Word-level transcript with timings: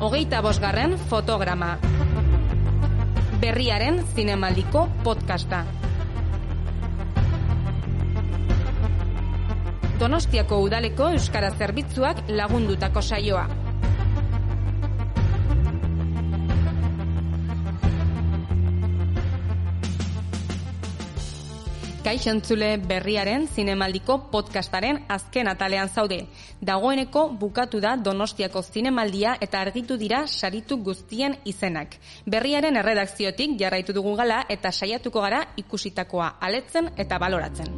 Hogeita 0.00 0.42
bosgarren 0.44 0.98
fotograma. 1.08 1.78
Berriaren 3.40 4.02
zinemaldiko 4.14 4.82
podcasta. 5.06 5.62
Donostiako 9.98 10.60
udaleko 10.66 11.08
euskara 11.16 11.50
zerbitzuak 11.56 12.20
lagundutako 12.28 13.02
saioa. 13.02 13.67
Kaixo 22.08 22.30
entzule 22.32 22.68
berriaren 22.80 23.42
zinemaldiko 23.52 24.14
podcastaren 24.32 25.02
azken 25.12 25.50
atalean 25.50 25.90
zaude. 25.92 26.16
Dagoeneko 26.70 27.26
bukatu 27.42 27.82
da 27.84 27.90
Donostiako 28.00 28.62
zinemaldia 28.62 29.34
eta 29.44 29.60
argitu 29.60 29.98
dira 30.00 30.22
saritu 30.26 30.78
guztien 30.86 31.36
izenak. 31.52 31.98
Berriaren 32.24 32.80
erredakziotik 32.80 33.60
jarraitu 33.60 33.92
dugu 33.92 34.16
gala 34.16 34.40
eta 34.48 34.72
saiatuko 34.72 35.20
gara 35.20 35.42
ikusitakoa 35.60 36.30
aletzen 36.40 36.88
eta 36.96 37.20
baloratzen. 37.20 37.76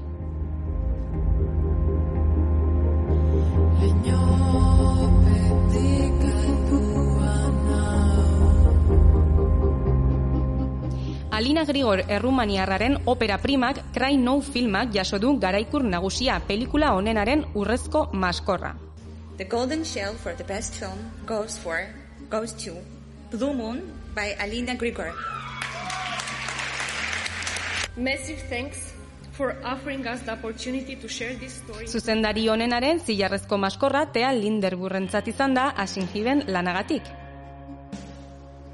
Alina 11.40 11.64
Grigor 11.64 12.02
errumaniarraren 12.06 12.98
opera 13.08 13.38
primak 13.40 13.78
Cry 13.94 14.18
No 14.18 14.42
filmak 14.42 14.90
jaso 14.92 15.18
du 15.18 15.38
garaikur 15.40 15.80
nagusia 15.82 16.34
pelikula 16.46 16.90
honenaren 16.92 17.46
urrezko 17.54 18.10
maskorra. 18.12 18.74
The 19.38 19.46
Golden 19.46 19.86
Shell 19.86 20.18
for 20.20 20.34
the 20.36 20.44
best 20.44 20.74
film 20.74 20.98
goes 21.24 21.56
for 21.56 21.78
goes 22.28 22.52
to 22.64 22.74
Blue 23.30 23.54
Moon 23.54 23.80
by 24.14 24.36
Alina 24.38 24.74
Grigor. 24.76 25.14
Massive 27.96 28.44
thanks 28.50 28.92
for 29.32 29.56
offering 29.64 30.06
us 30.06 30.20
the 30.20 30.32
opportunity 30.32 30.94
to 30.96 31.08
share 31.08 31.34
this 31.40 31.62
story. 31.64 31.88
Zuzendari 31.88 32.48
honenaren 32.52 33.00
zilarrezko 33.00 33.56
maskorra 33.56 34.10
Tea 34.12 34.28
Linderburrentzat 34.36 35.32
izan 35.32 35.56
da 35.56 35.70
Asinjiben 35.70 36.44
lanagatik. 36.52 37.08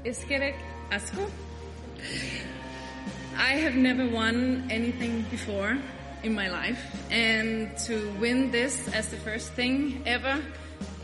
Eskerek 0.03 0.59
asko. 0.91 1.31
I 3.37 3.61
have 3.63 3.75
never 3.75 4.07
won 4.09 4.67
anything 4.69 5.25
before 5.29 5.77
in 6.23 6.33
my 6.33 6.49
life 6.49 6.81
and 7.11 7.69
to 7.85 8.11
win 8.19 8.51
this 8.51 8.89
as 8.93 9.07
the 9.07 9.17
first 9.17 9.53
thing 9.53 10.01
ever 10.05 10.41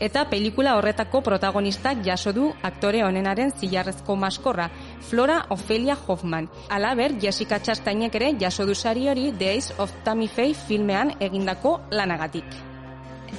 Eta 0.00 0.24
pelikula 0.30 0.74
horretako 0.74 1.20
protagonistak 1.22 2.02
jaso 2.02 2.32
du 2.34 2.48
aktore 2.62 3.04
honenaren 3.06 3.52
zilarrezko 3.54 4.16
maskorra, 4.16 4.68
Flora 5.00 5.46
Ophelia 5.50 5.94
Hoffman. 5.94 6.48
Alaber, 6.68 7.14
Jessica 7.22 7.60
Chastainek 7.62 8.14
ere 8.14 8.32
jaso 8.40 8.66
du 8.66 8.74
sari 8.74 9.08
hori 9.08 9.32
Ace 9.40 9.74
of 9.78 9.92
Tammy 10.04 10.28
Faye 10.28 10.54
filmean 10.54 11.14
egindako 11.20 11.80
lanagatik. 11.90 12.44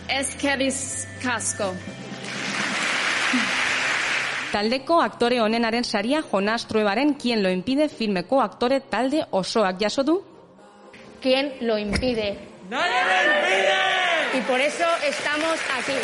Eskeris 0.09 1.07
Kasko. 1.21 1.73
Taldeko 4.55 5.01
aktore 5.03 5.41
honenaren 5.43 5.83
saria 5.83 6.21
Jonas 6.23 6.65
Truebaren 6.67 7.15
Quien 7.15 7.41
lo 7.43 7.49
impide 7.51 7.89
filmeko 7.89 8.39
aktore 8.39 8.79
talde 8.79 9.25
osoak 9.31 9.81
jaso 9.81 10.03
du 10.07 10.21
¿Quién 11.21 11.51
lo 11.59 11.77
impide? 11.77 12.37
¡Nadie 12.69 13.01
lo 13.09 13.17
impide! 13.33 14.37
Y 14.37 14.41
por 14.47 14.61
eso 14.61 14.85
estamos 15.05 15.59
aquí. 15.77 15.97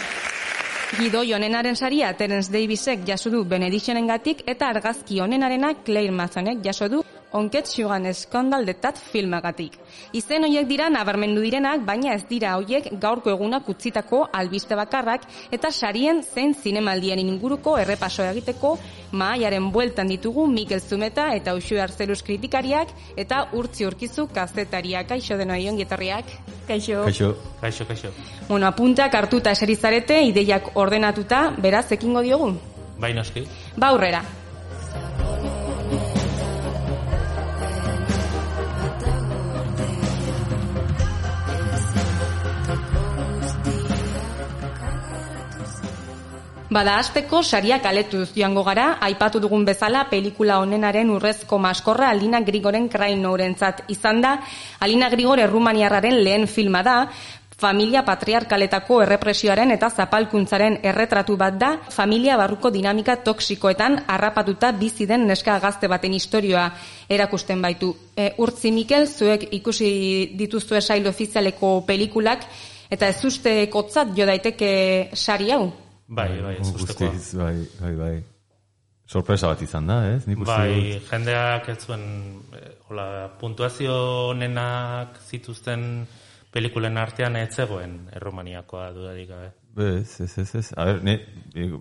Gidoi 0.98 1.34
honenaren 1.34 1.78
saria 1.78 2.12
Terence 2.18 2.52
Davisek 2.52 3.08
jaso 3.08 3.30
du 3.30 3.46
Benedictionengatik 3.46 4.44
eta 4.46 4.68
argazki 4.68 5.22
honenarena 5.22 5.76
Claire 5.86 6.12
Mazonek 6.12 6.60
jaso 6.62 6.90
du 6.90 7.06
Onket 7.32 7.66
Sugan 7.66 8.04
Skandal 8.14 8.66
detat 8.68 8.98
filmagatik. 9.00 9.78
Izen 10.12 10.44
hoiek 10.44 10.66
dira 10.68 10.90
nabarmendu 10.92 11.40
direnak, 11.40 11.86
baina 11.88 12.12
ez 12.18 12.26
dira 12.28 12.58
hoiek 12.60 12.90
gaurko 13.00 13.32
egunak 13.32 13.70
utzitako 13.72 14.26
albiste 14.36 14.76
bakarrak 14.76 15.24
eta 15.52 15.72
sarien 15.72 16.20
zein 16.24 16.54
zinemaldien 16.54 17.22
inguruko 17.24 17.78
errepaso 17.80 18.26
egiteko 18.28 18.74
maaiaren 19.12 19.72
bueltan 19.72 20.12
ditugu 20.12 20.46
Mikel 20.48 20.82
Zumeta 20.82 21.30
eta 21.36 21.56
Uxu 21.56 21.80
Arzeluz 21.80 22.20
kritikariak 22.22 22.92
eta 23.16 23.46
urtzi 23.54 23.88
urkizu 23.88 24.28
kazetariak. 24.34 25.08
Kaixo 25.08 25.38
denoi 25.40 25.64
ongetorriak. 25.70 26.36
Kaixo. 26.68 27.06
Kaixo. 27.08 27.32
Kaixo, 27.62 27.88
kaixo. 27.88 28.12
Bueno, 28.50 28.68
apuntak 28.68 29.16
hartuta 29.16 29.56
eserizarete, 29.56 30.20
ideiak 30.28 30.76
ordenatuta, 30.76 31.48
beraz, 31.58 31.88
ekingo 31.96 32.22
diogu? 32.28 32.54
Bai 33.00 33.16
noski. 33.16 33.48
Ba 33.78 33.96
aurrera. 33.96 34.41
Bada 46.72 46.94
hasteko 47.02 47.42
sariak 47.44 47.84
aletuz 47.84 48.30
joango 48.32 48.62
gara, 48.64 48.94
aipatu 49.04 49.42
dugun 49.44 49.66
bezala 49.68 50.06
pelikula 50.08 50.62
honenaren 50.64 51.10
urrezko 51.12 51.58
maskorra 51.60 52.08
Alina 52.16 52.40
Grigoren 52.48 52.88
Krainourentzat 52.88 53.82
izan 53.92 54.22
da. 54.24 54.38
Alina 54.80 55.10
Grigor 55.12 55.42
errumaniarraren 55.44 56.16
lehen 56.24 56.48
filma 56.48 56.80
da, 56.88 56.96
familia 57.60 58.06
patriarkaletako 58.08 59.02
errepresioaren 59.04 59.76
eta 59.76 59.92
zapalkuntzaren 59.92 60.80
erretratu 60.94 61.36
bat 61.36 61.60
da, 61.60 61.74
familia 61.92 62.40
barruko 62.40 62.72
dinamika 62.72 63.18
toksikoetan 63.28 64.06
harrapatuta 64.08 64.72
bizi 64.72 65.10
den 65.12 65.28
neska 65.28 65.60
gazte 65.60 65.92
baten 65.92 66.16
historioa 66.16 66.70
erakusten 67.10 67.68
baitu. 67.68 67.92
E, 68.16 68.32
urtzi 68.40 68.72
Mikel, 68.72 69.12
zuek 69.12 69.50
ikusi 69.60 69.92
dituzue 70.40 70.80
sail 70.80 71.12
ofizialeko 71.12 71.82
pelikulak, 71.84 72.48
eta 72.88 73.12
ez 73.12 73.26
uste 73.28 73.60
kotzat 73.68 74.16
jo 74.16 74.34
daiteke 74.36 74.76
sari 75.20 75.52
hau? 75.52 75.66
Bai, 76.12 76.30
bai, 76.44 76.56
ez 76.60 76.68
ustekoa. 76.76 77.10
Guztiz, 77.14 77.36
bai, 77.40 77.56
bai, 77.80 77.92
bai. 77.96 78.16
Sorpresa 79.12 79.48
bat 79.52 79.62
izan 79.64 79.88
da, 79.88 79.98
ez? 80.14 80.26
Nik 80.28 80.40
Bai, 80.48 80.72
dut. 81.00 81.08
jendeak 81.12 81.68
ez 81.74 81.78
zuen, 81.86 82.04
eh, 82.56 82.70
hola, 82.90 83.06
puntuazio 83.40 83.96
honenak 84.32 85.18
zituzten 85.28 86.06
pelikulen 86.52 86.98
artean 87.00 87.36
ez 87.40 87.50
zegoen 87.56 87.98
erromaniakoa 88.16 88.90
dudarik 88.96 89.30
gabe. 89.32 89.52
Ez, 90.00 90.20
ez, 90.24 90.32
ez, 90.44 90.50
ez. 90.56 90.66
A 90.76 90.86
ber, 90.88 91.02
ne, 91.04 91.18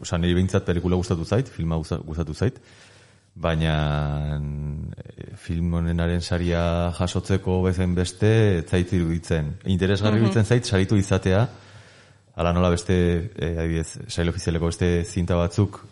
oza, 0.01 0.19
niri 0.19 0.35
behintzat 0.39 0.67
pelikula 0.67 0.99
gustatu 0.99 1.25
zait, 1.27 1.49
filma 1.51 1.79
gusta- 1.79 1.99
gustatu 2.07 2.35
zait, 2.35 2.61
baina 3.35 3.75
e, 4.97 5.31
film 5.39 5.75
honenaren 5.75 6.23
saria 6.23 6.62
jasotzeko 6.99 7.62
bezen 7.67 7.95
beste, 7.95 8.31
ez 8.59 8.67
zait 8.71 8.93
iruditzen. 8.93 9.57
Interesgarri 9.71 10.19
iruditzen 10.23 10.45
zait, 10.47 10.65
saritu 10.67 10.99
izatea, 10.99 11.49
ala 12.41 12.55
nola 12.56 12.71
beste, 12.73 12.95
e, 13.37 13.49
adibidez, 13.61 14.06
sail 14.09 14.31
ofizialeko 14.33 14.70
beste 14.70 14.88
zinta 15.05 15.37
batzuk, 15.37 15.82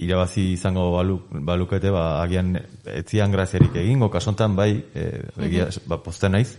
irabazi 0.00 0.52
izango 0.54 0.86
balu, 0.94 1.18
balukete, 1.44 1.90
ba, 1.92 2.22
agian 2.22 2.54
etzian 2.88 3.34
graziarik 3.34 3.76
egingo, 3.82 4.08
kasontan 4.10 4.56
bai, 4.56 4.70
e, 4.94 5.08
egia, 5.44 5.68
ba, 5.86 6.00
posten 6.00 6.32
naiz, 6.32 6.54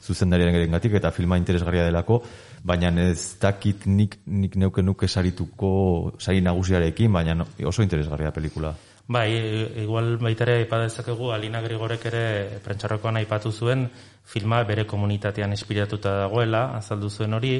zuzendariaren 0.00 0.56
gerengatik 0.56 0.96
eta 0.96 1.10
filma 1.12 1.36
interesgarria 1.36 1.84
delako, 1.84 2.22
baina 2.64 2.88
ez 3.04 3.36
dakit 3.40 3.84
nik, 3.86 4.22
nik 4.24 4.56
neuke 4.56 4.82
nuke 4.82 5.08
sarituko 5.08 6.14
sari 6.18 6.40
nagusiarekin, 6.40 7.12
baina 7.12 7.36
oso 7.68 7.84
interesgarria 7.84 8.32
pelikula. 8.32 8.72
Bai, 9.10 9.28
e, 9.34 9.82
igual 9.82 10.14
baita 10.22 10.46
ere 10.46 10.62
aipa 10.62 10.78
dezakegu 10.80 11.32
Alina 11.34 11.60
Grigorek 11.60 12.08
ere 12.08 12.24
prentxarrokoan 12.64 13.20
aipatu 13.20 13.52
zuen 13.52 13.88
filma 14.30 14.62
bere 14.64 14.86
komunitatean 14.86 15.50
inspiratuta 15.52 16.14
dagoela, 16.22 16.68
azaldu 16.78 17.10
zuen 17.10 17.34
hori, 17.34 17.54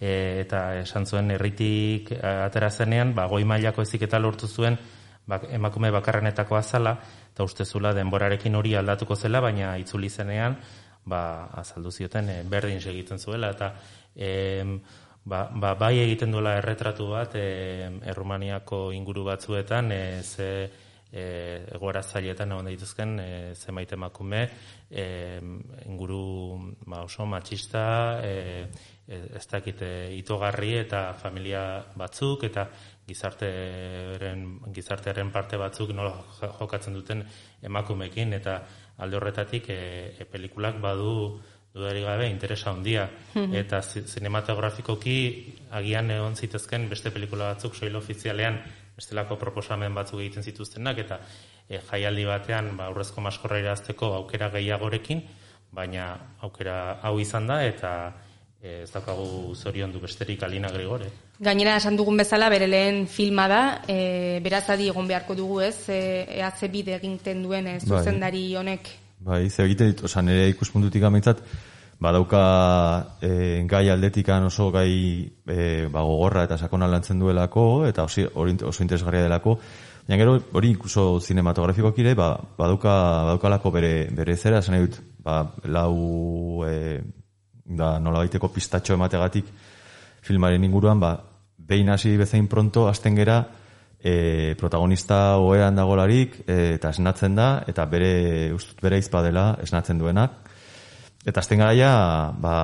e, 0.00 0.42
eta 0.42 0.80
esan 0.82 1.06
zuen 1.06 1.30
herritik 1.30 2.12
e, 2.12 2.20
atera 2.20 2.70
zenean, 2.70 3.14
ba, 3.14 3.26
goi 3.30 3.44
mailako 3.44 3.82
eziketa 3.82 4.18
lortu 4.18 4.48
zuen 4.48 4.78
bak, 5.26 5.48
emakume 5.50 5.90
bakarrenetako 5.90 6.56
azala, 6.56 6.96
eta 7.32 7.44
uste 7.44 7.64
zula 7.64 7.92
denborarekin 7.94 8.54
hori 8.54 8.74
aldatuko 8.76 9.16
zela, 9.16 9.40
baina 9.40 9.76
itzuli 9.78 10.10
zenean, 10.10 10.56
ba, 11.04 11.48
azaldu 11.62 11.90
zioten 11.90 12.30
e, 12.30 12.38
berdin 12.48 12.80
segitzen 12.80 13.18
zuela, 13.18 13.50
eta 13.54 13.72
em, 14.16 14.78
ba, 15.26 15.46
ba, 15.52 15.74
bai 15.74 15.98
egiten 16.04 16.32
duela 16.32 16.56
erretratu 16.60 17.10
bat 17.10 17.34
e, 17.38 17.46
Errumaniako 18.12 18.90
inguru 18.94 19.26
batzuetan 19.26 19.92
e, 19.92 20.02
ze 20.22 20.50
e, 21.10 21.24
egoera 21.74 22.02
zailetan 22.02 22.52
egon 22.52 22.68
daitezken 22.70 23.18
e, 23.20 23.30
zenbait 23.54 23.92
emakume 23.92 24.44
e, 24.90 25.06
inguru 25.86 26.74
ba, 26.86 27.02
oso 27.02 27.26
matxista 27.26 27.86
e, 28.22 28.30
e, 28.30 28.94
ez 29.08 29.46
dakit 29.46 29.82
e, 29.82 29.90
itogarri 30.18 30.72
eta 30.80 31.12
familia 31.14 31.60
batzuk 31.94 32.42
eta 32.48 32.66
gizartearen 33.06 34.46
gizartearen 34.74 35.30
parte 35.30 35.56
batzuk 35.56 35.92
nola 35.94 36.16
jokatzen 36.58 36.94
duten 36.94 37.22
emakumekin 37.62 38.34
eta 38.34 38.56
alde 38.98 39.16
horretatik 39.16 39.70
e, 39.70 39.78
e, 40.18 40.24
pelikulak 40.24 40.80
badu 40.82 41.40
dudari 41.76 42.00
gabe 42.02 42.30
interesa 42.30 42.70
handia. 42.70 43.02
Eta 43.36 43.82
zi- 43.82 44.06
zinematografikoki 44.08 45.16
agian 45.76 46.10
egon 46.10 46.34
zitezken 46.34 46.88
beste 46.88 47.12
pelikula 47.12 47.52
batzuk 47.52 47.76
soil 47.76 47.98
ofizialean 48.00 48.62
bestelako 48.96 49.36
proposamen 49.36 49.94
batzuk 49.94 50.22
egiten 50.24 50.42
zituztenak 50.42 50.98
eta 51.04 51.20
e, 51.68 51.78
jaialdi 51.90 52.24
batean 52.24 52.72
ba, 52.78 52.88
aurrezko 52.88 53.20
maskorra 53.20 53.60
irazteko 53.60 54.14
aukera 54.22 54.48
gehiagorekin 54.56 55.20
baina 55.76 56.08
aukera 56.40 56.98
hau 57.04 57.18
izan 57.20 57.46
da 57.46 57.60
eta 57.66 57.92
ez 58.62 58.90
daukagu 58.90 59.54
zorion 59.54 59.92
du 59.92 60.00
besterik 60.00 60.42
Alina 60.42 60.70
Grigore. 60.72 61.10
Gainera 61.38 61.76
esan 61.76 61.96
dugun 61.96 62.16
bezala 62.16 62.48
bere 62.48 62.66
lehen 62.66 63.06
filma 63.06 63.46
da, 63.48 63.62
e, 63.86 64.40
beraz 64.42 64.64
adi 64.72 64.88
egon 64.88 65.08
beharko 65.08 65.36
dugu 65.36 65.60
ez, 65.60 65.88
e, 65.88 66.24
ea 66.38 66.50
ze 66.50 66.68
bide 66.68 66.96
egiten 66.96 67.42
duen 67.42 67.66
e, 67.66 67.78
zuzendari 67.80 68.54
honek. 68.56 68.88
Bai, 69.20 69.48
ze 69.50 69.64
egiten 69.64 69.92
dit, 69.92 70.04
oza, 70.04 70.22
nire 70.22 70.48
ikuspuntutik 70.48 71.02
amintzat, 71.04 71.42
badauka 72.00 72.42
e, 73.20 73.64
gai 73.68 73.88
aldetikan 73.90 74.48
oso 74.48 74.70
gai 74.70 74.92
e, 75.46 75.86
ba, 75.92 76.02
gogorra 76.04 76.44
eta 76.44 76.58
sakona 76.58 76.88
lantzen 76.88 77.20
duelako, 77.20 77.86
eta 77.88 78.04
osi, 78.04 78.26
oso 78.26 78.82
interesgarria 78.82 79.24
delako, 79.28 79.58
baina 80.06 80.20
gero 80.22 80.38
hori 80.52 80.72
inkluso 80.72 81.20
zinematografikoak 81.20 81.98
ere, 82.04 82.14
ba, 82.14 82.34
badauka, 82.58 82.96
badaukalako 83.28 83.72
bere, 83.78 83.94
bere 84.16 84.36
zera, 84.36 84.64
esan 84.64 84.76
nahi 84.76 84.88
dut, 84.88 85.00
ba, 85.24 85.40
lau 85.64 86.64
e, 86.68 86.74
da 87.66 87.96
nola 87.98 88.22
baiteko 88.22 88.48
pistatxo 88.54 88.94
emategatik 88.94 89.48
filmaren 90.26 90.64
inguruan, 90.64 91.00
ba, 91.00 91.16
behin 91.58 91.90
hasi 91.90 92.16
bezain 92.16 92.48
pronto, 92.48 92.86
hasten 92.88 93.16
gera, 93.18 93.40
e, 94.00 94.54
protagonista 94.58 95.38
oean 95.42 95.78
dagolarik 95.78 96.40
e, 96.46 96.76
eta 96.76 96.90
esnatzen 96.94 97.36
da, 97.38 97.48
eta 97.66 97.86
bere, 97.90 98.52
ustut 98.54 98.82
bere 98.82 98.98
izpa 99.02 99.22
dela 99.26 99.52
esnatzen 99.62 99.98
duenak. 99.98 100.42
Eta 101.26 101.42
azten 101.42 101.58
garaia, 101.58 101.90
ba, 102.38 102.56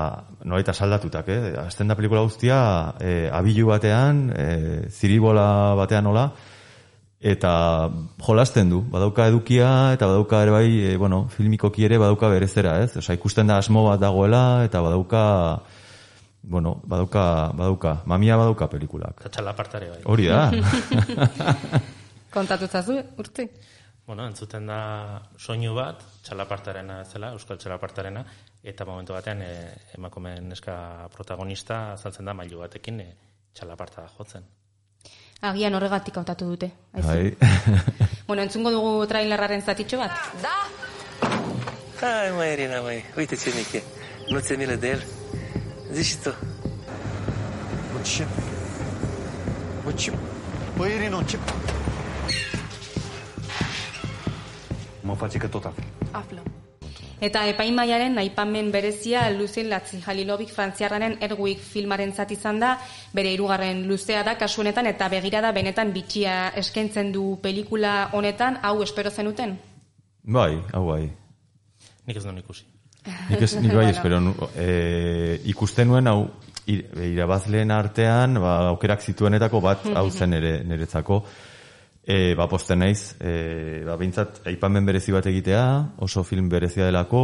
nolaita 0.47 0.75
saldatutak, 0.75 1.29
eh? 1.35 1.55
Azten 1.65 1.91
da 1.91 1.97
pelikula 1.99 2.23
guztia, 2.23 2.59
e, 3.03 3.27
abilu 3.35 3.67
batean, 3.73 4.29
e, 4.31 4.47
ziribola 4.91 5.75
batean 5.79 6.07
nola, 6.07 6.29
eta 7.23 7.53
jolasten 8.27 8.71
du, 8.73 8.81
badauka 8.91 9.29
edukia, 9.31 9.69
eta 9.95 10.09
badauka 10.11 10.41
ere 10.43 10.51
bai, 10.51 10.67
e, 10.91 10.97
bueno, 10.99 11.23
filmikoki 11.31 11.87
ere 11.87 12.01
badauka 12.03 12.29
berezera, 12.33 12.81
ez? 12.83 12.97
Osa, 12.99 13.15
ikusten 13.15 13.47
da 13.47 13.61
asmo 13.63 13.85
bat 13.87 14.01
dagoela, 14.03 14.65
eta 14.67 14.83
badauka, 14.83 15.23
bueno, 16.43 16.75
badauka, 16.83 17.25
badauka, 17.55 17.93
mamia 18.11 18.37
badauka 18.41 18.67
pelikulak. 18.73 19.23
Eta 19.23 19.31
txalapartare 19.37 19.91
bai. 19.93 20.01
Hori 20.11 20.27
da. 20.27 20.49
Kontatu 22.37 22.67
zazu, 22.67 22.99
urtzi? 23.23 23.47
Bueno, 24.03 24.27
entzuten 24.27 24.67
da 24.67 24.81
soinu 25.39 25.77
bat, 25.77 26.03
txalapartarena 26.27 27.05
zela, 27.07 27.31
euskal 27.37 27.61
txalapartarena, 27.63 28.25
eta 28.67 28.89
momentu 28.89 29.15
batean 29.15 29.45
e, 29.47 29.53
emakumeen 29.95 30.51
neska 30.51 31.07
protagonista 31.15 31.93
azaltzen 31.93 32.27
da 32.27 32.35
mailu 32.35 32.65
batekin 32.65 32.99
e, 33.07 33.09
txalaparta 33.55 34.09
jotzen. 34.17 34.51
Agian 35.43 35.75
horregatik 35.75 36.15
hautatu 36.15 36.45
dute. 36.55 36.71
aizu. 36.95 37.07
Bai. 37.09 37.37
Bueno, 38.27 38.43
entzungo 38.47 38.71
dugu 38.71 39.07
trailerraren 39.07 39.61
zatitxo 39.61 39.97
bat. 39.99 40.11
Ai, 42.03 42.31
măi, 42.37 42.53
Irina, 42.53 42.81
măi, 42.81 43.05
uite 43.17 43.37
ce 43.37 43.53
mic 43.57 43.73
e. 43.73 43.83
Nu 44.29 44.39
ți-e 44.39 44.57
milă 44.57 44.75
de 44.75 44.89
el? 44.89 45.03
Zici 45.93 46.05
și 46.07 46.17
tu. 46.17 46.35
Ce? 48.03 48.27
Bă, 49.85 49.93
ce? 49.93 50.13
Bă, 50.77 50.87
Irino, 50.87 51.23
ce? 51.23 51.39
Mă 55.01 55.15
face 55.15 55.39
că 55.39 55.47
tot 55.47 55.65
afli. 55.65 55.85
Aflo. 56.11 56.39
Eta 57.23 57.45
epaimaiaren 57.47 58.19
aipamen 58.19 58.73
berezia 58.75 59.29
Lucien 59.31 59.69
Latzi 59.71 60.01
Jalilovic 60.03 60.51
frantziarraren 60.51 61.21
Erguik 61.23 61.61
filmaren 61.63 62.11
zat 62.13 62.33
izan 62.35 62.59
da, 62.59 62.73
bere 63.15 63.31
hirugarren 63.31 63.85
luzea 63.87 64.25
da 64.27 64.35
kasu 64.41 64.65
honetan 64.65 64.89
eta 64.91 65.07
begirada 65.13 65.53
benetan 65.55 65.93
bitxia 65.95 66.49
eskaintzen 66.59 67.13
du 67.15 67.37
pelikula 67.43 68.09
honetan, 68.13 68.59
hau 68.63 68.83
espero 68.83 69.11
zenuten? 69.11 69.55
bai, 70.23 70.59
hau 70.73 70.87
bai. 70.87 71.05
Nik 72.07 72.17
ez 72.19 72.25
duen 72.25 72.39
ikusi. 72.43 72.67
Nik 73.31 73.41
ez, 73.43 73.55
nik 73.59 73.73
bai 73.75 73.89
espero, 73.91 74.19
e, 74.59 75.41
ikusten 75.51 75.89
nuen 75.89 76.07
hau 76.07 76.27
ir- 76.67 76.91
irabazleen 77.07 77.71
artean, 77.71 78.35
ba, 78.43 78.69
aukerak 78.75 79.03
zituenetako 79.03 79.61
bat 79.61 79.87
hau 79.95 80.09
zen 80.11 80.35
ere 80.35 80.53
niretzako. 80.65 81.23
E, 82.03 82.35
ba, 82.35 82.49
posten 82.51 82.81
naiz, 82.83 83.15
e, 83.23 83.83
ba, 83.87 83.97
behintzat, 83.97 84.43
aipamen 84.51 84.87
berezi 84.87 85.15
bat 85.15 85.27
egitea, 85.31 85.65
oso 86.03 86.25
film 86.27 86.49
berezia 86.51 86.89
delako, 86.89 87.23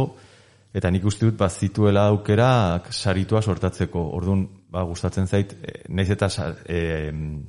eta 0.73 0.91
nik 0.93 1.03
uste 1.09 1.27
dut, 1.27 1.35
ba, 1.39 1.49
zituela 1.49 2.05
aukerak 2.13 2.87
saritua 2.93 3.41
sortatzeko. 3.41 4.05
Orduan, 4.15 4.45
ba, 4.71 4.85
gustatzen 4.87 5.27
zait, 5.27 5.57
e, 5.59 5.81
naiz 5.91 6.07
eta 6.15 6.29
e, 6.63 6.79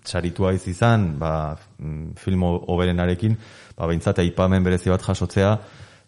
saritua 0.02 0.56
iz 0.56 0.66
izan, 0.72 1.12
ba, 1.20 1.34
mm, 1.78 2.18
film 2.18 2.48
oberenarekin, 2.50 3.38
ba, 3.76 3.86
behintzat, 3.86 4.24
aipamen 4.24 4.66
berezi 4.66 4.90
bat 4.90 5.06
jasotzea, 5.06 5.54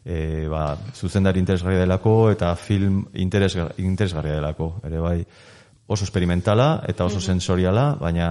e, 0.05 0.49
ba, 0.51 0.77
zuzendari 0.95 1.41
interesgarria 1.41 1.85
delako 1.85 2.31
eta 2.33 2.55
film 2.57 3.05
interesgar, 3.15 3.75
interesgarria 3.79 4.41
delako, 4.41 4.75
ere 4.87 5.03
bai 5.03 5.19
oso 5.87 6.05
experimentala 6.05 6.83
eta 6.89 7.05
oso 7.05 7.21
sensoriala, 7.21 7.93
baina 8.01 8.29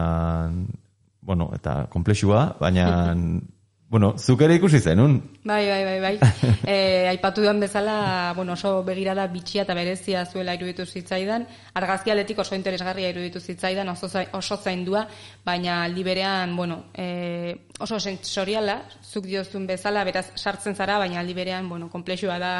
bueno, 1.21 1.51
eta 1.55 1.87
komplexua, 1.89 2.57
baina 2.59 3.15
bueno, 3.91 4.13
zuk 4.17 4.39
ere 4.45 4.55
ikusi 4.55 4.79
zenun. 4.79 5.17
Bai, 5.43 5.65
bai, 5.67 5.83
bai, 5.83 5.99
bai. 5.99 6.31
E, 6.71 7.07
aipatu 7.09 7.41
duan 7.43 7.59
bezala, 7.59 8.31
bueno, 8.37 8.53
oso 8.53 8.83
begirada 8.87 9.25
bitxia 9.27 9.65
eta 9.65 9.73
berezia 9.75 10.21
zuela 10.25 10.53
iruditu 10.55 10.85
zitzaidan, 10.85 11.43
argazkialetik 11.75 12.39
oso 12.39 12.55
interesgarria 12.55 13.09
iruditu 13.11 13.41
zitzaidan, 13.41 13.89
oso, 13.91 14.07
zai- 14.07 14.29
oso 14.31 14.55
zaindua, 14.55 15.07
baina 15.43 15.81
aldi 15.83 16.03
berean, 16.07 16.55
bueno, 16.55 16.85
e, 16.95 17.67
oso 17.83 17.99
sensoriala, 17.99 18.77
zuk 19.03 19.27
diozun 19.27 19.67
bezala, 19.67 20.05
beraz 20.07 20.29
sartzen 20.39 20.75
zara, 20.75 20.97
baina 20.97 21.19
aldi 21.19 21.33
berean, 21.35 21.67
bueno, 21.67 21.89
komplexua 21.89 22.39
da 22.39 22.53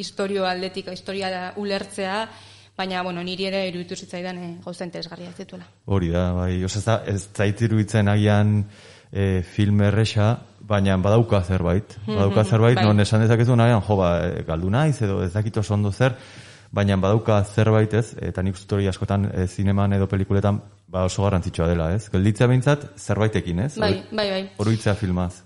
historio 0.00 0.46
aldetik, 0.48 0.88
historia 0.88 1.52
ulertzea, 1.60 2.22
baina, 2.80 3.02
bueno, 3.06 3.22
niri 3.26 3.48
ere 3.50 3.64
iruditu 3.68 3.98
zitzaidan 3.98 4.38
e, 4.40 4.50
gauza 4.64 4.86
interesgarria 4.88 5.30
ez 5.30 5.38
dituela. 5.38 5.68
Hori 5.86 6.10
da, 6.12 6.30
bai, 6.36 6.52
oso 6.64 6.80
ez, 6.80 6.86
da, 6.86 7.00
ez 7.06 7.20
zait 7.36 7.60
iruditzen 7.66 8.08
agian 8.08 8.60
e, 9.12 9.42
film 9.42 9.82
erresa, 9.86 10.32
baina 10.70 10.96
badauka 11.02 11.42
zerbait. 11.42 11.96
Badauka 12.06 12.44
zerbait, 12.44 12.78
bai. 12.78 12.86
non 12.86 13.00
esan 13.02 13.24
dezakezu 13.24 13.56
nahian, 13.58 13.82
jo, 13.86 13.98
ba, 14.00 14.12
e, 14.28 14.44
galdu 14.48 14.70
naiz, 14.70 15.00
edo 15.02 15.20
ez 15.24 15.32
dakit 15.34 15.60
oso 15.62 15.74
ondo 15.74 15.92
zer, 15.92 16.16
baina 16.72 16.96
badauka 16.96 17.42
zerbait 17.44 17.94
ez, 17.98 18.06
eta 18.30 18.42
nik 18.46 18.58
uste 18.58 18.78
hori 18.78 18.88
askotan 18.90 19.28
e, 19.32 19.46
zineman 19.46 19.98
edo 19.98 20.08
pelikuletan 20.08 20.62
ba 20.90 21.04
oso 21.06 21.26
garrantzitsua 21.26 21.68
dela, 21.70 21.92
ez? 21.94 22.08
Gelditzea 22.10 22.48
behintzat 22.50 22.90
zerbaitekin, 22.98 23.66
ez? 23.66 23.72
Bai, 23.78 23.94
bai, 24.10 24.28
bai. 24.30 24.42
Oroitzea 24.62 24.94
filmaz. 24.98 25.44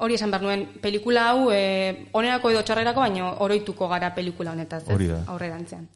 hori 0.00 0.14
esan 0.16 0.30
behar 0.32 0.44
nuen, 0.44 0.62
pelikula 0.80 1.26
hau 1.30 1.50
e, 1.52 2.06
onerako 2.16 2.50
edo 2.50 2.62
txarrerako, 2.64 3.02
baino 3.04 3.34
oroituko 3.44 3.88
gara 3.88 4.14
pelikula 4.16 4.54
honetaz, 4.56 4.86
ez? 4.86 4.94
Hori 4.94 5.10
da. 5.10 5.18
Aurrerantzean. 5.34 5.88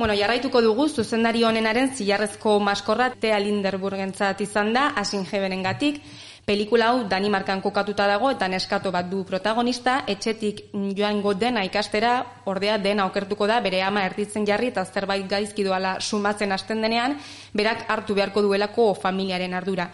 Bueno, 0.00 0.14
jarraituko 0.16 0.62
dugu 0.64 0.86
zuzendari 0.88 1.42
honenaren 1.44 1.90
zilarrezko 1.92 2.54
maskorra 2.64 3.10
Thea 3.20 3.36
Linderburgentzat 3.44 4.38
izan 4.40 4.72
da, 4.72 4.94
Asin 4.96 5.26
gatik. 5.62 6.00
Pelikula 6.46 6.86
hau 6.88 7.04
Danimarkan 7.06 7.60
kokatuta 7.60 8.06
dago 8.06 8.30
eta 8.30 8.48
neskato 8.48 8.90
bat 8.90 9.10
du 9.10 9.26
protagonista, 9.26 10.04
etxetik 10.06 10.72
joango 10.96 11.34
dena 11.34 11.64
ikastera, 11.64 12.24
ordea 12.46 12.78
dena 12.78 13.04
okertuko 13.04 13.46
da, 13.46 13.60
bere 13.60 13.82
ama 13.82 14.06
erditzen 14.06 14.46
jarri 14.46 14.68
eta 14.68 14.86
zerbait 14.86 15.28
gaizki 15.28 15.62
doala 15.64 16.00
sumatzen 16.00 16.50
hasten 16.52 16.80
denean, 16.80 17.18
berak 17.52 17.84
hartu 17.90 18.14
beharko 18.14 18.40
duelako 18.40 18.94
familiaren 18.94 19.52
ardura. 19.52 19.90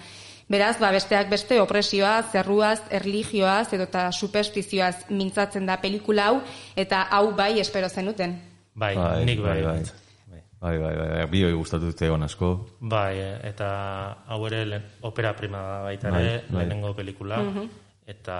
Beraz, 0.48 0.78
ba, 0.78 0.92
besteak 0.92 1.28
beste 1.28 1.60
opresioa, 1.60 2.22
zerruaz, 2.30 2.78
erligioaz 2.92 3.72
edota 3.72 4.12
superstizioaz 4.12 5.10
mintzatzen 5.10 5.66
da 5.66 5.78
pelikula 5.78 6.28
hau, 6.28 6.42
eta 6.76 7.08
hau 7.10 7.32
bai 7.34 7.58
espero 7.58 7.88
zenuten. 7.88 8.55
Bai, 8.76 8.94
Bai, 8.96 9.24
nik 9.24 9.40
bai. 9.40 9.62
bai, 9.62 9.62
bai. 9.64 9.82
bai. 10.30 10.42
Bai, 10.60 10.78
bai, 10.80 10.94
bai, 10.96 11.08
bai, 11.08 11.26
bi 11.32 11.42
hori 11.44 11.56
gustatu 11.56 11.90
dute 11.90 12.06
egon 12.06 12.22
asko. 12.26 12.48
Bai, 12.80 13.18
eh, 13.20 13.34
eta 13.50 13.66
hau 14.28 14.38
ere 14.48 14.80
opera 15.02 15.34
prima 15.36 15.82
baita 15.84 16.08
ere, 16.08 16.16
Bai, 16.18 16.44
bai. 16.48 16.56
lehenengo 16.64 16.94
pelikula, 16.96 17.40
eta 18.06 18.36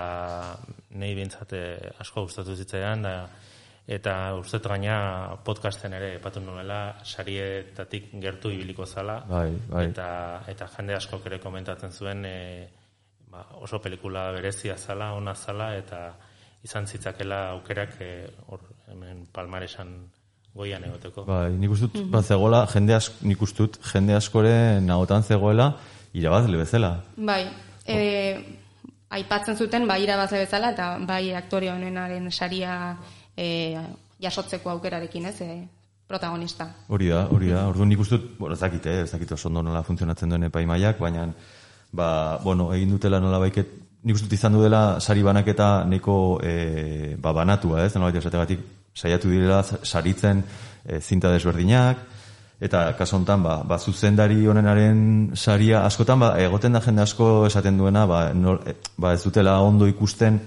nahi 0.97 1.13
bintzat 1.15 1.53
asko 1.99 2.23
gustatu 2.27 2.55
zitzaidan, 2.55 3.01
da, 3.05 3.13
eta 3.87 4.13
uste 4.35 4.59
gaina 4.59 5.37
podcasten 5.47 5.93
ere 5.95 6.15
epatu 6.17 6.41
nuela 6.43 6.97
sarietatik 7.07 8.09
gertu 8.19 8.49
ibiliko 8.51 8.85
zala 8.85 9.21
Bai, 9.29 9.51
bai. 9.69 9.85
eta 9.87 10.07
eta 10.47 10.67
jende 10.75 10.95
askok 10.97 11.25
ere 11.29 11.39
komentatzen 11.39 11.91
zuen 11.91 12.25
e, 12.25 12.67
ba, 13.31 13.45
oso 13.61 13.79
pelikula 13.79 14.31
berezia 14.35 14.75
zala, 14.77 15.13
ona 15.13 15.33
zala 15.35 15.69
eta 15.77 16.01
izan 16.63 16.85
zitzakela 16.87 17.49
aukerak 17.53 17.95
e, 18.01 18.11
hor 18.47 18.59
hemen 18.91 19.25
palmaresan 19.31 19.95
goian 20.57 20.83
egoteko. 20.89 21.23
Bai, 21.27 21.51
nik 21.61 21.73
uste 21.75 21.87
dut, 21.91 22.09
ba, 22.11 22.23
zegoela, 22.23 22.65
jende 22.73 22.97
ask, 22.97 23.21
nik 23.21 23.41
uste 23.41 23.63
dut, 23.63 23.79
jende 23.93 24.17
askoren 24.17 24.85
nagotan 24.89 25.23
zegoela, 25.23 25.71
irabazle 26.17 26.59
bezala. 26.59 26.91
Bai, 27.17 27.43
e, 27.85 27.97
aipatzen 29.17 29.55
zuten 29.55 29.87
bai 29.87 30.01
irabazle 30.03 30.43
bezala 30.43 30.73
eta 30.75 30.91
bai 31.07 31.23
aktore 31.37 31.71
honenaren 31.71 32.31
saria 32.31 32.97
e, 33.37 33.77
jasotzeko 34.23 34.73
aukerarekin, 34.73 35.29
ez, 35.31 35.41
e, 35.41 35.57
protagonista. 36.07 36.69
Hori 36.87 37.11
da, 37.11 37.25
hori 37.31 37.51
da. 37.51 37.65
Orduan 37.67 37.91
nik 37.91 37.99
uste 37.99 38.17
dut, 38.17 38.31
bueno, 38.39 38.55
ez 38.55 38.61
dakit, 38.63 38.85
eh, 38.87 39.01
ez 39.03 39.11
dakit 39.11 39.31
oso 39.35 39.49
ondo 39.49 39.61
nola 39.63 39.83
funtzionatzen 39.83 40.31
duen 40.31 40.47
epaimaiak, 40.47 40.99
baina, 40.99 41.27
ba, 41.91 42.39
bueno, 42.43 42.71
egin 42.73 42.95
dutela 42.95 43.19
nola 43.19 43.41
baiket, 43.43 43.73
nik 44.07 44.15
uste 44.15 44.29
dut 44.29 44.37
izan 44.37 44.55
du 44.55 44.63
dela 44.63 45.01
sari 45.03 45.23
banaketa 45.23 45.83
neko 45.85 46.39
e, 46.43 47.15
ba, 47.19 47.33
banatua, 47.35 47.83
ez, 47.83 47.93
nola 47.95 48.15
esategatik, 48.15 48.63
saiatu 48.97 49.29
direla 49.29 49.61
saritzen 49.63 50.41
e, 50.85 50.99
zinta 50.99 51.31
desberdinak, 51.31 52.01
eta 52.59 52.87
kaso 52.97 53.17
honetan, 53.19 53.43
ba, 53.45 53.61
ba, 53.67 53.77
zuzendari 53.77 54.47
honenaren 54.49 55.33
saria, 55.37 55.83
askotan, 55.85 56.23
ba, 56.23 56.31
egoten 56.41 56.73
da 56.73 56.81
jende 56.81 57.03
asko 57.05 57.45
esaten 57.45 57.77
duena, 57.77 58.07
ba, 58.09 58.31
nor, 58.33 58.63
e, 58.65 58.73
ba 58.97 59.13
ez 59.13 59.21
dutela 59.23 59.59
ondo 59.61 59.87
ikusten 59.89 60.39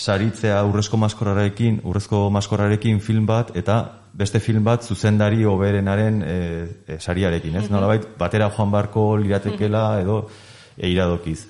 saritzea 0.00 0.62
urrezko 0.64 0.96
maskorrarekin, 0.96 1.82
urrezko 1.84 2.28
maskorrarekin 2.32 3.02
film 3.04 3.26
bat, 3.28 3.52
eta 3.56 3.82
beste 4.16 4.40
film 4.40 4.64
bat 4.64 4.82
zuzendari 4.82 5.44
oberenaren 5.44 6.22
e, 6.24 6.36
e, 6.86 6.98
sariarekin, 6.98 7.60
ez? 7.60 7.68
Nolabait, 7.70 8.08
batera 8.18 8.48
joan 8.56 8.72
barko 8.72 9.10
liratekela 9.20 9.84
edo 10.00 10.22
e, 10.76 10.88
iradokiz. 10.88 11.44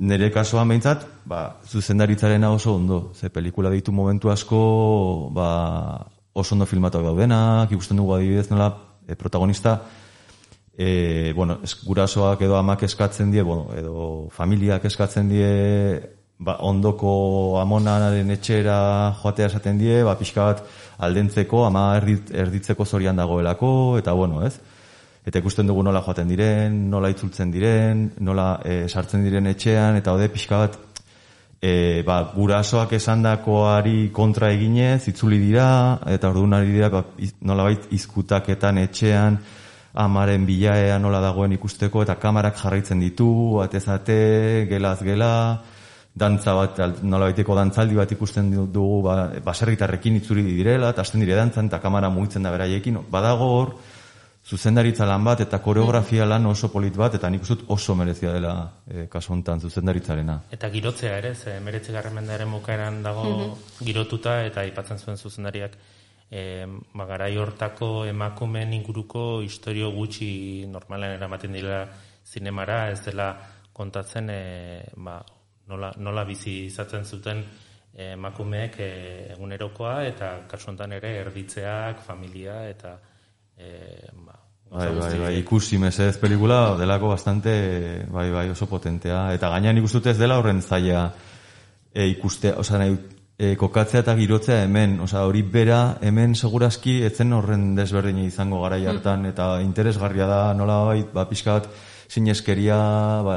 Nere 0.00 0.30
kasuan 0.32 0.70
behintzat, 0.70 1.02
ba, 1.28 1.60
zuzendaritzarena 1.68 2.48
oso 2.54 2.72
ondo. 2.74 3.12
Ze 3.14 3.28
pelikula 3.28 3.68
ditu 3.68 3.92
momentu 3.92 4.30
asko, 4.32 4.60
ba, 5.36 6.06
oso 6.32 6.54
ondo 6.54 6.64
filmatuak 6.64 7.04
daudenak, 7.04 7.72
ikusten 7.76 8.00
dugu 8.00 8.14
adibidez 8.16 8.48
nola 8.48 8.70
e, 9.06 9.14
protagonista, 9.14 9.82
e, 10.72 11.34
bueno, 11.36 11.58
gurasoak 11.84 12.40
edo 12.48 12.56
amak 12.56 12.86
eskatzen 12.88 13.30
die, 13.30 13.44
bueno, 13.44 13.68
edo 13.76 14.30
familiak 14.32 14.86
eskatzen 14.88 15.28
die, 15.28 15.52
ba, 16.40 16.56
ondoko 16.64 17.60
amonaren 17.60 18.32
etxera 18.32 18.80
joatea 19.20 19.52
esaten 19.52 19.76
die, 19.82 20.00
ba, 20.08 20.16
pixka 20.16 20.48
bat 20.48 20.64
aldentzeko, 20.96 21.66
ama 21.68 21.90
erdit, 22.00 22.32
erditzeko 22.32 22.88
zorian 22.88 23.20
dagoelako, 23.20 23.98
eta 24.00 24.16
bueno, 24.16 24.46
ez? 24.48 24.56
Eta 25.26 25.38
ikusten 25.38 25.68
dugu 25.68 25.82
nola 25.84 26.00
joaten 26.00 26.28
diren, 26.32 26.76
nola 26.90 27.10
itzultzen 27.12 27.50
diren, 27.52 28.06
nola 28.24 28.54
e, 28.64 28.86
sartzen 28.88 29.24
diren 29.26 29.50
etxean, 29.50 29.98
eta 30.00 30.14
ode 30.16 30.30
pixka 30.32 30.60
bat 30.62 30.78
e, 31.60 32.02
ba, 32.06 32.22
gurasoak 32.32 32.94
esandakoari 32.96 34.08
kontra 34.16 34.48
eginez, 34.54 35.04
itzuli 35.12 35.38
dira, 35.42 35.98
eta 36.08 36.30
orduan 36.32 36.56
ari 36.56 36.72
dira, 36.72 36.88
ba, 36.88 37.04
iz- 37.20 37.36
nolabait 37.44 37.84
izkutaketan 37.92 38.80
etxean, 38.80 39.36
amaren 40.00 40.46
bilaea 40.48 40.96
nola 41.02 41.20
dagoen 41.20 41.52
ikusteko, 41.52 42.06
eta 42.06 42.16
kamarak 42.16 42.56
jarraitzen 42.62 43.00
ditu, 43.04 43.60
atezate, 43.60 44.66
gelaz 44.70 45.02
gela, 45.04 45.34
dantza 46.16 46.54
bat, 46.56 46.80
nolabaiteko 47.04 47.54
dantzaldi 47.54 48.00
bat 48.00 48.16
ikusten 48.16 48.50
du- 48.54 48.66
dugu, 48.72 49.02
ba, 49.04 49.20
baserritarrekin 49.44 50.16
itzuri 50.16 50.48
direla, 50.48 50.94
eta 50.94 51.04
hasten 51.04 51.20
dire 51.20 51.36
dantzan, 51.36 51.68
eta 51.68 51.78
kamara 51.82 52.08
mugitzen 52.08 52.42
da 52.42 52.56
beraiekin, 52.56 53.02
badago 53.12 53.52
hor, 53.60 53.74
zuzendaritza 54.50 55.06
lan 55.06 55.22
bat 55.22 55.44
eta 55.44 55.60
koreografia 55.62 56.24
lan 56.26 56.46
oso 56.50 56.72
polit 56.72 56.96
bat, 56.98 57.14
eta 57.14 57.28
nik 57.30 57.44
uste 57.46 57.68
oso 57.70 57.94
merezia 57.94 58.32
dela 58.34 58.54
e, 58.86 59.06
kasu 59.12 59.32
honetan 59.32 59.62
zuzendaritzarena. 59.62 60.36
Eta 60.50 60.70
girotzea 60.72 61.16
ere, 61.20 61.34
ze 61.34 61.60
meretzi 61.62 61.94
garramendaren 61.94 62.50
bukaeran 62.50 63.02
dago 63.02 63.56
girotuta 63.78 64.40
eta 64.48 64.64
aipatzen 64.66 64.98
zuen 64.98 65.16
zuzendariak 65.16 65.76
e, 66.30 66.66
ba, 66.94 67.06
garai 67.06 67.36
hortako 67.38 67.90
emakumeen 68.10 68.74
inguruko 68.74 69.40
historio 69.46 69.92
gutxi 69.94 70.66
normalen 70.66 71.14
eramaten 71.18 71.54
dira 71.54 71.84
zinemara, 72.26 72.88
ez 72.90 73.04
dela 73.06 73.30
kontatzen 73.72 74.30
e, 74.34 74.42
ba, 74.96 75.20
nola, 75.70 75.92
nola 75.98 76.26
bizi 76.26 76.64
izaten 76.66 77.06
zuten 77.06 77.44
e, 77.94 78.12
emakumeek 78.16 78.82
e, 78.82 78.90
egunerokoa 79.36 79.96
eta 80.10 80.34
kasu 80.50 80.72
honetan 80.72 80.98
ere 80.98 81.16
erditzeak, 81.22 82.02
familia 82.06 82.64
eta 82.74 82.98
e, 83.56 83.74
ba, 84.26 84.39
Bai, 84.70 84.86
bai, 84.86 84.96
guzti- 84.96 85.18
bai, 85.18 85.38
ikusi 85.40 85.78
mesedez 85.82 86.16
pelikula 86.22 86.76
delako 86.78 87.08
bastante, 87.10 88.06
bai, 88.10 88.30
bai, 88.30 88.50
oso 88.50 88.66
potentea. 88.70 89.32
Eta 89.34 89.48
gainean 89.50 89.78
ikusten 89.78 90.00
dut 90.00 90.12
ez 90.12 90.18
dela 90.18 90.38
horren 90.38 90.62
zaila 90.62 91.08
e, 91.92 92.06
ikustea, 92.06 92.54
osea, 92.62 92.78
nahi, 92.78 92.94
e, 93.36 93.56
kokatzea 93.58 94.04
eta 94.04 94.14
girotzea 94.14 94.62
hemen, 94.62 95.00
osea, 95.00 95.24
hori 95.26 95.42
bera 95.42 95.98
hemen 96.06 96.36
segurazki 96.36 97.00
etzen 97.02 97.32
horren 97.32 97.74
desberdin 97.74 98.22
izango 98.22 98.62
garai 98.62 98.84
hartan, 98.86 99.26
eta 99.26 99.56
interesgarria 99.64 100.28
da, 100.30 100.40
nola 100.54 100.84
bai, 100.92 101.02
ba, 101.12 101.26
pixka 101.28 101.58
bat, 101.58 101.66
sineskeria, 102.08 102.78
ba, 103.26 103.36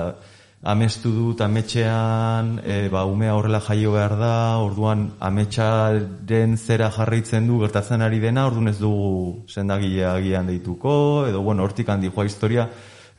amestu 0.63 1.11
dut 1.11 1.41
ametxean, 1.43 2.61
e, 2.63 2.87
ba, 2.89 3.03
umea 3.05 3.35
horrela 3.35 3.59
jaio 3.59 3.91
behar 3.97 4.15
da, 4.15 4.35
orduan 4.63 5.09
ametxaren 5.19 6.55
zera 6.57 6.87
jarraitzen 6.95 7.47
du 7.47 7.59
gertatzen 7.65 8.01
ari 8.01 8.21
dena, 8.23 8.45
orduan 8.47 8.71
ez 8.71 8.77
dugu 8.79 9.43
sendagilea 9.51 10.13
agian 10.15 10.47
deituko, 10.47 11.27
edo 11.27 11.43
bueno, 11.43 11.67
hortik 11.67 11.91
handi 11.91 12.07
joa 12.07 12.25
historia, 12.25 12.69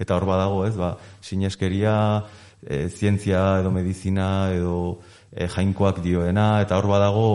eta 0.01 0.17
hor 0.17 0.25
badago, 0.25 0.65
ez, 0.65 0.73
ba, 0.81 0.95
sineskeria, 1.21 1.97
e, 2.65 2.89
zientzia 2.89 3.61
edo 3.61 3.71
medizina 3.71 4.49
edo 4.57 5.01
e, 5.31 5.45
jainkoak 5.45 6.01
dioena, 6.01 6.63
eta 6.65 6.81
hor 6.81 6.89
badago, 6.89 7.27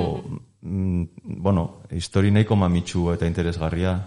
mm, 0.61 1.37
bueno, 1.37 1.83
histori 1.93 2.33
nahiko 2.33 2.57
mamitsu 2.57 3.11
eta 3.13 3.29
interesgarria. 3.29 3.99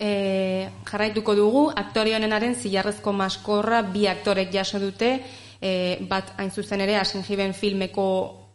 E, 0.00 0.70
jarraituko 0.88 1.34
dugu, 1.36 1.66
aktore 1.76 2.14
honenaren 2.16 2.54
zilarrezko 2.56 3.12
maskorra 3.12 3.82
bi 3.84 4.06
aktorek 4.08 4.48
jaso 4.54 4.80
dute, 4.80 5.10
e, 5.60 5.98
bat 6.08 6.32
hain 6.40 6.50
zuzen 6.50 6.80
ere 6.80 6.96
Asinjiben 6.96 7.52
filmeko 7.52 8.06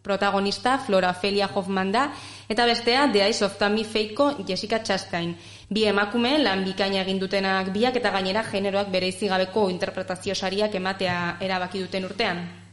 protagonista 0.02 0.78
Flora 0.78 1.12
Felia 1.14 1.46
Hoffman 1.54 1.92
da, 1.94 2.08
eta 2.48 2.66
bestea 2.66 3.06
The 3.12 3.22
Eyes 3.28 3.42
of 3.42 3.56
Tammy 3.58 3.84
Faye'ko 3.84 4.44
Jessica 4.46 4.82
Chastain. 4.82 5.36
Bi 5.70 5.86
emakume 5.86 6.36
lan 6.42 6.66
bikaina 6.66 7.02
egin 7.02 7.22
dutenak 7.22 7.72
biak 7.74 8.02
eta 8.02 8.14
gainera 8.14 8.44
generoak 8.50 8.90
bereizi 8.90 9.30
gabeko 9.30 9.68
interpretazio 9.70 10.34
sariak 10.34 10.74
ematea 10.74 11.18
erabaki 11.40 11.82
duten 11.86 12.10
urtean. 12.10 12.65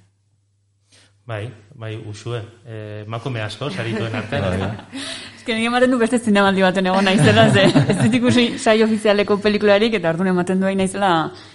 Bai, 1.26 1.54
bai, 1.76 1.96
usue. 2.06 2.42
E, 2.68 3.04
emakume 3.06 3.40
asko, 3.42 3.70
sarituen 3.72 4.16
artean. 4.16 4.60
Bai. 4.60 4.98
Ezken 5.38 5.56
nire 5.56 5.70
ematen 5.72 5.94
du 5.94 6.00
beste 6.02 6.20
zinemaldi 6.20 6.66
baten 6.66 6.90
egon 6.92 7.08
naizela, 7.08 7.46
ze 7.52 7.64
ez 7.64 7.96
dut 8.02 8.18
ikusi 8.20 8.44
saio 8.60 8.84
ofizialeko 8.90 9.38
pelikularik, 9.40 9.96
eta 10.00 10.12
orduan 10.12 10.34
ematen 10.34 10.60
du 10.60 10.68
naizela 10.68 11.14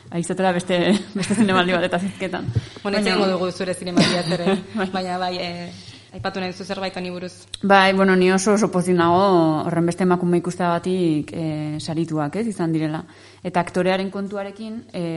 aizatela 0.08 0.54
beste, 0.56 0.80
beste 1.14 1.36
zinemaldi 1.36 1.76
bat 1.76 1.84
eta 1.84 2.00
zizketan. 2.00 2.48
Bueno, 2.82 2.96
etxengo 2.98 3.28
dugu 3.34 3.50
zure 3.52 3.74
zinematiaz 3.74 4.26
ere, 4.38 4.58
baina 4.96 5.20
bai, 5.20 5.32
e, 5.36 5.70
aipatu 6.16 6.40
nahi 6.40 6.56
duzu 6.56 6.64
zerbait 6.64 6.96
honi 6.96 7.12
buruz. 7.12 7.32
Bai, 7.62 7.92
bueno, 7.92 8.16
ni 8.16 8.32
oso 8.32 8.56
oso 8.56 8.72
pozik 8.72 8.96
nago 8.96 9.22
horren 9.68 9.92
beste 9.92 10.08
emakume 10.08 10.40
ikusteagatik 10.40 11.32
e, 11.36 11.48
sarituak, 11.80 12.40
ez, 12.40 12.46
izan 12.56 12.72
direla. 12.72 13.04
Eta 13.44 13.60
aktorearen 13.60 14.08
kontuarekin, 14.10 14.86
e, 14.92 15.08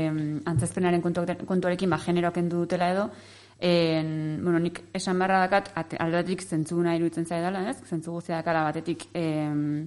antzazpenaren 0.44 1.04
kontu, 1.04 1.24
kontuarekin, 1.48 1.96
ba, 1.96 2.04
generoak 2.04 2.44
endu 2.44 2.66
dutela 2.66 2.92
edo, 2.92 3.12
en, 3.62 4.40
bueno, 4.44 4.60
nik 4.60 4.80
esan 4.98 5.20
beharra 5.22 5.44
dakat, 5.46 5.70
alde 6.02 6.18
batetik 6.18 6.42
zentzuguna 6.42 6.96
iruditzen 6.98 7.28
zaidala, 7.30 7.68
ez? 7.70 7.78
Zentzu 7.86 8.16
guztia 8.16 8.40
dakala 8.40 8.64
batetik, 8.66 9.06
em, 9.14 9.86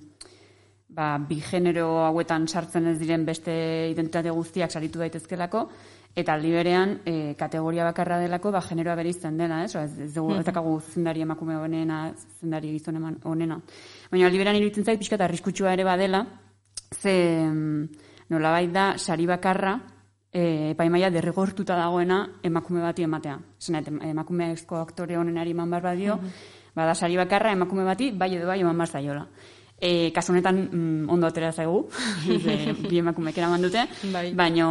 ba, 0.95 1.17
bi 1.19 1.41
genero 1.43 1.89
hauetan 2.05 2.47
sartzen 2.47 2.87
ez 2.93 3.01
diren 3.01 3.25
beste 3.27 3.55
identitate 3.91 4.31
guztiak 4.31 4.71
saritu 4.71 5.03
daitezkelako, 5.03 5.65
eta 6.15 6.37
aldi 6.37 6.53
berean 6.55 7.01
e, 7.03 7.35
kategoria 7.35 7.89
bakarra 7.89 8.21
delako 8.23 8.53
ba, 8.55 8.61
generoa 8.63 8.95
bereizten 8.95 9.37
dena, 9.43 9.65
ez? 9.65 9.75
Oa, 9.75 9.83
Ez, 9.89 9.99
ez 9.99 10.13
dugu 10.15 10.37
ez 10.39 10.45
dakagu 10.47 10.77
zendari 10.93 11.27
emakume 11.27 11.57
honena, 11.59 12.05
zendari 12.41 12.71
gizon 12.77 13.01
eman 13.01 13.19
honena. 13.25 13.59
Baina 14.13 14.29
aldi 14.31 14.39
berean 14.39 14.61
iruditzen 14.61 14.87
zait 14.87 15.03
pixka 15.03 15.19
arriskutsua 15.19 15.73
ere 15.75 15.83
badela, 15.83 16.23
ze 16.95 17.17
nolabait 18.31 18.71
da 18.71 18.95
sari 18.99 19.27
bakarra 19.27 19.81
epaimaia 20.35 21.11
derrigortuta 21.15 21.77
dagoena 21.79 22.19
emakume 22.43 22.81
bati 22.83 23.03
ematea. 23.07 23.39
Zena, 23.61 23.83
emakumezko 24.11 24.81
aktore 24.83 25.17
honenari 25.17 25.55
eman 25.55 25.71
behar 25.71 25.83
badio, 25.83 26.19
bada 26.75 26.95
sari 26.95 27.17
bakarra 27.17 27.53
emakume 27.53 27.85
bati 27.85 28.11
bai 28.11 28.35
edo 28.35 28.47
bai 28.47 28.61
eman 28.61 28.77
behar 28.77 28.91
zaiola. 28.91 29.27
E, 29.79 30.11
kasu 30.15 30.33
honetan 30.33 30.59
mm, 30.73 31.11
ondo 31.11 31.27
atera 31.27 31.51
zaigu, 31.53 31.89
ze 32.45 32.73
bi 32.89 32.99
emakumek 32.99 33.39
eraman 33.39 33.63
dute, 33.63 33.87
Bai. 34.13 34.33
baino, 34.35 34.69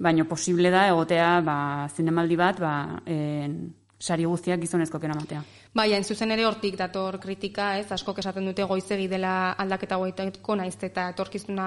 baino 0.00 0.24
posible 0.28 0.70
da 0.70 0.88
egotea 0.88 1.40
ba, 1.40 1.88
zinemaldi 1.88 2.36
bat 2.36 2.60
ba, 2.60 2.74
en, 3.06 3.74
sari 3.98 4.26
guztiak 4.28 4.60
gizonezko 4.60 5.00
eramatea. 5.02 5.42
Bai, 5.74 5.88
hain 5.90 6.04
zuzen 6.06 6.30
ere 6.30 6.44
hortik 6.46 6.76
dator 6.78 7.16
kritika, 7.18 7.72
ez, 7.80 7.88
askok 7.90 8.20
esaten 8.22 8.46
dute 8.46 8.62
goizegi 8.70 9.08
dela 9.10 9.56
aldaketa 9.58 9.96
goiteko 9.98 10.54
naiz 10.54 10.76
eta 10.86 11.08
etorkizuna 11.10 11.66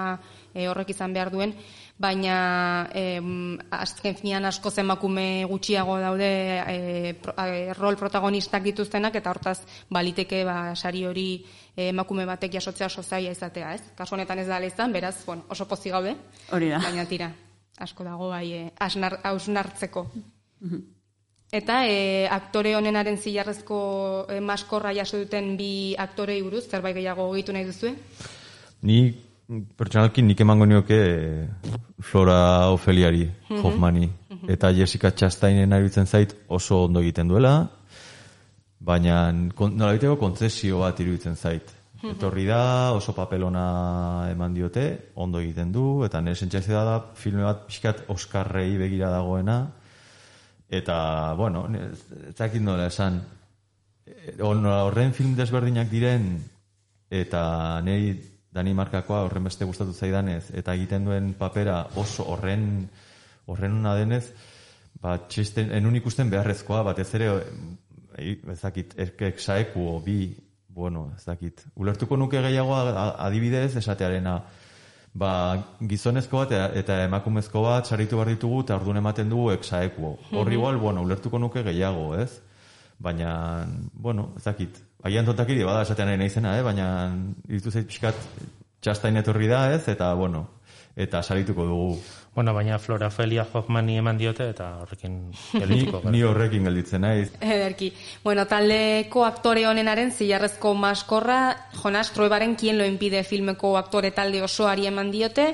e, 0.54 0.64
horrek 0.64 0.94
izan 0.94 1.12
behar 1.12 1.28
duen, 1.34 1.52
baina 2.00 2.38
e, 2.96 3.02
azken 3.76 4.16
finean 4.16 4.48
asko 4.48 4.72
emakume 4.80 5.44
gutxiago 5.50 5.98
daude 6.00 6.30
e, 6.56 7.14
pro, 7.20 7.34
e, 7.44 7.74
rol 7.76 8.00
protagonistak 8.00 8.64
dituztenak 8.70 9.20
eta 9.20 9.34
hortaz 9.34 9.58
baliteke 9.92 10.40
ba, 10.48 10.74
sari 10.74 11.04
hori 11.04 11.28
emakume 11.76 12.24
batek 12.24 12.56
jasotzea 12.56 12.88
oso 12.88 13.02
zaila 13.02 13.34
izatea, 13.36 13.74
ez? 13.74 13.82
Kasu 13.94 14.16
honetan 14.16 14.40
ez 14.40 14.46
da 14.48 14.62
izan, 14.64 14.92
beraz, 14.92 15.18
bueno, 15.26 15.44
oso 15.50 15.68
pozi 15.68 15.92
gaude. 15.92 16.16
Hori 16.50 16.72
da. 16.72 16.80
Baina 16.80 17.04
tira, 17.04 17.28
asko 17.76 18.08
dago 18.08 18.32
bai 18.32 18.70
hausnartzeko. 18.80 20.06
Eta 21.48 21.86
e, 21.88 22.26
aktore 22.28 22.74
honenaren 22.76 23.16
zilarrezko 23.16 23.78
e, 24.28 24.40
maskorra 24.44 24.92
jaso 24.92 25.16
duten 25.22 25.54
bi 25.56 25.94
aktorei 25.96 26.42
buruz, 26.44 26.66
zerbait 26.68 26.96
gehiago 26.96 27.30
gehitu 27.32 27.54
nahi 27.56 27.64
duzu? 27.64 27.94
Ni, 28.84 28.98
pertsonalki, 29.48 30.22
nik 30.22 30.40
emango 30.44 30.66
nioke 30.68 30.98
Flora 32.04 32.68
Ofeliari, 32.74 33.24
mm 33.48 33.64
Hoffmani. 33.64 34.10
Eta 34.48 34.70
Jessica 34.76 35.10
Chastainen 35.10 35.72
aritzen 35.72 36.06
zait 36.06 36.34
oso 36.48 36.84
ondo 36.84 37.00
egiten 37.00 37.28
duela, 37.28 37.54
baina 38.78 39.32
nola 39.32 39.94
biteko 39.96 40.16
kontzesio 40.20 40.84
bat 40.84 41.00
iruditzen 41.00 41.36
zait. 41.36 41.74
Etorri 41.98 42.44
da, 42.46 42.92
oso 42.94 43.10
papelona 43.16 44.28
eman 44.30 44.52
diote, 44.54 44.84
ondo 45.16 45.40
egiten 45.40 45.72
du, 45.74 46.04
eta 46.06 46.20
nire 46.22 46.36
sentzazioa 46.38 46.84
da 46.86 46.98
filme 47.18 47.42
bat 47.42 47.64
pixkat 47.66 48.04
Oscarrei 48.14 48.76
begira 48.78 49.10
dagoena, 49.10 49.58
Eta, 50.68 51.32
bueno, 51.34 51.64
ez 51.72 52.36
dakit 52.36 52.62
nola 52.62 52.88
esan, 52.90 53.22
eh, 54.06 54.36
horren 54.42 55.14
film 55.16 55.34
desberdinak 55.36 55.88
diren, 55.88 56.34
eta 57.08 57.80
nahi 57.84 58.12
Danimarkakoa 58.52 59.22
horren 59.24 59.48
beste 59.48 59.64
gustatu 59.64 59.92
zaidanez, 59.92 60.50
eta 60.56 60.74
egiten 60.76 61.04
duen 61.08 61.32
papera 61.38 61.86
oso 61.96 62.26
horren 62.28 62.88
horren 63.48 63.78
una 63.80 63.94
denez, 63.96 64.26
ba, 65.00 65.16
txisten, 65.28 65.72
enun 65.72 65.96
ikusten 65.96 66.30
beharrezkoa, 66.30 66.82
bat 66.90 67.00
ez 67.00 67.08
ere, 67.16 67.30
eh, 68.18 68.36
ez 68.52 68.60
dakit, 68.60 68.94
erkek 69.06 69.40
saeku, 69.40 69.88
bi, 70.04 70.34
bueno, 70.68 71.08
ez 71.16 71.24
dakit, 71.24 71.64
ulertuko 71.80 72.16
nuke 72.20 72.42
gehiagoa 72.44 73.08
adibidez, 73.24 73.76
esatearena, 73.80 74.42
ba, 75.14 75.30
gizonezko 75.90 76.44
bat 76.44 76.74
eta 76.78 77.02
emakumezko 77.04 77.62
bat 77.64 77.86
saritu 77.86 78.18
behar 78.18 78.32
ditugu 78.34 78.62
eta 78.64 78.76
orduan 78.76 79.00
ematen 79.00 79.30
dugu 79.30 79.52
eksaekuo. 79.54 80.16
Horri 80.32 80.54
mhm. 80.54 80.58
igual, 80.60 80.76
bueno, 80.82 81.02
ulertuko 81.02 81.38
nuke 81.38 81.62
gehiago, 81.62 82.14
ez? 82.16 82.40
Baina, 82.98 83.66
bueno, 83.94 84.32
ez 84.36 84.44
dakit. 84.44 84.82
Agian 85.06 85.26
tontakiri, 85.26 85.62
bada 85.64 85.84
esatean 85.86 86.10
nahi 86.10 86.26
izena, 86.26 86.56
eh? 86.58 86.62
baina 86.66 86.86
ditu 87.46 87.70
zait 87.70 87.86
pixkat 87.86 88.16
txastain 88.82 89.16
etorri 89.20 89.46
da, 89.46 89.68
ez? 89.74 89.84
Eta, 89.88 90.10
bueno, 90.18 90.48
eta 90.98 91.22
sarituko 91.22 91.66
dugu. 91.66 91.92
Bueno, 92.38 92.54
baina 92.54 92.78
Flora 92.78 93.10
Felia 93.10 93.42
Hoffmani 93.52 93.96
eman 93.98 94.14
diote 94.14 94.44
eta 94.52 94.68
horrekin 94.78 95.14
geldituko. 95.58 96.04
ni, 96.04 96.12
ni 96.12 96.22
horrekin 96.22 96.68
gelditzen 96.68 97.00
naiz. 97.02 97.32
Ederki. 97.42 97.88
Bueno, 98.22 98.44
taldeko 98.46 99.24
aktore 99.26 99.64
honenaren 99.66 100.12
zilarrezko 100.14 100.70
maskorra, 100.78 101.38
Jonas 101.80 102.12
Truebaren 102.14 102.54
kien 102.54 102.78
lo 102.78 102.86
impide 102.86 103.24
filmeko 103.26 103.72
aktore 103.80 104.12
talde 104.14 104.44
osoari 104.46 104.86
eman 104.86 105.10
diote, 105.10 105.48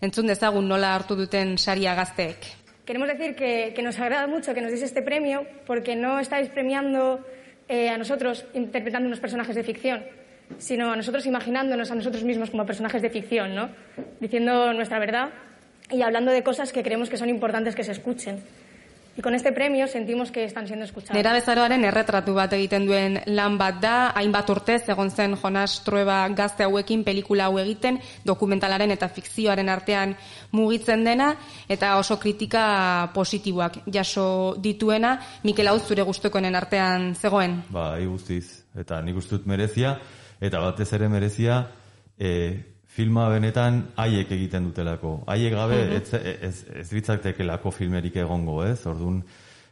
entzun 0.00 0.32
dezagun 0.32 0.64
nola 0.72 0.94
hartu 0.94 1.18
duten 1.18 1.58
saria 1.58 1.92
gazteek. 1.98 2.48
Queremos 2.86 3.12
decir 3.12 3.36
que, 3.36 3.74
que 3.76 3.82
nos 3.82 4.00
agrada 4.00 4.26
mucho 4.26 4.54
que 4.54 4.62
nos 4.62 4.72
deis 4.72 4.88
este 4.88 5.02
premio 5.02 5.44
porque 5.66 5.94
no 5.94 6.18
estáis 6.20 6.48
premiando 6.48 7.20
eh, 7.68 7.90
a 7.90 7.98
nosotros 7.98 8.46
interpretando 8.54 9.08
unos 9.08 9.20
personajes 9.20 9.56
de 9.56 9.62
ficción, 9.62 10.06
sino 10.56 10.90
a 10.90 10.96
nosotros 10.96 11.26
imaginándonos 11.26 11.90
a 11.90 11.94
nosotros 11.96 12.24
mismos 12.24 12.48
como 12.48 12.64
personajes 12.64 13.02
de 13.02 13.10
ficción, 13.10 13.54
¿no? 13.54 13.68
Diciendo 14.20 14.72
nuestra 14.72 14.98
verdad 14.98 15.28
y 15.90 16.02
hablando 16.02 16.32
de 16.32 16.42
cosas 16.42 16.72
que 16.72 16.82
creemos 16.82 17.08
que 17.08 17.16
son 17.16 17.28
importantes 17.28 17.74
que 17.74 17.84
se 17.84 17.92
escuchen. 17.92 18.42
Y 19.16 19.22
con 19.22 19.34
este 19.34 19.52
premio 19.52 19.88
sentimos 19.88 20.30
que 20.30 20.44
están 20.44 20.66
siendo 20.68 20.84
escuchados. 20.84 21.16
Nera 21.16 21.32
bezaroaren 21.34 21.82
erretratu 21.84 22.32
bat 22.36 22.52
egiten 22.54 22.86
duen 22.86 23.18
lan 23.34 23.56
bat 23.58 23.80
da, 23.82 23.94
hainbat 24.14 24.48
urtez 24.54 24.84
egon 24.88 25.10
zen 25.10 25.34
Jonas 25.36 25.80
Trueba 25.84 26.22
gazte 26.28 26.62
hauekin 26.64 27.02
pelikula 27.04 27.48
hau 27.50 27.58
egiten, 27.58 27.98
dokumentalaren 28.24 28.94
eta 28.94 29.10
fikzioaren 29.10 29.68
artean 29.68 30.14
mugitzen 30.52 31.02
dena, 31.04 31.32
eta 31.68 31.96
oso 31.98 32.20
kritika 32.22 33.10
positiboak 33.12 33.82
jaso 33.92 34.54
dituena, 34.62 35.16
Mikel 35.42 35.68
Hau 35.68 35.78
zure 35.80 36.06
guztukoenen 36.06 36.54
artean 36.54 37.12
zegoen? 37.16 37.64
Ba, 37.74 37.96
guztiz, 38.06 38.62
eta 38.78 39.02
nik 39.02 39.18
ustut 39.18 39.44
merezia, 39.44 39.98
eta 40.40 40.62
batez 40.62 40.92
ere 40.94 41.10
merezia 41.10 41.64
e, 42.16 42.30
filma 43.00 43.28
benetan 43.32 43.84
haiek 44.00 44.32
egiten 44.36 44.68
dutelako. 44.68 45.20
Haiek 45.30 45.54
gabe 45.56 45.78
mhm. 45.84 46.00
ez, 46.00 46.36
ez, 46.48 46.56
ez 46.82 46.88
bitzatekelako 46.92 47.72
filmerik 47.74 48.20
egongo, 48.20 48.60
ez? 48.66 48.80
Orduan, 48.90 49.22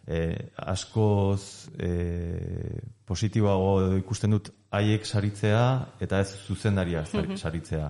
e, 0.09 0.25
askoz 0.73 1.69
e, 1.77 1.91
positiboago 3.09 3.97
ikusten 4.01 4.37
dut 4.37 4.53
haiek 4.75 5.07
saritzea 5.07 5.65
eta 6.05 6.23
ez 6.25 6.31
zuzendaria 6.47 7.05
mhm. 7.05 7.37
saritzea. 7.37 7.89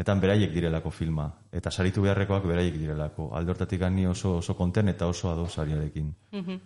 Netan 0.00 0.20
beraiek 0.22 0.54
direlako 0.54 0.88
filma. 0.90 1.26
Eta 1.52 1.70
saritu 1.70 2.06
beharrekoak 2.06 2.46
beraiek 2.48 2.78
direlako. 2.80 3.28
Aldortatik 3.36 3.82
ni 3.92 4.06
oso, 4.08 4.38
oso 4.38 4.54
konten 4.56 4.88
eta 4.88 5.06
oso 5.06 5.32
adosariarekin. 5.32 6.14
Mm 6.32 6.60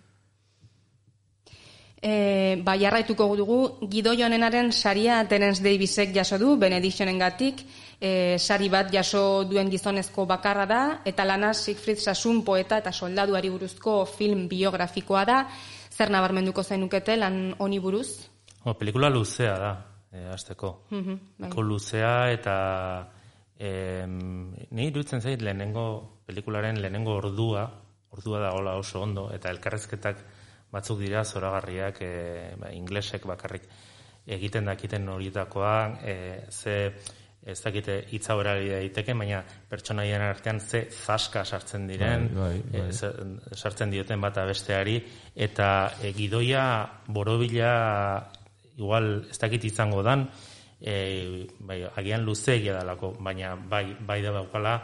E, 1.97 2.61
bai, 2.61 2.77
arraituko 2.85 3.25
dugu, 3.35 3.55
Gido 3.89 4.11
Jonenaren 4.13 4.69
saria 4.71 5.23
Dennis 5.25 5.63
Davisek 5.65 6.13
jaso 6.13 6.37
du, 6.37 6.51
Benedictionen 6.61 7.17
gatik, 7.17 7.63
e, 7.99 8.37
sari 8.39 8.69
bat 8.69 8.91
jaso 8.93 9.43
duen 9.49 9.69
gizonezko 9.69 10.25
bakarra 10.29 10.65
da, 10.69 10.81
eta 11.05 11.25
lana 11.25 11.53
Siegfried 11.53 11.99
Sasun 11.99 12.43
poeta 12.45 12.77
eta 12.77 12.91
soldaduari 12.91 13.49
buruzko 13.49 14.05
film 14.05 14.47
biografikoa 14.47 15.25
da, 15.25 15.41
zer 15.91 16.11
nabarmenduko 16.13 16.63
zainukete 16.63 17.17
lan 17.17 17.55
honi 17.57 17.79
buruz? 17.79 18.09
O, 18.63 18.73
pelikula 18.77 19.09
luzea 19.09 19.57
da, 19.57 19.73
e, 20.11 20.25
azteko. 20.33 20.73
Mm 20.91 21.63
luzea 21.67 22.31
eta 22.31 22.55
e, 23.59 24.05
ni 24.07 24.87
irutzen 24.87 25.21
zait 25.21 25.41
lehenengo 25.41 26.21
pelikularen 26.25 26.81
lehenengo 26.81 27.15
ordua, 27.17 27.65
ordua 28.11 28.39
da 28.39 28.51
hola 28.53 28.75
oso 28.77 29.01
ondo, 29.01 29.29
eta 29.33 29.49
elkarrezketak 29.49 30.21
batzuk 30.71 30.99
dira 30.99 31.23
zoragarriak 31.25 32.01
e, 32.01 32.11
ba, 32.59 32.71
inglesek 32.75 33.25
bakarrik 33.25 33.67
egiten 34.27 34.67
dakiten 34.67 35.07
horietakoa 35.09 35.75
e, 36.03 36.15
ze 36.51 36.77
ez 37.47 37.57
dakite 37.63 38.01
hitza 38.11 38.35
horari 38.35 38.67
daiteke, 38.73 39.15
baina 39.15 39.39
pertsonaien 39.69 40.21
artean 40.21 40.59
ze 40.59 40.87
zaska 40.91 41.45
sartzen 41.45 41.87
diren, 41.87 42.27
bai, 42.35 42.59
bai, 42.71 42.81
bai. 42.81 42.89
E, 42.89 43.55
sartzen 43.55 43.93
dioten 43.93 44.21
bata 44.21 44.45
besteari, 44.45 44.99
eta 45.35 45.69
e, 46.01 46.11
gidoia 46.17 46.65
borobila 47.07 47.71
igual 48.77 49.25
ez 49.31 49.39
dakit 49.39 49.63
izango 49.71 50.03
dan, 50.03 50.27
e, 50.81 51.47
bai, 51.59 51.81
agian 51.95 52.27
luzegia 52.27 52.75
dalako, 52.77 53.15
baina 53.19 53.55
bai, 53.55 53.85
bai 53.99 54.21
da 54.21 54.35
baukala, 54.35 54.77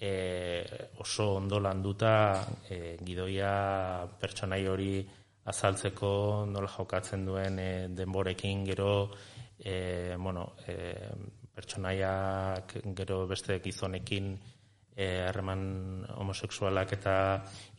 e, 0.00 0.64
oso 0.98 1.34
ondo 1.34 1.58
landuta 1.60 2.46
e, 2.68 2.96
gidoia 3.04 4.06
pertsonai 4.18 4.64
hori 4.66 4.92
azaltzeko 5.48 6.46
nola 6.46 6.70
jokatzen 6.70 7.24
duen 7.26 7.58
e, 7.58 7.70
denborekin 7.90 8.64
gero 8.68 9.10
e, 9.58 10.14
bueno, 10.16 10.54
e, 10.66 10.94
pertsonaiak 11.58 12.78
gero 12.94 13.24
beste 13.26 13.58
gizonekin 13.64 14.32
harreman 14.98 15.62
e, 16.08 16.12
homosexualak 16.18 16.92
eta 16.98 17.14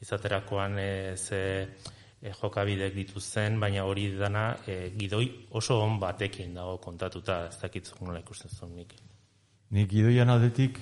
izaterakoan 0.02 0.80
e, 0.80 0.92
ze 1.18 1.42
e, 2.22 2.32
jokabidek 2.42 2.96
dituzten, 2.96 3.60
baina 3.60 3.84
hori 3.88 4.10
dana 4.18 4.56
e, 4.68 4.92
gidoi 4.96 5.28
oso 5.52 5.82
on 5.84 6.00
batekin 6.00 6.54
dago 6.56 6.78
kontatuta, 6.84 7.46
ez 7.48 7.60
dakitzuk 7.62 8.02
nola 8.02 8.20
ikusten 8.24 8.52
zuen 8.52 8.76
nik. 8.76 8.96
Nik 9.70 9.90
gidoian 9.92 10.32
aldetik, 10.34 10.80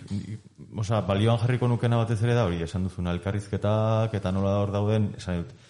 oza, 0.79 1.01
balioan 1.03 1.41
jarriko 1.41 1.67
nukena 1.67 1.97
batez 1.99 2.21
ere 2.23 2.37
da 2.37 2.45
hori, 2.47 2.61
esan 2.63 2.85
duzuna 2.87 3.11
elkarrizketak 3.17 4.13
eta 4.15 4.31
nola 4.31 4.61
hor 4.61 4.71
dauden, 4.71 5.09
esan 5.17 5.41
dut, 5.41 5.66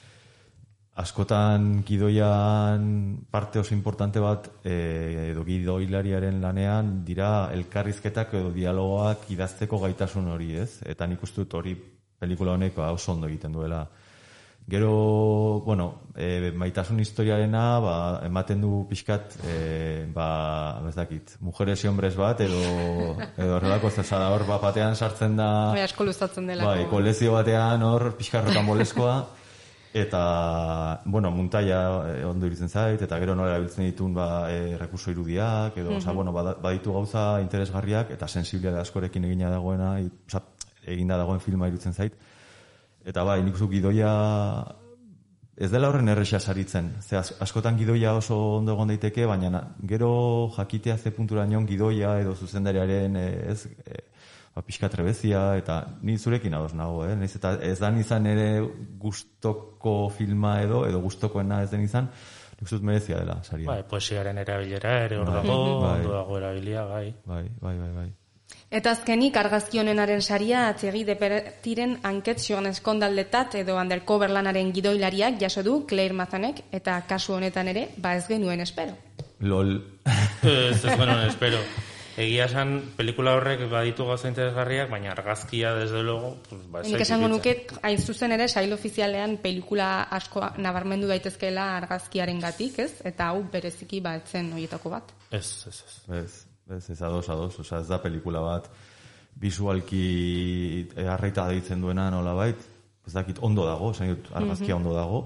askotan 0.98 1.84
gidoian 1.86 3.20
parte 3.30 3.60
oso 3.60 3.76
importante 3.76 4.20
bat 4.20 4.50
e, 4.66 5.30
edo 5.32 5.44
gidoilariaren 5.46 6.42
lanean 6.42 7.06
dira 7.06 7.52
elkarrizketak 7.54 8.34
edo 8.40 8.50
dialogoak 8.56 9.30
idazteko 9.36 9.78
gaitasun 9.86 10.34
hori, 10.34 10.56
ez? 10.58 10.82
Eta 10.90 11.06
nik 11.06 11.22
uste 11.22 11.44
dut 11.44 11.54
hori 11.60 11.76
pelikula 12.18 12.58
honek 12.58 12.74
ba, 12.82 12.90
oso 12.98 13.14
ondo 13.14 13.30
egiten 13.30 13.54
duela. 13.54 13.86
Gero, 14.68 15.62
bueno, 15.64 16.10
e, 16.18 16.52
maitasun 16.52 17.00
historiarena 17.00 17.80
ba, 17.80 17.96
ematen 18.26 18.66
du 18.66 18.82
pixkat, 18.90 19.38
e, 19.46 19.56
ba, 20.12 20.82
ez 20.90 20.96
dakit, 20.98 21.38
mujeres 21.40 21.86
y 21.86 21.88
hombres 21.88 22.18
bat, 22.18 22.42
edo, 22.42 23.16
edo 23.38 23.56
horrelako 23.62 23.94
zezada 23.94 24.34
hor 24.34 24.50
batean 24.50 24.98
sartzen 24.98 25.38
da... 25.38 25.72
Bai, 25.78 25.86
asko 25.86 26.10
luzatzen 26.10 26.50
dela. 26.50 26.66
Bai, 26.68 26.90
kolezio 26.90 27.38
batean 27.38 27.86
hor 27.86 28.10
pixkarrotan 28.18 28.66
boleskoa, 28.68 29.22
eta, 30.02 31.02
bueno, 31.06 31.32
muntaia 31.32 31.80
eh, 32.18 32.26
ondo 32.26 32.46
iritzen 32.48 32.70
zait, 32.70 33.02
eta 33.02 33.20
gero 33.20 33.36
nola 33.36 33.56
erabiltzen 33.56 33.86
ditun 33.86 34.14
ba, 34.14 34.28
e, 34.52 34.78
rekurso 34.78 35.12
irudiak, 35.12 35.78
edo, 35.78 35.98
mm 36.00 36.16
bueno, 36.16 36.32
bada- 36.34 36.56
baditu 36.62 36.94
gauza 36.94 37.42
interesgarriak, 37.42 38.12
eta 38.12 38.28
sensibilia 38.28 38.82
askorekin 38.82 39.26
egina 39.26 39.50
dagoena, 39.50 39.96
oza, 40.28 40.42
eginda 40.86 41.18
dagoen 41.18 41.40
filma 41.40 41.68
irutzen 41.68 41.94
zait. 41.94 42.14
Eta 43.06 43.24
bai, 43.24 43.42
nik 43.44 43.56
uste 43.56 43.68
gidoia 43.72 44.12
ez 45.58 45.72
dela 45.72 45.90
horren 45.90 46.08
erresa 46.10 46.40
saritzen. 46.40 46.92
Ze 47.02 47.18
askotan 47.18 47.78
gidoia 47.80 48.14
oso 48.16 48.36
ondo 48.58 48.74
egon 48.76 48.88
daiteke, 48.94 49.26
baina 49.26 49.50
na- 49.50 49.64
gero 49.88 50.52
jakitea 50.56 50.98
ze 50.98 51.12
puntura 51.12 51.46
nion 51.46 51.66
gidoia 51.68 52.20
edo 52.22 52.36
zuzendariaren 52.36 53.16
eh, 53.16 53.52
ez 53.52 53.66
eh, 53.66 54.04
ba, 54.58 54.66
pixka 54.66 54.90
trebezia, 54.90 55.42
eta 55.60 55.78
ni 56.02 56.18
zurekin 56.18 56.56
ados 56.58 56.74
nago, 56.74 57.06
eh? 57.06 57.16
Naiz 57.16 57.36
eta 57.38 57.54
ez 57.62 57.78
da 57.80 57.92
izan 57.94 58.26
ere 58.26 58.50
gustoko 58.98 60.10
filma 60.10 60.58
edo, 60.66 60.86
edo 60.90 61.02
gustokoena 61.04 61.62
ez 61.64 61.72
den 61.74 61.84
izan, 61.86 62.10
nik 62.58 62.70
dut 62.72 62.86
merezia 62.90 63.20
dela, 63.22 63.38
saria. 63.46 63.70
Bai, 63.70 63.84
poesiaren 63.90 64.38
erabilera 64.42 64.96
ere 65.06 65.20
hor 65.22 65.30
Bai. 65.30 65.42
dago, 65.42 65.58
Bai. 65.84 65.98
ondo 66.00 66.16
dago 66.16 66.40
erabilia, 66.40 66.86
bai. 66.90 67.12
Bai, 67.26 67.44
bai, 67.62 67.76
bai, 67.84 67.92
bai. 68.00 68.08
Eta 68.78 68.92
azkenik 68.92 69.36
argazki 69.40 69.80
honenaren 69.80 70.22
saria 70.22 70.66
atzegi 70.68 71.04
depertiren 71.08 71.98
anket 72.08 72.42
zion 72.44 72.66
eskondaldetat 72.68 73.56
edo 73.62 73.78
undercover 73.80 74.32
lanaren 74.32 74.74
gidoilariak 74.76 75.38
jaso 75.40 75.64
du 75.64 75.86
Claire 75.88 76.16
Mazanek 76.16 76.66
eta 76.76 76.98
kasu 77.08 77.38
honetan 77.38 77.68
ere 77.72 77.90
ba 77.98 78.16
ez 78.16 78.26
genuen 78.28 78.64
espero. 78.64 78.98
LOL. 79.40 79.78
Ez 80.44 80.84
ez 80.84 80.98
genuen, 80.98 81.28
espero. 81.30 81.62
Egia 82.18 82.46
esan, 82.50 82.72
pelikula 82.98 83.36
horrek 83.38 83.60
baditu 83.70 84.06
gauza 84.08 84.28
interesgarriak, 84.28 84.90
baina 84.90 85.12
argazkia, 85.12 85.76
desde 85.78 86.02
luego, 86.02 86.32
pues, 86.50 86.64
ba, 86.72 86.82
Nik 86.82 87.02
esango 87.06 87.28
nuke, 87.30 87.68
hain 87.86 88.00
zuzen 88.02 88.32
ere, 88.34 88.48
sail 88.50 88.74
ofizialean 88.74 89.38
pelikula 89.44 90.08
asko 90.18 90.42
nabarmendu 90.58 91.08
daitezkeela 91.12 91.68
argazkiaren 91.78 92.40
gatik, 92.42 92.80
ez? 92.80 92.92
Eta 93.06 93.28
hau 93.30 93.44
bereziki 93.54 94.00
ba 94.02 94.16
etzen 94.18 94.50
horietako 94.54 94.90
bat. 94.96 95.14
Ez, 95.30 95.46
ez, 95.70 95.78
ez. 95.78 96.18
Ez, 96.24 96.38
ez, 96.78 96.90
ez 96.90 97.02
ados, 97.02 97.30
ados. 97.30 97.60
Osa, 97.60 97.84
ez 97.84 97.88
da 97.88 98.02
pelikula 98.02 98.42
bat 98.42 98.72
visualki 99.38 100.88
arraita 100.98 101.46
deitzen 101.52 101.82
duena 101.82 102.10
nola 102.10 102.34
bait. 102.34 102.58
Ez 103.08 103.14
dakit 103.14 103.38
ondo 103.46 103.64
dago, 103.66 103.92
esan 103.94 104.10
dut 104.16 104.32
argazkia 104.34 104.76
Mhm. 104.76 104.82
ondo 104.82 104.96
dago, 104.98 105.22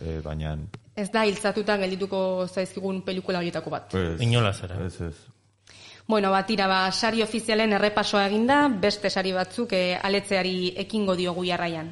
eh, 0.00 0.20
baina... 0.24 0.56
Ez 0.96 1.10
da 1.10 1.24
hiltzatuta 1.26 1.76
geldituko 1.76 2.46
zaizkigun 2.48 3.02
pelikula 3.02 3.38
horietako 3.38 3.70
bat. 3.70 3.94
Ez, 3.94 4.20
Inolaz 4.22 4.62
ere. 4.64 4.86
Ez, 4.86 5.00
ez. 5.00 5.14
Bueno, 6.06 6.30
bat 6.30 6.44
tira, 6.44 6.66
ba, 6.68 6.92
sari 6.92 7.22
ofizialen 7.24 7.72
errepasoa 7.72 8.26
eginda, 8.28 8.66
beste 8.68 9.08
sari 9.08 9.30
batzuk 9.32 9.70
eh, 9.72 9.96
aletzeari 9.96 10.74
ekingo 10.82 11.14
diogu 11.16 11.46
jarraian. 11.48 11.88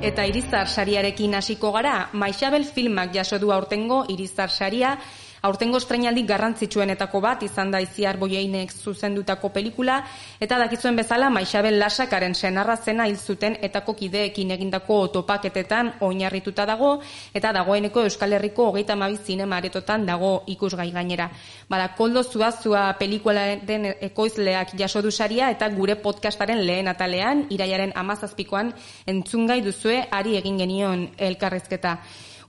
Eta 0.00 0.22
Irizar 0.26 0.68
sariarekin 0.68 1.34
hasiko 1.34 1.72
gara, 1.74 2.10
Maixabel 2.12 2.64
filmak 2.64 3.10
jaso 3.12 3.40
du 3.42 3.50
aurtengo 3.52 4.04
Irizar 4.08 4.50
saria, 4.50 4.94
aurtengo 5.42 5.78
estreinaldi 5.80 6.24
garrantzitsuenetako 6.28 7.20
bat 7.24 7.42
izan 7.42 7.70
da 7.72 7.80
Iziar 7.80 8.18
Boieinek 8.20 8.72
zuzendutako 8.72 9.50
pelikula, 9.54 10.00
eta 10.40 10.58
dakizuen 10.60 10.96
bezala 10.96 11.30
Maixabel 11.32 11.78
Lasakaren 11.80 12.34
senarra 12.34 12.76
zena 12.76 13.06
hil 13.08 13.16
zuten 13.16 13.56
etako 13.62 13.94
kideekin 13.96 14.50
egindako 14.56 15.00
topaketetan 15.14 15.94
oinarrituta 16.06 16.66
dago, 16.68 16.92
eta 17.34 17.52
dagoeneko 17.56 18.04
Euskal 18.08 18.36
Herriko 18.36 18.68
hogeita 18.70 18.96
mabi 18.96 19.16
zinema 19.16 19.56
aretotan 19.56 20.06
dago 20.06 20.32
ikusgai 20.46 20.90
gainera. 20.92 21.30
Bada, 21.68 21.92
koldo 21.96 22.22
zuazua 22.22 22.84
pelikularen 22.98 23.86
ekoizleak 24.10 24.74
jaso 24.78 25.02
du 25.02 25.10
saria, 25.10 25.50
eta 25.50 25.68
gure 25.72 25.96
podcastaren 25.96 26.64
lehen 26.66 26.88
atalean, 26.88 27.46
iraiaren 27.50 27.92
amazazpikoan, 27.96 28.74
entzungai 29.06 29.60
duzue 29.64 30.02
ari 30.10 30.36
egin 30.36 30.58
genion 30.60 31.08
elkarrizketa. 31.16 31.96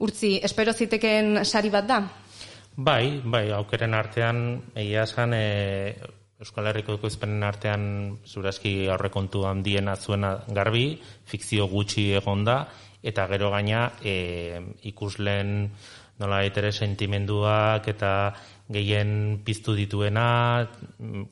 Urtzi, 0.01 0.39
espero 0.43 0.73
ziteken 0.73 1.45
sari 1.45 1.69
bat 1.69 1.87
da? 1.87 2.01
Bai, 2.75 3.21
bai, 3.25 3.51
aukeren 3.51 3.93
artean, 3.93 4.37
egia 4.79 5.03
esan, 5.03 5.33
e, 5.35 5.95
Euskal 6.39 6.69
Herriko 6.69 6.95
ekoizpenen 6.95 7.43
artean 7.43 7.83
zuraski 8.25 8.87
aurrekontu 8.89 9.43
handiena 9.45 9.97
zuena 9.99 10.37
garbi, 10.47 11.01
fikzio 11.27 11.67
gutxi 11.67 12.13
egonda, 12.15 12.69
eta 13.03 13.27
gero 13.27 13.51
gaina 13.51 13.91
e, 14.01 14.61
ikusleen 14.87 15.69
nola 16.21 16.41
ere 16.45 16.71
sentimenduak 16.71 17.87
eta 17.91 18.33
gehien 18.71 19.41
piztu 19.43 19.75
dituena, 19.75 20.65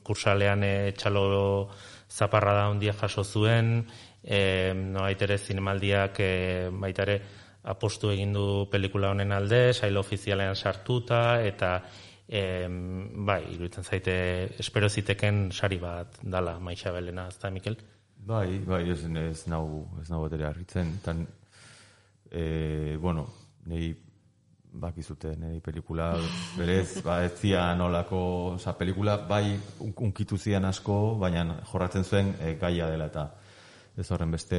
kursalean 0.04 0.62
e, 0.62 0.92
txalo 0.92 1.70
zaparra 2.10 2.52
da 2.52 2.66
handia 2.68 2.92
jaso 2.92 3.24
zuen, 3.24 3.86
e, 4.22 4.74
nola 4.76 5.10
ere 5.10 5.38
zinemaldiak 5.38 6.20
e, 6.20 6.32
baita 6.70 7.08
ere 7.08 7.22
apostu 7.62 8.10
egin 8.10 8.32
du 8.32 8.66
pelikula 8.70 9.10
honen 9.10 9.32
alde, 9.32 9.72
sail 9.74 9.96
ofizialean 10.00 10.56
sartuta, 10.56 11.40
eta 11.44 11.82
em, 12.28 13.24
bai, 13.26 13.42
iruditzen 13.54 13.84
zaite, 13.84 14.14
espero 14.58 14.88
ziteken 14.88 15.50
sari 15.52 15.78
bat 15.78 16.20
dala 16.22 16.58
Maixabelena, 16.58 17.28
ez 17.28 17.38
da, 17.42 17.50
Mikel? 17.50 17.76
Bai, 18.20 18.58
bai, 18.66 18.84
ez, 18.90 19.04
ez 19.04 19.46
nau, 19.48 19.86
ez 20.00 20.08
nau 20.10 20.24
etere 20.26 20.46
harritzen. 20.46 20.98
Tan, 21.04 21.26
e, 22.30 22.96
bueno, 23.00 23.26
nei 23.66 23.90
bakizute, 24.72 25.34
nei 25.36 25.58
pelikula 25.60 26.12
berez, 26.56 27.02
ba, 27.02 27.24
ez 27.24 27.32
zian 27.40 27.78
nolako, 27.78 28.20
oza, 28.54 28.76
pelikula 28.78 29.16
bai 29.26 29.56
un- 29.82 29.94
unkitu 29.96 30.38
zian 30.38 30.64
asko, 30.64 31.16
baina 31.18 31.58
jorratzen 31.72 32.04
zuen 32.04 32.34
e, 32.40 32.54
gaia 32.60 32.86
dela 32.86 33.08
eta 33.10 33.24
ez 33.98 34.10
horren 34.10 34.30
beste 34.30 34.58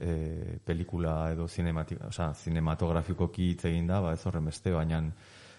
e, 0.00 0.58
pelikula 0.64 1.30
edo 1.32 1.46
cinematik, 1.48 2.00
oza, 2.08 2.32
cinematografikoki 2.34 3.50
hitz 3.52 3.64
egin 3.68 3.86
da, 3.86 4.00
ba, 4.00 4.14
ez 4.16 4.24
horren 4.26 4.44
beste, 4.48 4.72
baina 4.74 5.02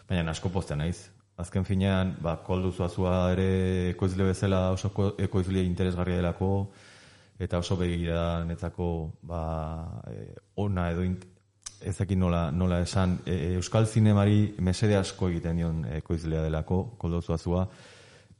baina 0.09 0.31
asko 0.31 0.49
pozten 0.49 0.79
naiz. 0.81 1.09
Azken 1.37 1.65
finean, 1.65 2.15
ba, 2.21 2.37
koldu 2.43 2.71
zuazua 2.71 3.31
ere 3.31 3.89
ekoizle 3.91 4.25
bezala 4.25 4.71
oso 4.73 4.89
ko- 4.93 5.13
ekoizle 5.21 5.61
interesgarria 5.63 6.17
delako, 6.17 6.69
eta 7.39 7.59
oso 7.61 7.77
begira 7.77 8.43
netzako 8.45 9.11
ba, 9.21 9.41
e, 10.09 10.33
ona 10.55 10.89
edo 10.91 11.03
int, 11.05 11.25
ez 11.85 11.93
dakit 11.99 12.17
nola, 12.17 12.47
nola 12.51 12.79
esan 12.81 13.19
e, 13.25 13.53
Euskal 13.55 13.85
Zinemari 13.85 14.55
mesede 14.59 14.97
asko 14.97 15.29
egiten 15.29 15.61
dion 15.61 15.85
ekoizlea 15.99 16.41
delako, 16.47 16.95
koldo 16.97 17.21
zuazua, 17.21 17.67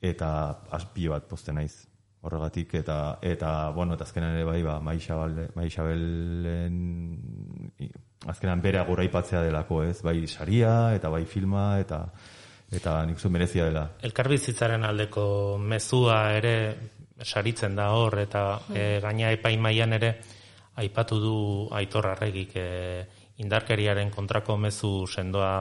eta 0.01 0.31
azpio 0.71 1.11
bat 1.13 1.29
poste 1.29 1.53
naiz 1.53 1.86
horregatik 2.27 2.75
eta 2.81 3.19
eta 3.21 3.69
bueno 3.75 3.95
eta 3.95 4.05
azkenan 4.05 4.35
ere 4.35 4.45
bai 4.45 4.61
ba 4.63 4.79
Maixabel 4.83 5.47
Maixabelen 5.55 6.75
azkenan 8.27 8.61
bere 8.61 8.83
goraipatzea 8.83 9.41
delako, 9.45 9.83
ez? 9.83 10.01
Bai 10.03 10.27
saria 10.27 10.93
eta 10.95 11.09
bai 11.09 11.25
filma 11.25 11.79
eta 11.79 12.03
eta 12.71 12.99
nik 13.07 13.15
uste 13.15 13.29
merezia 13.31 13.65
dela. 13.69 13.85
Elkarbizitzaren 14.03 14.83
aldeko 14.83 15.57
mezua 15.61 16.33
ere 16.35 16.55
saritzen 17.23 17.75
da 17.75 17.91
hor, 17.95 18.19
eta 18.19 18.43
e, 18.73 18.99
gaina 19.01 19.31
epaimaian 19.33 19.95
ere 19.97 20.11
aipatu 20.77 21.19
du 21.21 21.37
Aitor 21.73 22.11
Arregik 22.11 22.51
e, 22.59 22.67
indarkeriaren 23.41 24.11
kontrako 24.13 24.57
mezu 24.57 25.07
sendoa 25.07 25.53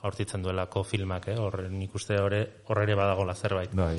jaurtitzen 0.00 0.42
duelako 0.42 0.82
filmak, 0.84 1.28
eh? 1.28 1.38
hor 1.38 1.62
nik 1.70 1.94
uste 1.94 2.18
horre, 2.20 2.42
hor 2.68 2.82
ere 2.82 2.96
badagola 2.98 3.34
zerbait. 3.34 3.72
Bai. 3.76 3.96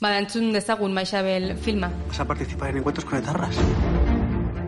Bada, 0.00 0.16
entzun 0.16 0.48
dezagun 0.56 0.94
Maixabel 0.96 1.58
filma. 1.60 1.92
¿Vas 2.08 2.20
a 2.20 2.24
participar 2.24 2.70
en 2.70 2.78
encuentros 2.78 3.04
con 3.04 3.18
etarras? 3.18 3.54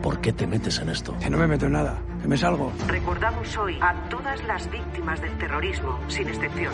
¿Por 0.02 0.20
qué 0.20 0.30
te 0.32 0.46
metes 0.46 0.78
en 0.80 0.90
esto? 0.90 1.16
Que 1.20 1.30
no 1.30 1.38
me 1.38 1.46
meto 1.46 1.64
en 1.66 1.72
nada, 1.72 2.02
que 2.20 2.28
me 2.28 2.36
salgo. 2.36 2.70
Recordamos 2.86 3.56
hoy 3.56 3.78
a 3.80 3.94
todas 4.10 4.42
las 4.44 4.70
víctimas 4.70 5.22
del 5.22 5.38
terrorismo, 5.38 5.98
sin 6.08 6.28
excepción. 6.28 6.72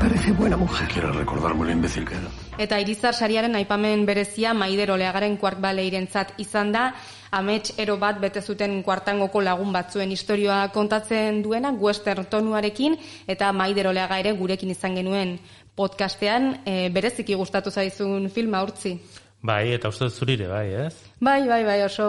Parece 0.00 0.32
buena 0.32 0.56
mujer. 0.56 0.88
Quiero 0.88 1.12
recordarme 1.12 1.66
lo 1.66 1.70
imbécil 1.70 2.04
que 2.04 2.14
era. 2.14 2.28
Eta 2.58 2.80
Irizar 2.80 3.14
sariaren 3.14 3.54
aipamen 3.54 4.06
berezia 4.06 4.54
Maider 4.54 4.90
Oleagaren 4.90 5.36
kuart 5.38 5.60
baleirentzat 5.62 6.32
izan 6.42 6.72
da, 6.74 6.94
amets 7.30 7.74
ero 7.78 7.98
bat 7.98 8.18
bete 8.18 8.42
zuten 8.42 8.80
kuartangoko 8.82 9.42
lagun 9.42 9.70
batzuen 9.72 10.10
historioa 10.10 10.72
kontatzen 10.74 11.42
duena, 11.42 11.70
western 11.70 12.26
tonuarekin, 12.26 12.96
eta 13.26 13.52
Maider 13.52 13.92
Oleaga 13.92 14.18
ere 14.18 14.32
gurekin 14.32 14.70
izan 14.74 14.96
genuen 14.98 15.36
podcastean, 15.78 16.58
e, 16.66 16.90
bereziki 16.90 17.38
gustatu 17.38 17.70
zaizun 17.70 18.28
filma 18.34 18.62
urtzi. 18.66 18.96
Bai, 19.38 19.70
eta 19.70 19.86
uste 19.92 20.08
zurire, 20.10 20.48
bai, 20.50 20.64
ez? 20.74 20.94
Bai, 21.22 21.46
bai, 21.46 21.60
bai, 21.62 21.76
oso, 21.84 22.08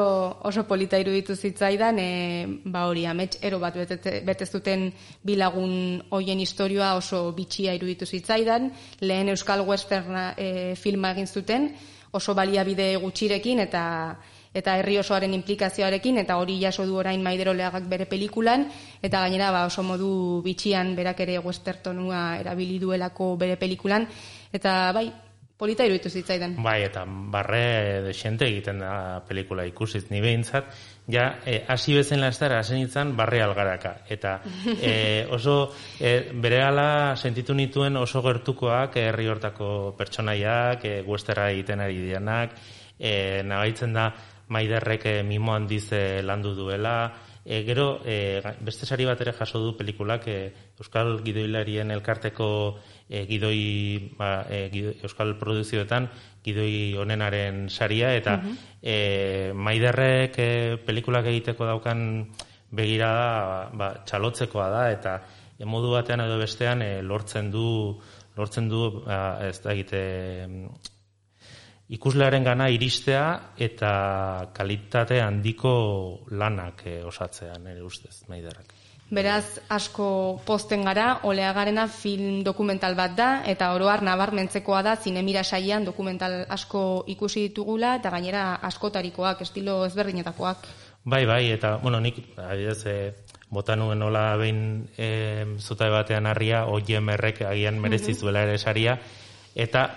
oso 0.50 0.64
polita 0.66 0.98
iruditu 0.98 1.36
zitzaidan, 1.38 2.00
e, 2.02 2.48
ba 2.66 2.88
hori, 2.90 3.06
amets 3.06 3.38
ero 3.46 3.60
bat 3.62 3.78
bete, 3.78 4.16
bete 4.26 4.48
zuten 4.50 4.88
bilagun 5.22 6.02
hoien 6.10 6.42
historioa 6.42 6.96
oso 6.98 7.28
bitxia 7.38 7.78
iruditu 7.78 8.10
zitzaidan, 8.10 8.72
lehen 9.06 9.30
Euskal 9.30 9.62
Western 9.68 10.18
e, 10.38 10.50
filma 10.76 11.14
egin 11.14 11.30
zuten, 11.30 11.70
oso 12.18 12.34
baliabide 12.34 12.96
gutxirekin, 12.98 13.62
eta 13.68 13.84
eta 14.54 14.78
herri 14.80 14.98
osoaren 14.98 15.34
implikazioarekin 15.38 16.18
eta 16.24 16.38
hori 16.42 16.60
jaso 16.62 16.86
du 16.86 16.98
orain 16.98 17.22
Maidero 17.24 17.54
Leagak 17.54 17.88
bere 17.90 18.06
pelikulan 18.10 18.68
eta 19.02 19.22
gainera 19.22 19.52
ba, 19.52 19.66
oso 19.70 19.84
modu 19.84 20.42
bitxian 20.46 20.96
berak 20.96 21.20
ere 21.26 21.40
westertonua 21.40 22.40
erabili 22.40 22.80
duelako 22.80 23.36
bere 23.38 23.58
pelikulan 23.58 24.08
eta 24.54 24.92
bai 24.94 25.10
polita 25.60 25.84
iruditu 25.84 26.08
zitzaidan. 26.08 26.56
Bai, 26.64 26.86
eta 26.88 27.04
barre 27.06 28.00
desente 28.06 28.48
egiten 28.48 28.80
da 28.80 29.20
pelikula 29.28 29.66
ikusiz 29.68 30.06
ni 30.08 30.22
behintzat, 30.24 30.70
ja, 31.12 31.26
e, 31.44 31.58
hasi 31.68 31.98
bezen 31.98 32.24
lastara, 32.24 32.62
hasen 32.64 32.80
itzan, 32.86 33.12
barre 33.18 33.42
algaraka. 33.44 33.98
Eta 34.08 34.38
e, 34.80 35.28
oso, 35.36 35.58
e, 36.00 36.32
bere 36.32 36.64
ala 36.64 36.90
sentitu 37.20 37.58
nituen 37.60 38.00
oso 38.00 38.24
gertukoak 38.24 38.96
herri 39.04 39.28
hortako 39.28 39.70
pertsonaiak, 40.00 40.88
e, 40.88 41.02
guestera 41.04 41.50
egiten 41.52 41.84
ari 41.84 42.00
dianak, 42.08 42.56
e, 42.96 43.44
nabaitzen 43.44 44.00
da, 44.00 44.14
maiderrek 44.50 45.06
e, 45.06 45.24
mimo 45.24 45.54
handiz 45.56 45.92
e, 45.94 46.22
landu 46.22 46.56
duela, 46.58 47.14
e, 47.46 47.64
gero 47.64 48.02
e, 48.06 48.42
beste 48.62 48.86
sari 48.86 49.06
bat 49.06 49.22
ere 49.22 49.34
jaso 49.34 49.60
du 49.64 49.76
pelikulak 49.78 50.28
e, 50.28 50.38
Euskal 50.78 51.22
Gidoilarien 51.24 51.92
elkarteko 51.92 52.50
e, 53.08 53.26
gidoi, 53.26 54.14
ba, 54.18 54.46
e, 54.50 54.70
Euskal 55.02 55.36
Produzioetan 55.40 56.10
gidoi 56.46 56.98
onenaren 56.98 57.68
saria 57.70 58.14
eta 58.16 58.40
uh 58.44 58.58
e, 58.82 59.52
maiderrek 59.54 60.38
e, 60.40 60.78
pelikulak 60.86 61.26
egiteko 61.28 61.66
daukan 61.68 62.00
begira 62.72 63.10
da, 63.12 63.32
ba, 63.74 63.90
txalotzekoa 64.08 64.70
da 64.72 64.84
eta 64.94 65.18
e, 65.58 65.66
modu 65.66 65.92
batean 65.92 66.24
edo 66.24 66.38
bestean 66.40 66.82
e, 66.82 67.02
lortzen 67.02 67.52
du 67.52 67.66
lortzen 68.38 68.70
du 68.72 69.04
ba, 69.04 69.40
ez 69.50 69.60
da 69.60 69.74
egite 69.74 70.02
ikuslearen 71.90 72.44
gana 72.46 72.70
iristea 72.70 73.54
eta 73.58 73.92
kalitate 74.54 75.22
handiko 75.22 75.72
lanak 76.32 76.86
e, 76.86 77.00
osatzea 77.04 77.58
nire 77.64 77.82
ustez, 77.84 78.22
maiderrak. 78.30 78.76
Beraz, 79.10 79.58
asko 79.74 80.38
posten 80.46 80.84
gara, 80.86 81.22
oleagarena 81.26 81.88
film 81.90 82.44
dokumental 82.46 82.94
bat 82.94 83.16
da, 83.18 83.30
eta 83.50 83.72
oroar 83.74 84.04
nabarmentzekoa 84.06 84.84
da, 84.86 84.94
zinemira 85.02 85.42
saian 85.44 85.88
dokumental 85.88 86.44
asko 86.46 86.84
ikusi 87.10 87.48
ditugula, 87.48 87.96
eta 87.98 88.12
gainera 88.14 88.44
askotarikoak, 88.70 89.42
estilo 89.42 89.80
ezberdinetakoak. 89.88 90.70
Bai, 91.10 91.24
bai, 91.26 91.50
eta, 91.56 91.80
bueno, 91.82 91.98
nik, 92.06 92.22
adidez, 92.38 92.84
e, 92.86 92.96
bota 93.50 93.74
nuen 93.76 93.98
nola 93.98 94.36
behin 94.38 94.62
e, 94.94 95.10
zuta 95.58 95.90
batean 95.90 96.30
harria, 96.30 96.68
oiemerrek 96.70 97.42
agian 97.50 97.82
merezi 97.82 98.14
mhm. 98.14 98.36
ere 98.44 98.60
saria, 98.62 99.00
eta 99.56 99.88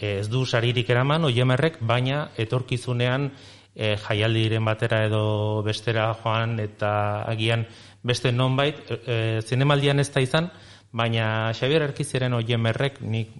ez 0.00 0.28
du 0.28 0.44
saririk 0.46 0.90
eraman 0.90 1.24
oiemerrek, 1.28 1.78
baina 1.80 2.30
etorkizunean 2.40 3.30
e, 3.74 3.96
jaialdiren 3.96 4.64
batera 4.64 5.04
edo 5.06 5.62
bestera 5.66 6.10
joan 6.22 6.58
eta 6.60 7.22
agian 7.30 7.66
beste 8.02 8.32
nonbait 8.32 8.80
e, 8.90 9.40
zinemaldian 9.46 10.00
ez 10.00 10.10
da 10.12 10.20
izan, 10.24 10.50
baina 10.92 11.52
Xabier 11.54 11.84
Arkiziren 11.86 12.34
oiemerrek 12.34 13.00
nik 13.02 13.34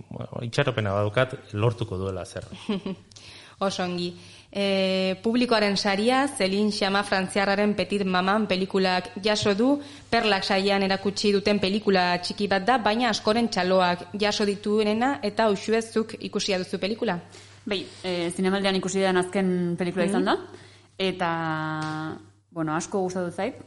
itxaropena 0.46 0.94
badukat 0.94 1.54
lortuko 1.54 1.98
duela 1.98 2.24
zer. 2.24 2.46
Osongi. 3.66 4.12
E, 4.52 5.14
publikoaren 5.22 5.76
saria, 5.76 6.26
Zelin 6.26 6.72
Xama 6.72 7.04
Frantziarraren 7.04 7.74
Petit 7.78 8.02
Maman 8.04 8.48
pelikulak 8.50 9.12
jaso 9.22 9.54
du, 9.54 9.76
perlak 10.10 10.42
saian 10.42 10.82
erakutsi 10.82 11.30
duten 11.30 11.60
pelikula 11.62 12.18
txiki 12.18 12.48
bat 12.50 12.66
da, 12.66 12.78
baina 12.82 13.10
askoren 13.10 13.46
txaloak 13.46 14.08
jaso 14.18 14.44
dituenena 14.44 15.20
eta 15.22 15.46
usuezuk 15.54 16.16
ikusia 16.18 16.58
duzu 16.58 16.80
pelikula. 16.82 17.20
Bai, 17.64 17.84
e, 18.02 18.30
zinemaldean 18.34 18.80
ikusi 18.80 19.04
den 19.04 19.22
azken 19.22 19.76
pelikula 19.78 20.08
izan 20.10 20.26
da, 20.26 20.36
eta, 20.98 21.30
bueno, 22.50 22.74
asko 22.74 23.04
gustatu 23.06 23.30
zait, 23.30 23.60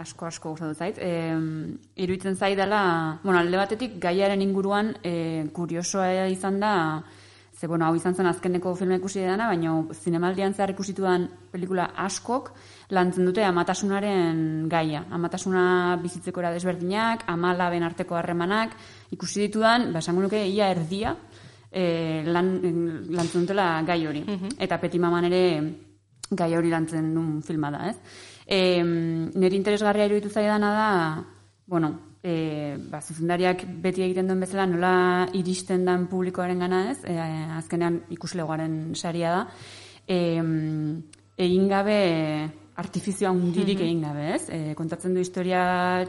asko 0.00 0.26
asko 0.30 0.54
gustatu 0.54 0.78
zait. 0.78 0.96
E, 0.96 1.36
iruditzen 2.00 2.40
zait 2.40 2.56
dela, 2.56 3.20
bueno, 3.22 3.38
alde 3.42 3.60
batetik 3.60 4.00
gaiaren 4.00 4.40
inguruan 4.40 4.94
e, 5.04 5.44
kuriosoa 5.52 6.30
izan 6.32 6.56
da, 6.62 6.72
Ze, 7.62 7.68
bueno, 7.68 7.86
hau 7.86 7.94
izan 7.94 8.16
zen 8.18 8.26
azkeneko 8.26 8.72
filma 8.74 8.96
ikusi 8.98 9.20
dena, 9.22 9.44
baina 9.46 9.76
zinemaldian 9.94 10.50
zehar 10.50 10.72
ikusitu 10.72 11.04
pelikula 11.52 11.84
askok 11.94 12.48
lantzen 12.90 13.24
dute 13.24 13.44
amatasunaren 13.46 14.66
gaia. 14.68 15.04
Amatasuna 15.14 15.96
bizitzeko 16.02 16.42
desberdinak, 16.42 17.22
amalaben 17.28 17.84
arteko 17.84 18.16
harremanak, 18.16 18.74
ikusi 19.12 19.46
ditudan, 19.46 19.92
ba, 19.92 20.00
nuke, 20.12 20.44
ia 20.44 20.72
erdia 20.74 21.14
e, 21.70 22.24
lan, 22.26 23.06
lantzen 23.14 23.42
dutela 23.42 23.80
gai 23.86 24.06
hori. 24.08 24.24
Mhm. 24.26 24.58
Eta 24.58 24.80
peti 24.80 24.98
maman 24.98 25.24
ere 25.30 25.42
gai 26.32 26.56
hori 26.56 26.68
lantzen 26.68 27.14
duen 27.14 27.42
filma 27.42 27.70
da, 27.70 27.90
ez? 27.90 27.96
E, 28.44 28.82
nire 28.82 29.54
interesgarria 29.54 30.06
iruditu 30.06 30.30
zaidana 30.30 30.72
da, 30.74 31.24
bueno, 31.66 32.11
e, 32.22 32.78
ba, 32.90 33.00
zuzendariak 33.02 33.64
beti 33.82 34.04
egiten 34.06 34.30
duen 34.30 34.40
bezala 34.40 34.66
nola 34.70 34.94
iristen 35.34 35.84
dan 35.84 36.06
publikoaren 36.10 36.62
gana 36.62 36.84
ez, 36.92 37.00
e, 37.04 37.18
azkenean 37.58 38.02
ikuslegoaren 38.14 38.94
saria 38.94 39.34
da, 39.36 39.44
e, 40.06 40.18
egin 41.42 41.68
gabe 41.68 41.98
artifizioa 42.82 43.32
hundirik 43.34 43.78
mm 43.78 43.86
egin 43.88 44.02
gabe 44.06 44.28
ez, 44.36 44.42
e, 44.48 44.74
kontatzen 44.78 45.14
du 45.14 45.20
historia 45.20 45.62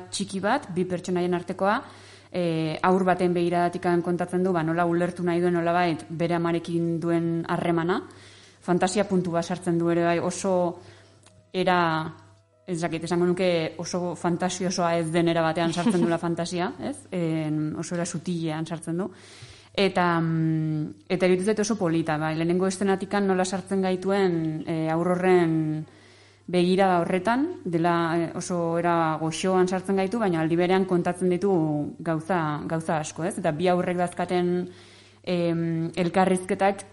txiki 0.09 0.39
bat, 0.39 0.69
bi 0.75 0.85
pertsonaien 0.85 1.33
artekoa, 1.33 1.81
e, 2.31 2.77
aur 2.81 3.03
baten 3.03 3.33
begiradatik 3.33 3.89
kontatzen 4.05 4.43
du, 4.43 4.53
ba, 4.53 4.63
nola 4.63 4.85
ulertu 4.85 5.23
nahi 5.23 5.41
duen 5.41 5.57
nola 5.57 5.73
bait, 5.73 6.05
bere 6.09 6.37
amarekin 6.37 6.99
duen 7.01 7.43
harremana, 7.49 8.01
fantasia 8.63 9.03
puntu 9.03 9.31
bat 9.31 9.45
sartzen 9.45 9.77
du 9.77 9.89
ere 9.91 10.05
bai 10.05 10.19
oso 10.19 10.79
era 11.51 12.13
ez 12.65 12.79
dakit, 12.79 13.03
esango 13.03 13.25
nuke 13.27 13.47
oso 13.83 14.13
fantasiosoa 14.15 14.93
ez 14.99 15.07
denera 15.11 15.43
batean 15.43 15.73
sartzen 15.73 16.01
dula 16.01 16.19
fantasia, 16.25 16.71
ez? 16.79 16.95
En, 17.11 17.73
oso 17.79 17.95
era 17.95 18.05
sutilean 18.05 18.65
sartzen 18.65 19.01
du. 19.03 19.09
Eta, 19.73 20.05
mm, 20.21 21.09
eta 21.09 21.27
iruditzen 21.27 21.63
oso 21.65 21.75
polita, 21.79 22.17
bai, 22.21 22.35
lehenengo 22.37 22.69
estenatikan 22.69 23.27
nola 23.27 23.45
sartzen 23.45 23.81
gaituen 23.81 24.63
e, 24.69 24.77
aurrorren 24.93 25.55
begira 26.53 26.87
da 26.91 26.99
horretan, 27.01 27.47
dela 27.65 27.95
e, 28.19 28.29
oso 28.37 28.77
era 28.77 29.17
goxoan 29.19 29.67
sartzen 29.67 29.97
gaitu, 29.97 30.21
baina 30.21 30.43
aldi 30.43 30.59
berean 30.59 30.85
kontatzen 30.85 31.33
ditu 31.33 31.51
gauza, 31.99 32.61
gauza 32.69 32.99
asko, 32.99 33.25
ez? 33.25 33.37
Eta 33.41 33.51
bi 33.51 33.67
aurrek 33.71 33.97
dazkaten 33.97 34.53
em, 35.23 35.89
elkarrizketak 35.97 36.85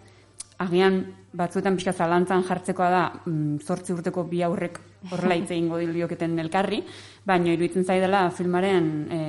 agian 0.60 1.00
batzuetan 1.32 1.76
pixka 1.78 1.92
zalantzan 1.94 2.44
jartzekoa 2.44 2.90
da 2.90 3.02
mm, 3.24 3.60
zortzi 3.64 3.94
urteko 3.94 4.24
bi 4.28 4.42
aurrek 4.42 4.80
horrela 5.10 5.38
hitz 5.38 5.50
egingo 5.50 5.78
dioketen 5.78 6.38
elkarri, 6.42 6.82
baina 7.26 7.54
iruditzen 7.54 7.86
zaidala 7.86 8.26
filmaren 8.36 8.90
e, 9.08 9.20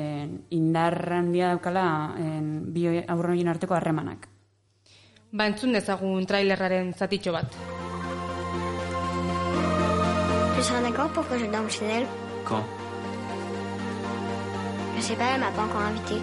indar 0.57 0.97
handia 1.21 1.53
daukala 1.53 1.85
en, 2.19 2.51
bi 2.73 2.87
aurren 3.07 3.47
arteko 3.53 3.77
harremanak. 3.77 4.27
Ba, 5.31 5.47
entzun 5.47 5.71
dezagun 5.77 6.25
trailerraren 6.27 6.91
zatitxo 6.97 7.31
bat. 7.31 7.55
Tu 10.57 10.67
seras 10.67 10.81
d'accord 10.81 11.09
pour 11.13 11.27
que 11.27 11.39
je 11.39 11.45
dorme 11.45 11.69
chez 11.69 11.85
elle 11.85 12.05
Quand 12.45 12.63
Je 14.95 15.01
sais 15.01 15.15
pas, 15.15 15.33
elle 15.33 15.39
m'a 15.39 15.49
pas 15.51 15.63
encore 15.63 15.81
invité. 15.81 16.15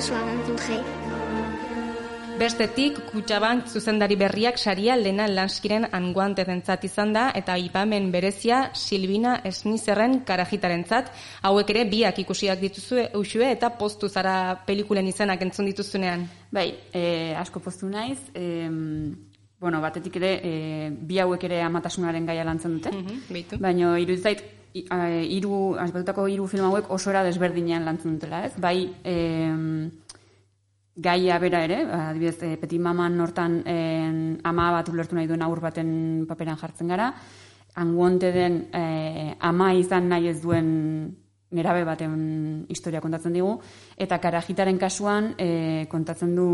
Se 0.00 0.08
soit 0.08 0.24
rencontré. 0.24 0.76
Bestetik, 2.38 3.00
Kutxabank 3.10 3.66
zuzendari 3.66 4.14
berriak 4.14 4.58
saria 4.58 4.94
Lena 4.96 5.26
Lanskiren 5.26 5.88
anguante 5.92 6.44
dentzat 6.46 6.84
izan 6.86 7.12
da, 7.12 7.32
eta 7.34 7.56
ipamen 7.58 8.12
berezia 8.12 8.70
Silvina 8.78 9.40
Esnizerren 9.44 10.20
karajitarentzat, 10.28 11.10
hauek 11.42 11.72
ere 11.74 11.82
biak 11.90 12.20
ikusiak 12.22 12.60
dituzu 12.60 13.08
usue 13.18 13.50
eta 13.50 13.72
postu 13.80 14.08
zara 14.08 14.54
pelikulen 14.66 15.08
izenak 15.10 15.42
entzun 15.42 15.66
dituzunean. 15.66 16.28
Bai, 16.52 16.68
e, 16.94 17.34
asko 17.34 17.58
postu 17.58 17.90
naiz, 17.90 18.20
e, 18.34 18.68
bueno, 19.58 19.80
batetik 19.82 20.20
ere, 20.22 20.30
e, 20.38 20.92
bi 20.92 21.18
hauek 21.18 21.48
ere 21.50 21.58
amatasunaren 21.66 22.26
gaia 22.26 22.46
lantzen 22.46 22.78
dute, 22.78 22.94
mm 22.94 23.06
-hmm, 23.34 23.58
baina 23.58 23.98
iruditzait, 23.98 24.44
hiru 24.88 25.76
azbatutako 25.78 26.26
hiru 26.28 26.46
film 26.46 26.68
hauek 26.68 26.90
oso 26.94 27.10
era 27.10 27.24
desberdinean 27.24 27.84
lantzen 27.84 28.16
dutela, 28.16 28.44
ez? 28.46 28.54
Bai, 28.60 28.86
e, 29.04 29.16
gaia 30.98 31.38
bera 31.38 31.62
ere, 31.64 31.82
adibidez, 32.10 32.42
e, 32.42 32.56
Petit 32.58 32.80
Maman 32.82 33.20
hortan 33.20 33.60
e, 33.66 33.76
ama 34.44 34.70
bat 34.74 34.88
ulertu 34.90 35.16
nahi 35.16 35.28
duen 35.30 35.42
aur 35.46 35.60
baten 35.62 36.26
paperan 36.28 36.58
jartzen 36.58 36.90
gara, 36.90 37.12
anguonte 37.78 38.32
den 38.34 38.64
e, 38.74 39.34
ama 39.40 39.72
izan 39.78 40.08
nahi 40.10 40.28
ez 40.32 40.40
duen 40.42 40.68
nerabe 41.54 41.84
baten 41.86 42.66
historia 42.68 43.00
kontatzen 43.00 43.36
digu, 43.38 43.54
eta 43.96 44.18
karajitaren 44.20 44.78
kasuan 44.78 45.32
e, 45.38 45.86
kontatzen 45.88 46.34
du 46.36 46.48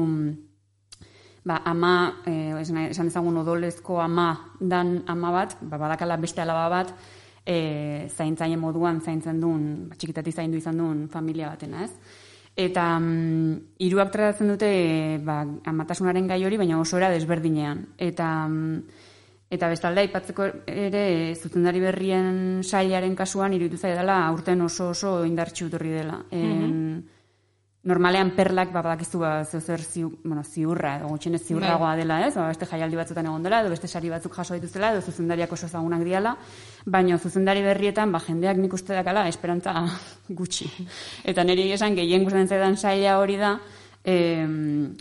ba, 1.45 1.61
ama, 1.65 2.23
e, 2.27 2.53
esan 2.61 3.09
dezagun 3.09 3.41
odolezko 3.43 4.01
ama 4.01 4.29
dan 4.61 5.03
ama 5.07 5.33
bat, 5.33 5.57
ba, 5.63 5.79
badakala 5.79 6.21
beste 6.21 6.45
alaba 6.45 6.69
bat, 6.73 6.95
e, 7.47 8.09
zaintzaile 8.09 8.57
moduan 8.57 9.01
zaintzen 9.01 9.41
duen, 9.41 9.89
ba, 9.89 9.97
txikitati 9.97 10.33
zaindu 10.33 10.59
izan 10.59 10.81
duen 10.81 11.09
familia 11.13 11.53
batena, 11.53 11.85
ez? 11.85 11.93
Eta 12.55 12.85
mm, 13.01 13.79
hiruak 13.83 14.13
tratatzen 14.15 14.53
dute 14.53 14.69
ba, 15.27 15.43
amatasunaren 15.67 16.29
gai 16.31 16.45
hori, 16.47 16.59
baina 16.61 16.79
oso 16.81 17.01
era 17.01 17.11
desberdinean. 17.11 17.83
Eta 17.99 18.29
mm, 18.47 19.01
eta 19.55 19.69
bestalde 19.71 20.05
aipatzeko 20.05 20.47
ere 20.71 21.35
zuzendari 21.35 21.83
berrien 21.83 22.63
sailaren 22.65 23.15
kasuan 23.15 23.53
iruditu 23.55 23.79
zaio 23.79 23.99
dela 23.99 24.25
aurten 24.27 24.63
oso 24.67 24.89
oso 24.95 25.17
indartsu 25.27 25.69
etorri 25.69 25.93
dela. 25.95 26.23
En, 26.31 27.05
Normalean 27.85 28.31
perlak 28.33 28.70
ba 28.73 28.81
badakizu 28.81 29.18
ba 29.20 29.31
zeu 29.44 29.61
zer 29.61 29.83
ziu, 29.85 30.09
bueno, 30.25 30.42
ziurra 30.42 30.94
edo 30.97 31.09
gutxienez 31.11 31.42
ziurragoa 31.44 31.90
dela, 31.99 32.16
ez? 32.27 32.33
Ba, 32.35 32.47
beste 32.49 32.64
jaialdi 32.70 32.97
batzuetan 32.97 33.29
egon 33.29 33.44
dela 33.44 33.61
edo 33.61 33.68
beste 33.75 33.88
sari 33.88 34.09
batzuk 34.09 34.33
jaso 34.33 34.57
dituztela 34.57 34.94
edo 34.94 35.03
zuzendariak 35.05 35.53
oso 35.53 35.66
ezagunak 35.68 36.01
diala, 36.09 36.33
baina 36.87 37.18
zuzendari 37.18 37.61
berrietan 37.66 38.12
ba 38.12 38.23
jendeak 38.25 38.57
nik 38.57 38.73
uste 38.73 38.97
dakala 38.97 39.27
esperantza 39.29 39.75
gutxi. 40.31 40.70
Eta 41.25 41.44
niri 41.44 41.70
esan 41.77 41.94
gehien 41.94 42.25
gustatzen 42.25 42.49
zaidan 42.57 42.77
saila 42.81 43.18
hori 43.20 43.37
da, 43.37 43.59
e, 44.05 44.45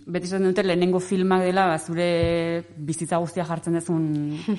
beti 0.07 0.29
esaten 0.29 0.47
dute 0.47 0.63
lehenengo 0.63 0.99
filmak 1.03 1.43
dela 1.43 1.65
ba, 1.67 1.77
zure 1.79 2.63
bizitza 2.77 3.19
guztia 3.19 3.43
jartzen 3.45 3.75
dezun 3.75 4.05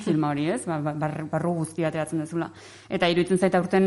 filma 0.05 0.31
hori, 0.35 0.51
ez? 0.53 0.63
Ba, 0.69 0.79
bar, 0.93 1.17
barru 1.33 1.55
guztia 1.63 1.89
ateratzen 1.89 2.21
dezula. 2.21 2.51
Eta 2.89 3.09
iruditzen 3.09 3.41
zaita 3.41 3.61
urten 3.65 3.87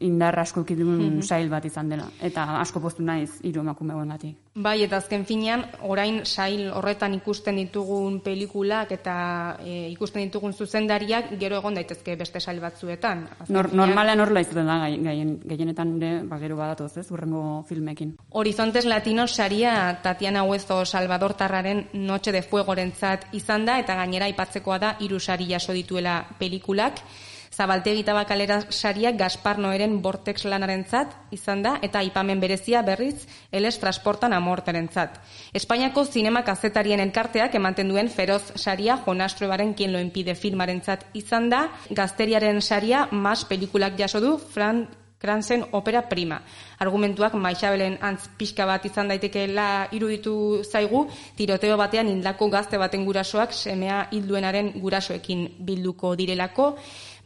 indar 0.00 0.38
asko 0.40 0.64
ikidun 0.64 1.20
sail 1.22 1.50
bat 1.52 1.64
izan 1.68 1.92
dela. 1.92 2.08
Eta 2.24 2.46
asko 2.62 2.80
postu 2.80 3.04
naiz 3.04 3.38
hiru 3.44 3.60
emakume 3.60 3.94
gatik. 4.08 4.36
Bai, 4.58 4.82
eta 4.82 4.96
azken 4.98 5.24
finean, 5.28 5.62
orain 5.86 6.24
sail 6.26 6.70
horretan 6.74 7.14
ikusten 7.14 7.60
ditugun 7.60 8.20
pelikulak 8.24 8.90
eta 8.96 9.58
e, 9.62 9.90
ikusten 9.92 10.24
ditugun 10.24 10.52
zuzendariak 10.52 11.34
gero 11.38 11.60
egon 11.60 11.76
daitezke 11.78 12.16
beste 12.16 12.40
sail 12.40 12.58
batzuetan. 12.60 13.26
Azken 13.38 13.54
Nor, 13.54 13.68
finean, 13.70 13.86
normalean 13.86 14.20
horrela 14.24 14.40
izaten 14.40 14.66
da, 14.66 14.78
gai- 14.86 14.98
gaien, 15.04 15.36
gehienetan 15.44 15.94
ere, 16.00 16.12
ba, 16.26 16.40
gero 16.40 16.56
badatoz, 16.56 16.96
ez, 16.98 17.06
urrengo 17.12 17.62
filmekin. 17.68 18.16
Horizontes 18.30 18.86
Latinos 18.88 19.30
saria 19.36 19.97
Tatiana 20.02 20.42
Huezo 20.44 20.84
Salvador 20.84 21.34
Tarraren 21.34 21.88
Noche 21.92 22.32
de 22.32 22.42
Fuegorentzat 22.42 23.26
izan 23.32 23.64
da 23.66 23.78
eta 23.78 23.94
gainera 23.98 24.26
aipatzekoa 24.26 24.78
da 24.78 24.96
hiru 25.00 25.20
sari 25.20 25.48
jaso 25.50 25.72
dituela 25.72 26.20
pelikulak. 26.38 27.02
Zabaltegi 27.58 28.04
tabakalera 28.04 28.60
sariak 28.70 29.16
Gaspar 29.18 29.58
Noeren 29.58 29.96
Vortex 30.02 30.44
lanarentzat 30.44 31.14
izan 31.34 31.62
da 31.64 31.78
eta 31.82 32.02
aipamen 32.04 32.40
berezia 32.40 32.82
berriz 32.86 33.26
Eles 33.50 33.80
Transportan 33.80 34.36
Amorterentzat. 34.36 35.18
Espainiako 35.54 36.04
zinema 36.04 36.44
kazetarien 36.44 37.00
elkarteak 37.00 37.54
ematen 37.58 37.88
duen 37.88 38.12
feroz 38.14 38.52
saria 38.54 39.00
Jonas 39.06 39.34
Truebaren 39.34 39.74
Quien 39.74 39.92
lo 39.92 39.98
impide 39.98 40.36
filmarentzat 40.36 41.08
izan 41.14 41.50
da. 41.50 41.66
Gazteriaren 41.90 42.62
saria 42.62 43.08
mas 43.10 43.44
pelikulak 43.44 43.98
jaso 43.98 44.20
du 44.20 44.38
Fran 44.38 44.86
Kranzen 45.18 45.64
opera 45.72 46.04
prima. 46.08 46.38
Argumentuak 46.78 47.34
Maixabelen 47.34 47.98
antz 48.00 48.28
pixka 48.38 48.66
bat 48.66 48.84
izan 48.86 49.10
daitekeela 49.10 49.88
iruditu 49.92 50.62
zaigu, 50.62 51.08
tiroteo 51.36 51.76
batean 51.76 52.08
hildako 52.12 52.48
gazte 52.54 52.78
baten 52.78 53.04
gurasoak 53.04 53.52
semea 53.52 54.04
hilduenaren 54.14 54.72
gurasoekin 54.78 55.46
bilduko 55.58 56.14
direlako. 56.14 56.76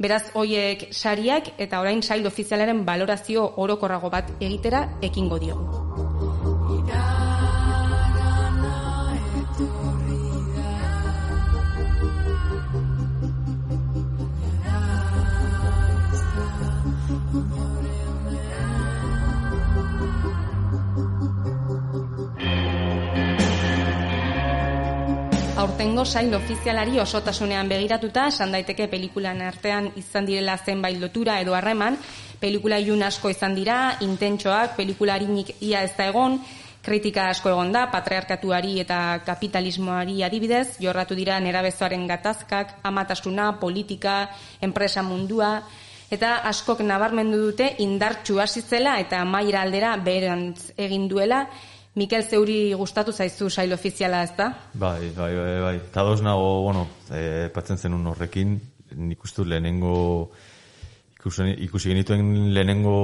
Beraz, 0.00 0.24
hoiek 0.35 0.88
sariak 0.90 1.52
eta 1.59 1.81
orain 1.85 2.02
sail 2.02 2.26
ofizialaren 2.26 2.85
balorazio 2.85 3.44
orokorrago 3.57 4.11
bat 4.11 4.33
egitera 4.40 4.87
ekingo 5.02 5.38
diogu. 5.38 6.32
Aurtengo 25.62 26.03
sail 26.05 26.33
ofizialari 26.35 26.98
osotasunean 26.98 27.68
begiratuta, 27.70 28.25
esan 28.33 28.51
daiteke 28.51 28.88
pelikulan 28.90 29.38
artean 29.46 29.85
izan 30.01 30.27
direla 30.27 30.57
zenbait 30.59 30.98
lotura 30.98 31.37
edo 31.38 31.55
harreman, 31.55 31.94
pelikula 32.40 32.81
ilun 32.83 33.05
asko 33.07 33.31
izan 33.31 33.55
dira, 33.55 33.77
intentsoak, 34.03 34.75
pelikula 34.75 35.14
harinik 35.14 35.53
ia 35.62 35.85
ez 35.87 35.92
da 35.94 36.09
egon, 36.11 36.35
kritika 36.83 37.29
asko 37.31 37.53
egon 37.53 37.70
da, 37.70 37.85
patriarkatuari 37.92 38.81
eta 38.83 39.20
kapitalismoari 39.22 40.25
adibidez, 40.27 40.81
jorratu 40.83 41.14
dira 41.14 41.38
nerabezoaren 41.38 42.09
gatazkak, 42.11 42.81
amatasuna, 42.83 43.53
politika, 43.62 44.16
enpresa 44.66 45.07
mundua, 45.07 45.61
eta 46.11 46.40
askok 46.51 46.83
nabarmendu 46.83 47.38
dute 47.38 47.77
indartsu 47.87 48.42
hasi 48.42 48.64
zela 48.66 48.98
eta 48.98 49.22
maira 49.25 49.62
aldera 49.62 49.94
beherantz 49.94 50.72
egin 50.75 51.07
duela, 51.07 51.46
Mikel 51.94 52.22
Zeuri 52.24 52.72
gustatu 52.72 53.12
zaizu 53.12 53.50
sail 53.52 53.72
ofiziala, 53.74 54.22
ez 54.24 54.33
da? 54.37 54.48
Bai, 54.72 55.11
bai, 55.12 55.33
bai, 55.37 55.57
bai. 55.61 55.74
Ados 56.00 56.22
nago, 56.24 56.62
bueno, 56.64 56.87
e, 57.12 57.50
patzen 57.52 57.76
zenun 57.76 58.07
horrekin, 58.09 58.55
nik 58.96 59.24
uste 59.26 59.44
lehenengo, 59.44 60.31
ikusi, 61.18 61.50
ikusi 61.66 61.92
genituen 61.92 62.55
lehenengo 62.57 62.94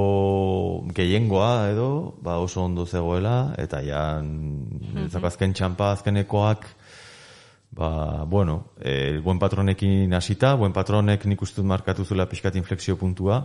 gehiengoa 0.97 1.51
edo, 1.75 1.89
ba 2.25 2.39
oso 2.41 2.65
ondo 2.65 2.87
zegoela, 2.87 3.53
eta 3.61 3.83
ja, 3.85 4.23
mm 4.23 5.27
azken 5.29 5.53
txampa 5.53 5.91
azkenekoak, 5.93 6.65
ba, 7.77 8.25
bueno, 8.25 8.73
e, 8.81 9.19
buen 9.21 9.39
patronekin 9.39 10.17
hasita, 10.17 10.55
buen 10.57 10.73
patronek 10.73 11.27
nik 11.29 11.45
uste 11.45 11.61
markatu 11.61 12.09
zuela 12.09 12.25
pixkat 12.25 12.57
inflexio 12.57 12.97
puntua, 12.97 13.43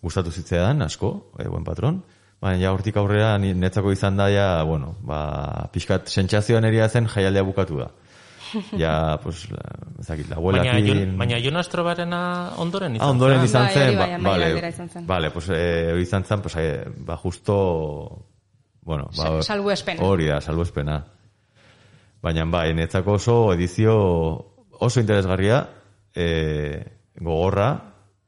gustatu 0.00 0.32
zitzean, 0.32 0.80
asko, 0.88 1.12
e, 1.36 1.48
buen 1.52 1.68
patron, 1.68 2.00
Baina, 2.40 2.56
ja, 2.62 2.70
hortik 2.72 2.96
aurrera, 2.96 3.34
ni- 3.38 3.52
netzako 3.54 3.92
izan 3.92 4.16
da, 4.16 4.30
ja, 4.32 4.62
bueno, 4.64 4.94
ba, 5.04 5.68
pixkat 5.74 6.08
sentsazioan 6.08 6.64
eria 6.64 6.88
zen 6.88 7.06
jaialdea 7.08 7.42
bukatu 7.44 7.78
da. 7.82 7.90
Ja, 8.80 9.18
pues, 9.22 9.44
ezakit, 10.00 10.26
la 10.30 10.36
Baina, 10.40 10.72
abuelakin... 10.72 10.86
Jon, 10.88 11.12
baina 11.20 11.36
Jonas 11.38 11.68
Trobarena 11.70 12.20
ondoren 12.58 12.96
izan 12.96 13.06
Ah, 13.06 13.10
ondoren 13.12 13.38
zen? 13.38 13.44
izan 13.46 13.66
Bai, 13.66 13.74
zen, 13.74 13.92
ba, 13.94 14.00
bai, 14.06 14.14
amaia 14.16 14.32
vale, 14.32 14.46
aldera 14.48 14.68
izan 14.72 14.88
zen. 14.90 15.06
vale, 15.06 15.30
pues, 15.30 15.48
eh, 15.54 15.94
izan 16.02 16.24
zen, 16.24 16.40
pues, 16.42 16.56
eh, 16.56 16.84
ba, 17.06 17.16
justo, 17.16 18.26
bueno, 18.82 19.04
ba, 19.16 19.28
Sa- 19.36 19.42
salbuespena. 19.52 20.02
Hori 20.02 20.26
da, 20.32 20.40
salbuespena. 20.40 20.96
Baina, 22.22 22.44
bai, 22.50 22.72
netzako 22.74 23.12
oso 23.20 23.36
edizio 23.52 23.94
oso 24.80 24.98
interesgarria, 25.00 25.60
eh, 26.14 26.82
gogorra, 27.20 27.70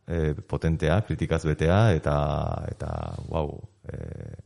eh, 0.06 0.34
potentea, 0.46 1.00
kritikaz 1.02 1.42
betea, 1.48 1.94
eta, 1.96 2.14
eta, 2.70 2.92
wow, 3.28 3.50
eh, 3.88 4.36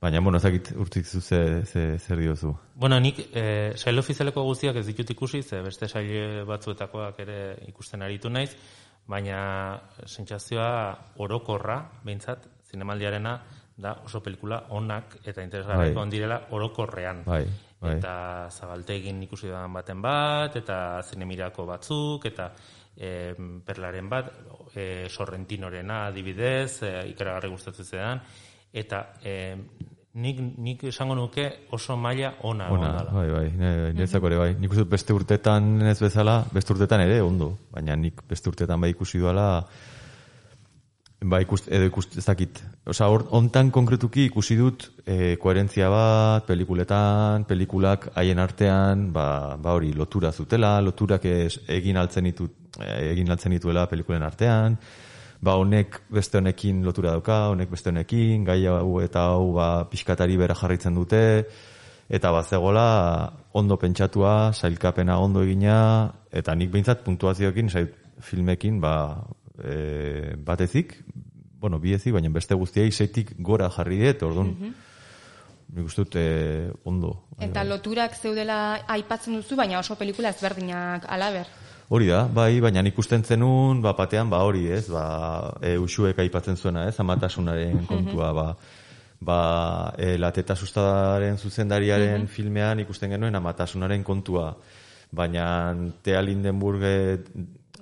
baina, 0.00 0.20
bueno, 0.20 0.38
ezakit 0.38 0.72
urtik 0.76 1.06
zu 1.06 1.20
ze, 1.20 1.64
ze, 1.64 1.98
zer 1.98 2.18
diozu. 2.18 2.54
Bueno, 2.74 3.00
nik 3.00 3.18
e, 3.32 3.72
sail 3.76 3.98
ofizialeko 3.98 4.44
guztiak 4.44 4.76
ez 4.76 4.86
ditut 4.86 5.10
ikusi, 5.10 5.42
ze 5.42 5.62
beste 5.62 5.88
sail 5.88 6.44
batzuetakoak 6.46 7.20
ere 7.24 7.38
ikusten 7.68 8.02
aritu 8.02 8.30
naiz, 8.30 8.52
baina 9.06 9.80
sentsazioa 10.04 11.14
orokorra, 11.22 11.80
behintzat, 12.04 12.46
zinemaldiarena, 12.70 13.38
da 13.76 13.92
oso 14.04 14.22
pelikula 14.24 14.62
onak 14.72 15.18
eta 15.24 15.42
interesgarriko 15.44 15.98
Bai. 15.98 16.02
on 16.02 16.10
direla 16.10 16.40
orokorrean. 16.50 17.22
Bai, 17.26 17.44
bai. 17.80 17.96
Eta 17.98 18.48
zabaltegin 18.50 19.20
ikusi 19.26 19.50
dudan 19.50 19.72
baten 19.76 20.00
bat, 20.02 20.56
eta 20.56 21.02
zinemirako 21.04 21.66
batzuk, 21.68 22.24
eta 22.32 22.50
e, 22.96 23.10
perlaren 23.66 24.08
bat, 24.08 24.32
e, 24.76 25.08
sorrentinorena 25.08 26.06
adibidez, 26.06 26.82
e, 26.82 26.92
ikaragarri 27.12 27.50
gustatzen 27.52 27.88
zedan, 27.88 28.22
eta 28.72 29.02
e, 29.24 29.34
nik, 30.22 30.40
nik 30.58 30.84
esango 30.92 31.16
nuke 31.18 31.48
oso 31.76 31.96
maila 31.96 32.34
ona 32.48 32.70
Ona, 32.72 32.92
bai, 33.12 33.26
bai, 33.30 33.50
ne- 33.56 33.92
niretzako 33.92 34.30
ere 34.30 34.40
bai. 34.40 34.54
Nik 34.60 34.72
uste 34.72 34.86
beste 34.88 35.16
urtetan 35.16 35.82
ez 35.90 35.98
bezala, 36.00 36.38
beste 36.52 36.72
urtetan 36.76 37.04
ere 37.04 37.20
ondo, 37.22 37.52
baina 37.72 37.96
nik 37.96 38.22
beste 38.28 38.52
urtetan 38.52 38.80
bai 38.80 38.94
ikusi 38.96 39.20
duela 39.22 39.50
ba 41.26 41.40
ikust, 41.40 41.68
edo 41.72 41.86
ikust, 41.88 42.16
ez 42.18 42.24
dakit. 42.26 42.60
Osa, 42.86 43.08
hor, 43.10 43.26
ontan 43.34 43.70
konkretuki 43.74 44.26
ikusi 44.28 44.56
dut 44.58 44.86
e, 45.06 45.36
koherentzia 45.40 45.88
bat, 45.90 46.44
pelikuletan, 46.46 47.46
pelikulak 47.48 48.10
haien 48.14 48.38
artean, 48.42 49.08
ba, 49.14 49.56
ba 49.60 49.74
hori, 49.78 49.92
lotura 49.96 50.32
zutela, 50.32 50.76
loturak 50.84 51.24
ez, 51.30 51.58
egin 51.72 51.96
altzen 51.96 52.28
ditu, 52.28 52.46
eh, 52.46 52.65
egin 52.84 53.30
altzen 53.30 53.54
dituela 53.56 53.86
pelikulen 53.90 54.24
artean, 54.26 54.78
ba 55.40 55.56
honek 55.60 56.00
beste 56.12 56.38
honekin 56.38 56.82
lotura 56.84 57.12
dauka, 57.16 57.48
honek 57.52 57.70
beste 57.70 57.92
honekin, 57.92 58.44
gai 58.44 58.60
hau 58.70 59.00
eta 59.04 59.28
hau 59.32 59.52
ba 59.56 59.68
pixkatari 59.90 60.36
bera 60.40 60.56
jarritzen 60.58 60.94
dute, 60.96 61.22
eta 62.08 62.30
bazegola 62.32 62.86
ondo 63.58 63.78
pentsatua, 63.78 64.52
sailkapena 64.52 65.18
ondo 65.18 65.42
egina, 65.42 65.78
eta 66.30 66.54
nik 66.54 66.70
behintzat 66.72 67.04
puntuazioekin, 67.04 67.70
sail, 67.70 67.90
filmekin, 68.22 68.80
ba, 68.80 68.94
e, 69.58 70.34
batezik, 70.38 70.96
bueno, 71.60 71.80
biezik, 71.80 72.14
baina 72.14 72.30
beste 72.32 72.54
guztiei 72.54 72.92
seitik 72.92 73.34
gora 73.42 73.68
jarri 73.74 73.98
diet, 74.00 74.22
orduan, 74.22 74.52
nik 75.74 75.86
uste 75.88 76.04
dut 76.04 76.16
eh, 76.20 76.70
ondo. 76.86 77.12
Eta 77.42 77.64
loturak 77.66 78.14
zeudela 78.16 78.58
aipatzen 78.96 79.36
duzu, 79.36 79.56
baina 79.58 79.80
oso 79.80 79.96
pelikula 79.98 80.30
ezberdinak 80.34 81.08
alaber. 81.12 81.50
Hori 81.88 82.08
da, 82.10 82.24
bai, 82.26 82.58
baina 82.60 82.82
ikusten 82.88 83.22
zenun, 83.22 83.78
ba, 83.82 83.92
batean, 83.94 84.30
ba, 84.30 84.40
hori, 84.42 84.64
ez, 84.74 84.88
ba, 84.90 85.04
e, 85.62 85.76
usuek 85.78 86.18
aipatzen 86.18 86.56
zuena, 86.58 86.82
ez, 86.90 86.96
amatasunaren 86.98 87.84
kontua, 87.86 88.32
ba, 88.34 88.46
ba, 89.22 89.38
e, 89.94 90.16
lateta 90.18 90.56
sustadaren 90.58 91.38
zuzendariaren 91.38 92.24
Mhm. 92.24 92.26
filmean 92.26 92.80
ikusten 92.82 93.10
genuen 93.10 93.34
amatasunaren 93.38 94.02
kontua, 94.02 94.56
baina 95.12 95.76
Tea 96.02 96.22
Lindenburg 96.22 96.82
e, 96.82 97.18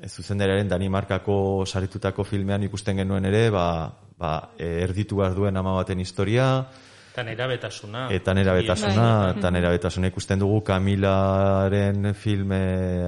zuzendariaren 0.07 0.69
Danimarkako 0.69 1.65
saritutako 1.65 2.25
filmean 2.25 2.63
ikusten 2.63 2.97
genuen 2.97 3.25
ere, 3.25 3.49
ba, 3.51 3.91
ba, 4.19 4.51
e, 4.59 4.83
erditu 4.85 5.17
behar 5.17 5.35
duen 5.35 5.57
ama 5.57 5.73
baten 5.81 5.99
historia, 5.99 6.67
Eta 7.15 7.23
nera 7.23 7.47
betasuna. 7.47 8.09
Eta 8.11 8.33
nera 8.35 8.53
betasuna, 8.59 9.35
eta 9.39 9.51
nera 9.55 9.69
betasuna 9.71 10.09
ikusten 10.11 10.41
dugu 10.43 10.65
Camilaren 10.67 12.13
filme 12.19 12.59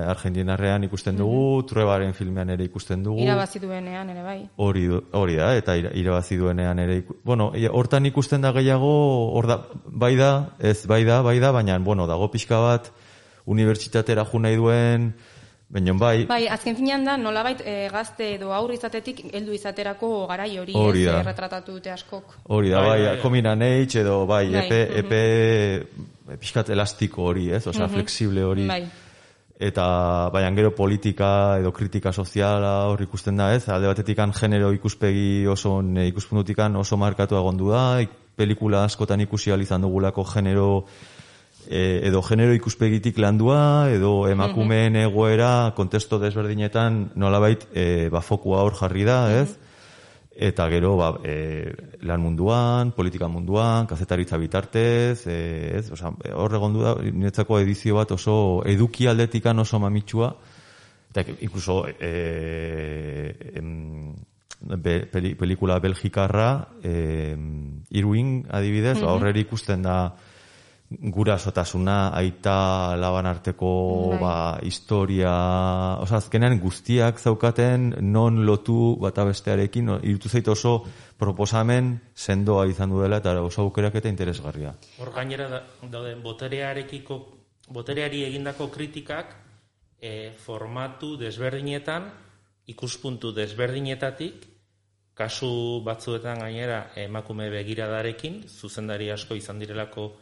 argentinarrean 0.07 0.85
ikusten 0.87 1.17
dugu, 1.19 1.65
Truebaren 1.67 2.15
filmean 2.15 2.51
ere 2.55 2.65
ikusten 2.69 3.03
dugu. 3.03 3.25
Irabazi 3.25 3.59
duenean 3.59 4.11
ere 4.15 4.23
bai. 4.23 4.37
Hori, 4.63 4.87
hori 5.11 5.35
da, 5.35 5.57
eta 5.59 5.75
ira- 5.77 5.91
irabazi 5.99 6.37
duenean 6.39 6.79
ere, 6.79 7.01
bueno, 7.25 7.51
ia- 7.57 7.73
hortan 7.73 8.07
ikusten 8.07 8.43
da 8.47 8.53
gehiago, 8.53 9.33
hor 9.35 9.47
da, 9.51 9.59
bai 9.87 10.15
da, 10.15 10.51
ez 10.61 10.87
bai 10.87 11.03
da, 11.05 11.21
bai 11.23 11.41
da, 11.41 11.51
baina, 11.51 11.77
bueno, 11.79 12.07
dago 12.07 12.31
pixka 12.31 12.61
bat, 12.63 12.93
unibertsitatera 13.47 14.25
jo 14.25 14.39
nahi 14.39 14.55
duen, 14.57 15.15
baina 15.69 15.93
bai, 15.99 16.27
Bai, 16.27 16.47
azken 16.49 16.77
finean 16.77 17.05
da, 17.05 17.17
nolabait 17.17 17.61
e, 17.67 17.89
gazte 17.91 18.35
edo 18.37 18.53
aurri 18.55 18.77
izatetik 18.79 19.25
heldu 19.35 19.53
izaterako 19.53 20.27
garai 20.31 20.59
hori, 20.59 20.73
Hori 20.79 21.03
ez, 21.03 21.13
da. 21.13 21.33
eh, 21.33 21.63
dute 21.67 21.91
askok. 21.91 22.37
hori 22.49 22.71
da, 22.71 22.81
Bai, 22.81 22.89
bai, 22.89 22.99
bai, 22.99 23.07
bai, 23.07 23.87
bai. 23.87 24.01
edo 24.01 24.27
bai, 24.27 24.51
Bai, 24.53 24.67
epe, 24.67 24.87
mhm. 24.87 24.99
epe, 24.99 26.39
pixkat 26.39 26.69
elastiko 26.71 27.23
hori, 27.25 27.51
ez, 27.51 27.67
osea, 27.67 27.87
Mhm. 27.87 27.95
flexible 27.95 28.43
hori. 28.45 28.67
Bai. 28.67 28.87
eta 29.59 30.29
baina 30.33 30.51
gero 30.55 30.75
politika 30.75 31.57
edo 31.59 31.73
kritika 31.73 32.13
soziala 32.13 32.85
hor 32.91 33.01
ikusten 33.01 33.37
da, 33.39 33.55
ez? 33.55 33.67
Alde 33.69 33.87
batetikan 33.89 34.31
genero 34.39 34.71
ikuspegi 34.71 35.47
oso 35.47 35.81
ne, 35.83 36.07
ikuspuntutikan 36.09 36.77
oso 36.77 36.97
markatu 36.97 37.37
egondu 37.37 37.71
da, 37.71 38.01
ik, 38.03 38.11
pelikula 38.37 38.85
askotan 38.85 39.21
ikusi 39.21 39.51
ahal 39.51 39.63
izan 39.63 39.81
dugulako 39.81 40.25
genero 40.25 40.85
e, 41.69 42.01
edo 42.09 42.23
genero 42.23 42.55
ikuspegitik 42.55 43.19
landua 43.19 43.91
edo 43.93 44.29
emakumeen 44.29 44.97
egoera 44.97 45.73
kontesto 45.77 46.19
desberdinetan 46.19 47.13
nolabait 47.15 47.67
e, 47.75 48.09
ba 48.11 48.21
fokua 48.21 48.63
hor 48.63 48.75
jarri 48.79 49.05
da, 49.05 49.21
ez? 49.41 49.57
Eta 50.37 50.67
gero 50.69 50.97
ba, 50.99 51.15
e, 51.25 51.73
lan 52.05 52.21
munduan, 52.21 52.91
politika 52.93 53.29
munduan, 53.29 53.87
kazetaritza 53.89 54.37
bitartez, 54.37 55.27
e, 55.27 55.39
ez? 55.79 55.91
Osea, 55.91 56.13
hor 56.37 56.55
egondu 56.59 56.83
da 56.85 56.95
niretzako 57.01 57.59
edizio 57.63 57.97
bat 57.97 58.13
oso 58.13 58.63
eduki 58.69 59.09
aldetikan 59.09 59.59
oso 59.65 59.81
mamitsua 59.81 60.35
eta 61.11 61.25
incluso 61.41 61.87
e, 61.89 63.33
em, 63.57 64.13
be, 64.61 65.07
peli, 65.09 65.35
pelikula 65.35 65.79
belgikarra 65.81 66.69
e, 66.85 67.37
Irwin 67.97 68.45
adibidez, 68.51 68.99
Mhm. 68.99 69.05
ba, 69.07 69.13
horreri 69.15 69.41
ikusten 69.47 69.83
da 69.83 70.15
gurasotasuna, 70.91 72.15
aita 72.15 72.95
laban 72.97 73.27
arteko 73.27 73.71
Bai. 74.11 74.19
ba, 74.21 74.59
historia, 74.63 75.33
oza, 75.99 76.21
azkenean 76.21 76.61
guztiak 76.63 77.19
zaukaten 77.19 77.95
non 78.01 78.45
lotu 78.47 78.97
bata 79.01 79.25
bestearekin, 79.27 79.85
no, 79.85 79.99
irutu 79.99 80.29
zait 80.29 80.47
oso 80.49 80.85
proposamen 81.19 81.97
sendoa 82.15 82.67
izan 82.71 82.91
duela 82.91 83.19
eta 83.19 83.35
oso 83.43 83.63
aukerak 83.67 83.99
eta 83.99 84.09
interesgarria. 84.09 84.77
Hor 85.01 85.11
gainera 85.15 85.49
da, 85.51 85.63
daude 85.91 86.15
boterearekiko 86.23 87.19
botereari 87.75 88.23
egindako 88.29 88.69
kritikak 88.71 89.35
e, 89.99 90.33
formatu 90.39 91.17
desberdinetan 91.19 92.07
ikuspuntu 92.71 93.33
desberdinetatik 93.35 94.47
kasu 95.17 95.81
batzuetan 95.83 96.39
gainera 96.45 96.93
emakume 97.01 97.49
begiradarekin 97.51 98.45
zuzendari 98.47 99.11
asko 99.11 99.35
izan 99.35 99.59
direlako 99.59 100.13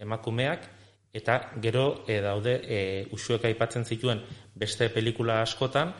emakumeak 0.00 0.66
eta 1.12 1.38
gero 1.62 2.04
e, 2.06 2.20
daude 2.22 2.54
e, 2.62 2.80
usuek 3.12 3.44
aipatzen 3.50 3.84
zituen 3.84 4.20
beste 4.54 4.88
pelikula 4.94 5.40
askotan 5.42 5.92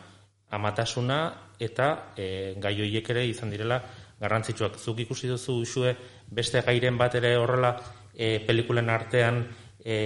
amatasuna 0.51 1.19
eta 1.59 2.13
e, 2.15 2.55
gai 2.59 2.75
horiek 2.79 3.09
ere 3.13 3.25
izan 3.27 3.51
direla 3.51 3.81
garrantzitsuak. 4.21 4.77
Zuk 4.77 4.99
ikusi 5.03 5.27
duzu 5.27 5.57
usue 5.63 5.95
beste 6.29 6.61
gairen 6.65 6.97
bat 6.97 7.15
ere 7.19 7.35
horrela 7.37 7.75
e, 8.13 8.39
pelikulen 8.45 8.89
artean 8.89 9.43
e, 9.83 9.97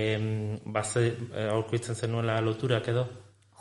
baze, 0.66 1.06
aurkitzen 1.52 1.96
zenuela 1.96 2.40
loturak 2.42 2.90
edo? 2.94 3.06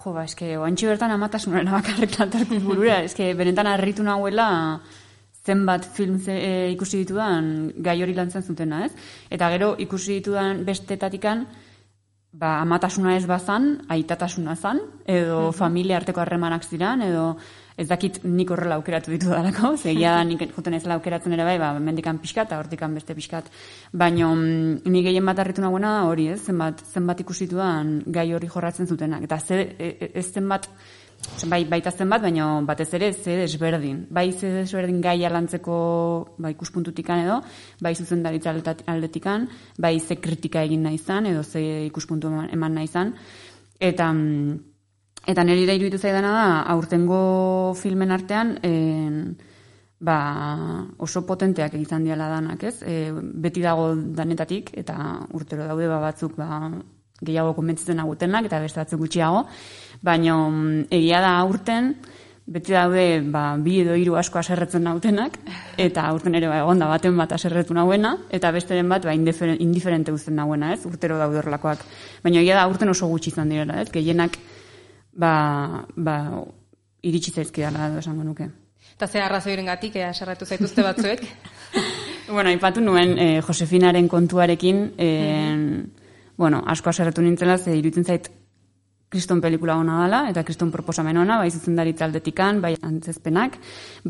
Jo, 0.04 0.12
ba, 0.12 0.24
eske, 0.24 0.56
oantxi 0.58 0.88
bertan 0.90 1.14
amatasunaren 1.14 1.72
bakarrik 1.78 2.18
lantarkut 2.18 2.62
burura, 2.64 3.00
eske, 3.06 3.32
benetan 3.38 3.70
harritu 3.70 4.04
nahuela 4.06 4.48
zenbat 5.44 5.84
film 5.84 6.18
ze, 6.18 6.32
e, 6.32 6.70
ikusi 6.72 7.02
ditudan 7.02 7.72
gai 7.76 8.00
hori 8.02 8.14
lantzen 8.14 8.42
zutena, 8.42 8.84
ez? 8.86 8.92
Eta 9.30 9.50
gero 9.52 9.74
ikusi 9.78 10.20
ditudan 10.20 10.64
bestetatikan, 10.64 11.46
ba, 12.34 12.60
amatasuna 12.62 13.16
ez 13.16 13.26
bazan, 13.26 13.84
aitatasuna 13.88 14.56
zan, 14.56 14.80
edo 15.06 15.50
Mhm. 15.50 15.52
familia 15.52 15.96
arteko 15.96 16.20
harremanak 16.20 16.64
ziran, 16.64 17.02
edo 17.02 17.36
ez 17.76 17.88
dakit 17.88 18.20
nik 18.24 18.50
horrela 18.50 18.76
aukeratu 18.76 19.10
ditu 19.10 19.28
dalako, 19.28 19.76
zegia 19.84 20.12
da 20.14 20.24
nik 20.24 20.40
juten 20.56 20.74
ez 20.74 20.86
aukeratzen 20.86 21.32
ere 21.32 21.44
bai, 21.44 21.58
ba, 21.58 21.72
mendikan 21.78 22.18
pixkat, 22.18 22.46
eta 22.46 22.58
hortikan 22.58 22.94
beste 22.94 23.14
pixkat. 23.14 23.50
Baina 23.92 24.28
mm, 24.34 24.82
ni 24.86 25.02
gehien 25.02 25.26
bat 25.26 25.38
harritu 25.38 25.60
nagoena 25.60 26.04
hori, 26.06 26.28
ez, 26.28 26.40
zenbat, 26.46 26.84
zenbat 26.92 27.20
ikusi 27.20 27.46
dudan 27.46 28.02
gai 28.06 28.32
hori 28.32 28.48
jorratzen 28.48 28.86
zutenak. 28.86 29.22
Eta 29.22 29.38
ze, 29.38 29.74
e, 29.78 29.96
e, 30.00 30.10
ez 30.14 30.32
zenbat, 30.32 30.68
bai, 31.50 31.64
baita 31.68 31.90
zenbat, 31.90 32.22
baina 32.22 32.46
batez 32.66 32.88
ere 32.94 33.12
ze 33.12 33.36
desberdin. 33.40 34.06
Bai 34.10 34.32
ze 34.32 34.50
desberdin 34.60 35.00
gai 35.00 35.24
alantzeko 35.24 35.76
bai, 36.38 36.52
ikuspuntutikan 36.52 37.24
edo, 37.24 37.40
bai 37.80 37.94
zuzendaritza 37.94 38.54
aldetikan, 38.86 39.48
bai 39.78 39.98
ze 40.00 40.16
kritika 40.16 40.62
egin 40.62 40.82
nahi 40.82 40.94
izan, 41.00 41.26
edo 41.26 41.42
ze 41.42 41.86
ikuspuntu 41.86 42.28
eman 42.52 42.74
nahi 42.74 42.84
izan. 42.84 43.14
Eta, 43.80 44.12
mm, 44.12 44.58
eta 45.26 45.44
niri 45.44 45.66
da 45.66 45.74
iruditu 45.74 45.98
zaidana 45.98 46.32
da, 46.32 46.46
aurtengo 46.72 47.74
filmen 47.74 48.10
artean, 48.10 48.58
en, 48.62 49.36
ba, 50.04 50.18
oso 50.98 51.24
potenteak 51.26 51.74
izan 51.80 52.04
diala 52.04 52.28
danak, 52.28 52.62
ez? 52.64 52.82
E, 52.82 53.12
beti 53.12 53.62
dago 53.64 53.94
danetatik, 53.94 54.74
eta 54.76 54.96
urtero 55.32 55.66
daude 55.68 55.88
ba 55.88 56.00
batzuk 56.02 56.36
ba, 56.36 56.70
gehiago 57.24 57.54
konbentzitzen 57.56 58.02
agutenak, 58.02 58.48
eta 58.48 58.60
beste 58.60 58.82
batzuk 58.82 59.00
gutxiago, 59.04 59.44
baina 60.04 60.36
mm, 60.36 60.86
egia 60.92 61.20
da 61.24 61.38
aurten, 61.40 61.94
beti 62.44 62.74
daude 62.76 63.22
ba, 63.32 63.44
bi 63.56 63.78
edo 63.80 63.94
hiru 63.96 64.18
asko 64.20 64.38
aserretzen 64.38 64.84
nautenak, 64.84 65.38
eta 65.80 66.04
aurten 66.10 66.36
ere 66.36 66.50
ba, 66.50 66.58
egonda 66.60 66.88
baten 66.90 67.16
bat 67.16 67.32
aserretu 67.32 67.76
nauena, 67.76 68.14
eta 68.28 68.50
besteren 68.52 68.90
bat 68.92 69.06
ba, 69.08 69.14
indiferen, 69.16 69.56
indiferente 69.64 70.12
uzten 70.12 70.36
nauena, 70.36 70.74
ez? 70.74 70.84
Urtero 70.84 71.16
daude 71.20 71.40
horrelakoak. 71.40 71.86
Baina 72.24 72.42
egia 72.42 72.58
da 72.58 72.66
aurten 72.68 72.92
oso 72.92 73.08
gutxi 73.08 73.32
izan 73.32 73.48
direla, 73.52 73.80
ez? 73.80 73.88
Gehienak 73.94 74.36
ba, 75.16 75.32
ba, 75.96 76.18
iritsi 77.04 77.32
zaizkidala 77.32 77.88
edo 77.88 78.04
esango 78.04 78.28
nuke. 78.28 78.50
Eta 78.94 79.08
ze 79.08 79.24
arrazoiren 79.24 79.72
gatik, 79.72 79.96
ea 79.96 80.12
sarratu 80.12 80.46
zaituzte 80.46 80.84
batzuek. 80.84 81.24
Bueno, 82.24 82.48
aipatu 82.48 82.80
nuen 82.80 83.18
eh, 83.20 83.42
Josefinaren 83.44 84.06
kontuarekin, 84.08 84.78
eh, 84.96 85.84
bueno, 86.40 86.62
asko 86.72 86.88
aserretu 86.88 87.20
nintzela, 87.20 87.58
ze 87.58 87.74
iruditzen 87.76 88.06
zait 88.08 88.30
kriston 89.14 89.40
pelikula 89.40 89.76
ona 89.78 90.00
dela, 90.02 90.24
eta 90.32 90.42
kriston 90.42 90.72
proposamen 90.74 91.22
ona, 91.22 91.38
bai 91.38 91.52
zuzendaritza 91.54 92.08
aldetikan, 92.08 92.58
bai 92.64 92.74
antzezpenak, 92.82 93.60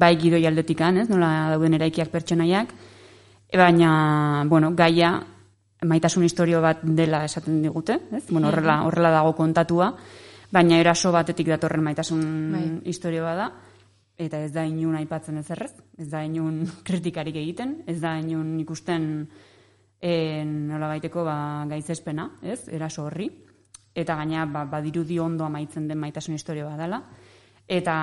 bai 0.00 0.14
gidoi 0.20 0.42
aldetikan, 0.48 1.02
ez, 1.02 1.08
nola 1.12 1.50
dauden 1.52 1.76
eraikiak 1.76 2.08
pertsonaiak, 2.12 2.72
baina, 3.54 3.92
bueno, 4.48 4.72
gaia, 4.74 5.12
maitasun 5.84 6.24
historio 6.24 6.62
bat 6.64 6.80
dela 6.96 7.24
esaten 7.28 7.60
digute, 7.62 7.98
ez? 8.16 8.24
Bueno, 8.30 8.48
horrela, 8.48 8.80
horrela 8.88 9.12
dago 9.18 9.34
kontatua, 9.36 9.92
baina 10.54 10.80
eraso 10.80 11.12
batetik 11.12 11.50
datorren 11.52 11.84
maitasun 11.84 12.24
Bai. 12.54 12.64
historio 12.90 13.24
da, 13.24 13.50
eta 14.16 14.40
ez 14.46 14.52
da 14.54 14.64
inun 14.64 14.96
aipatzen 14.96 15.38
ez? 15.38 15.48
Errez, 15.50 15.72
ez 15.98 16.08
da 16.10 16.22
inun 16.24 16.62
kritikarik 16.86 17.36
egiten, 17.36 17.82
ez 17.86 18.00
da 18.00 18.16
inun 18.18 18.56
ikusten 18.62 19.08
e, 20.00 20.44
nola 20.44 20.88
baiteko 20.94 21.24
ba, 21.26 21.36
gaitzespena, 21.70 22.30
ez, 22.42 22.64
eraso 22.72 23.06
horri, 23.08 23.28
eta 23.94 24.16
gaina 24.16 24.44
ba, 24.46 24.64
badirudi 24.64 25.18
ondo 25.18 25.44
amaitzen 25.44 25.88
den 25.88 25.98
maitasun 25.98 26.34
historio 26.34 26.66
bat 26.66 26.78
dela, 26.78 27.02
eta 27.68 27.96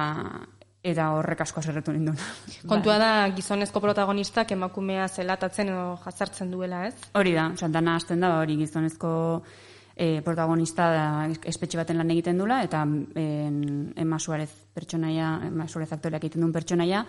eta 0.83 1.11
horrek 1.13 1.41
asko 1.41 1.59
aserretu 1.61 1.93
nindun. 1.93 2.15
Kontua 2.71 2.97
da 2.97 3.09
gizonezko 3.35 3.79
protagonistak 3.83 4.51
emakumea 4.55 5.07
zelatatzen 5.07 5.69
edo 5.69 5.99
jazartzen 6.03 6.49
duela, 6.49 6.87
ez? 6.87 6.95
Hori 7.13 7.35
da, 7.37 7.51
osea, 7.53 7.69
dana 7.69 7.95
hasten 7.99 8.19
da, 8.23 8.39
hori 8.39 8.55
gizonezko 8.63 9.11
e, 9.95 10.21
protagonista 10.25 10.87
da 10.89 11.05
espetxe 11.45 11.77
baten 11.77 11.99
lan 12.01 12.09
egiten 12.15 12.39
dula, 12.41 12.63
eta 12.65 12.81
en, 12.81 13.93
Emma 13.95 14.17
Suarez 14.17 14.49
pertsonaia, 14.73 15.35
Emma 15.51 15.67
Suarez 15.67 15.91
aktoreak 15.93 16.23
egiten 16.23 16.41
duen 16.41 16.55
pertsonaia, 16.55 17.03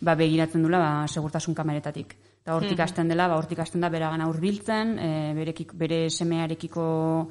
ba, 0.00 0.14
begiratzen 0.16 0.64
dula 0.64 0.80
ba, 0.80 0.90
segurtasun 1.08 1.54
kameretatik. 1.58 2.16
Eta 2.40 2.56
hortik 2.56 2.78
Mhm. 2.78 2.84
hasten 2.86 3.08
dela, 3.12 3.28
ba, 3.28 3.36
hortik 3.36 3.58
hasten 3.58 3.82
da 3.84 3.90
beragana 3.92 4.26
hurbiltzen, 4.26 4.98
e, 4.98 5.34
berekik, 5.36 5.74
bere 5.74 6.08
semearekiko 6.08 7.28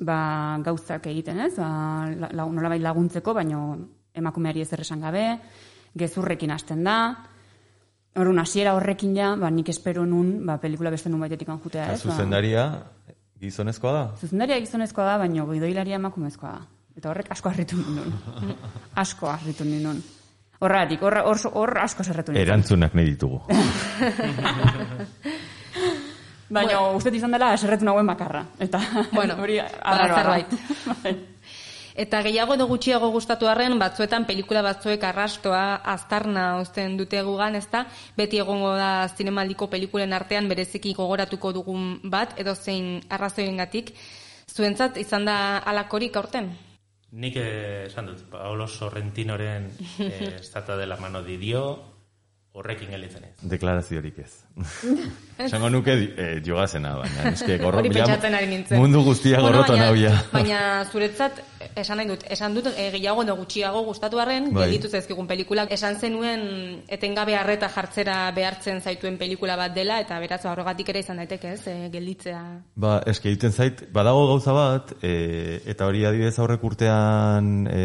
ba, 0.00 0.58
gauzak 0.64 1.06
egiten, 1.10 1.40
ez? 1.46 1.54
Ba, 1.56 1.70
la, 2.10 2.30
la, 2.32 2.46
nolabait 2.46 2.82
laguntzeko, 2.82 3.34
baino 3.34 3.76
emakumeari 4.14 4.62
ezer 4.64 4.82
esan 4.82 5.02
gabe, 5.04 5.24
gezurrekin 5.98 6.54
hasten 6.54 6.84
da, 6.86 6.98
Orduan 8.18 8.40
hasiera 8.42 8.72
horrekin 8.74 9.12
ja, 9.14 9.36
ba, 9.38 9.50
nik 9.52 9.68
espero 9.70 10.04
nun, 10.08 10.40
ba, 10.46 10.56
pelikula 10.58 10.90
beste 10.90 11.10
nun 11.10 11.20
baitetik 11.22 11.48
Eta 11.48 11.92
ez? 11.92 12.02
Ba, 12.02 12.12
zuzendaria 12.12 12.82
gizonezkoa 13.38 13.92
da? 13.92 14.04
Zuzendaria 14.18 14.58
gizonezkoa 14.58 15.04
da, 15.04 15.18
baina 15.18 15.44
gidoilaria 15.52 15.96
emakumezkoa 16.00 16.50
da. 16.50 16.66
Eta 16.98 17.10
horrek 17.12 17.30
asko 17.30 17.52
harritu 17.52 17.76
nindun. 17.76 18.12
asko 19.04 19.30
harritu 19.30 19.64
nindun. 19.64 20.02
Horratik, 20.58 21.02
hor, 21.06 21.14
hor, 21.22 21.38
hor 21.52 21.78
asko 21.84 22.02
zerretu 22.02 22.32
nindun. 22.32 22.48
Erantzunak 22.48 22.94
nahi 22.98 23.06
ditugu. 23.12 23.38
Baina 26.48 26.80
uste 26.96 27.12
izan 27.14 27.34
dela 27.34 27.52
eserretu 27.54 27.84
nagoen 27.84 28.06
bakarra. 28.08 28.46
Eta 28.58 28.80
Bueno, 29.12 29.36
hori 29.40 29.58
da. 29.60 29.68
zerbait. 30.14 30.54
Eta 31.98 32.20
gehiago 32.22 32.54
edo 32.54 32.68
gutxiago 32.70 33.08
gustatu 33.10 33.48
arren, 33.50 33.74
batzuetan 33.80 34.22
pelikula 34.24 34.60
batzuek 34.62 35.02
arrastoa 35.02 35.80
aztarna 35.82 36.60
uzten 36.60 36.94
dute 36.96 37.24
gugan, 37.26 37.56
ezta? 37.58 37.88
Beti 38.16 38.38
egongo 38.38 38.70
da 38.78 39.08
zinemaldiko 39.08 39.66
pelikulen 39.66 40.14
artean 40.14 40.46
bereziki 40.48 40.94
gogoratuko 40.94 41.50
dugun 41.56 41.98
bat, 42.04 42.38
edo 42.38 42.54
zein 42.54 43.00
arrazoiengatik. 43.10 43.90
Zuentzat 44.46 44.96
izan 45.02 45.26
da 45.26 45.58
alakorik 45.58 46.14
aurten? 46.16 46.52
Nik 47.18 47.36
eh, 47.40 47.88
esan 47.88 48.12
dut, 48.12 48.22
Paolo 48.30 48.68
Sorrentinoren 48.68 49.72
eh, 49.98 50.36
Estata 50.38 50.76
de 50.76 50.86
la 50.86 50.96
mano 51.02 51.22
di 51.22 51.36
Dio 51.36 51.97
horrekin 52.58 52.90
gelditzen 52.90 53.24
ez. 53.28 53.34
Deklaraziorik 53.50 54.18
ez. 54.24 54.30
Esango 55.46 55.68
nuke 55.70 55.94
eh, 55.94 56.40
jogazena, 56.44 56.96
baina 56.98 57.30
eske 57.30 57.58
gorro, 57.60 57.82
mundu 58.74 59.02
guztia 59.06 59.38
Bueno, 59.38 59.58
gorroto 59.58 59.72
baina- 59.76 59.84
nahuia. 59.86 60.12
Baina 60.32 60.60
zuretzat, 60.90 61.38
esan 61.78 62.00
nahi 62.00 62.08
dut, 62.10 62.24
esan 62.34 62.56
dut 62.56 62.66
e, 62.72 62.88
gehiago 62.94 63.22
edo 63.22 63.36
gutxiago 63.38 63.84
gustatu 63.86 64.18
arren, 64.18 64.48
Bai. 64.54 64.64
gelditu 64.66 64.90
zaizkigun 64.90 65.28
pelikulak. 65.30 65.70
Esan 65.72 65.98
zenuen 66.00 66.42
etengabe 66.88 67.36
harreta 67.38 67.68
jartzera 67.70 68.18
behartzen 68.34 68.80
zaituen 68.82 69.18
pelikula 69.20 69.56
bat 69.60 69.74
dela, 69.76 70.00
eta 70.02 70.18
beraz 70.20 70.40
horregatik 70.50 70.90
ere 70.94 71.04
izan 71.06 71.22
daiteke, 71.22 71.52
ez, 71.54 71.62
e, 71.70 71.76
gelditzea. 71.94 72.42
Ba, 72.74 72.98
eske 73.06 73.30
egiten 73.30 73.52
zait, 73.54 73.86
badago 73.94 74.26
gauza 74.32 74.56
bat, 74.56 74.96
e, 75.02 75.60
eta 75.66 75.86
hori 75.86 76.04
adibidez 76.08 76.34
aurrek 76.42 76.64
urtean 76.64 77.54
e, 77.70 77.84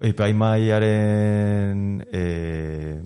epaimaiaren 0.00 2.04
e, 2.12 3.00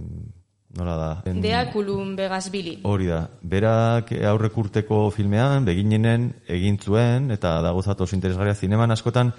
nola 0.77 0.97
da? 0.97 1.11
En- 1.29 1.41
Deakulun 1.45 2.15
begazbili. 2.17 2.79
Hori 2.89 3.07
da, 3.11 3.23
berak 3.43 4.13
aurrek 4.13 4.57
urteko 4.59 5.05
filmean, 5.15 5.65
beginenen 5.69 6.31
egin 6.49 6.79
zuen, 6.79 7.31
eta 7.35 7.61
dago 7.65 7.83
zatoz 7.83 8.13
interesgarria 8.17 8.55
zineman 8.55 8.91
askotan, 8.91 9.33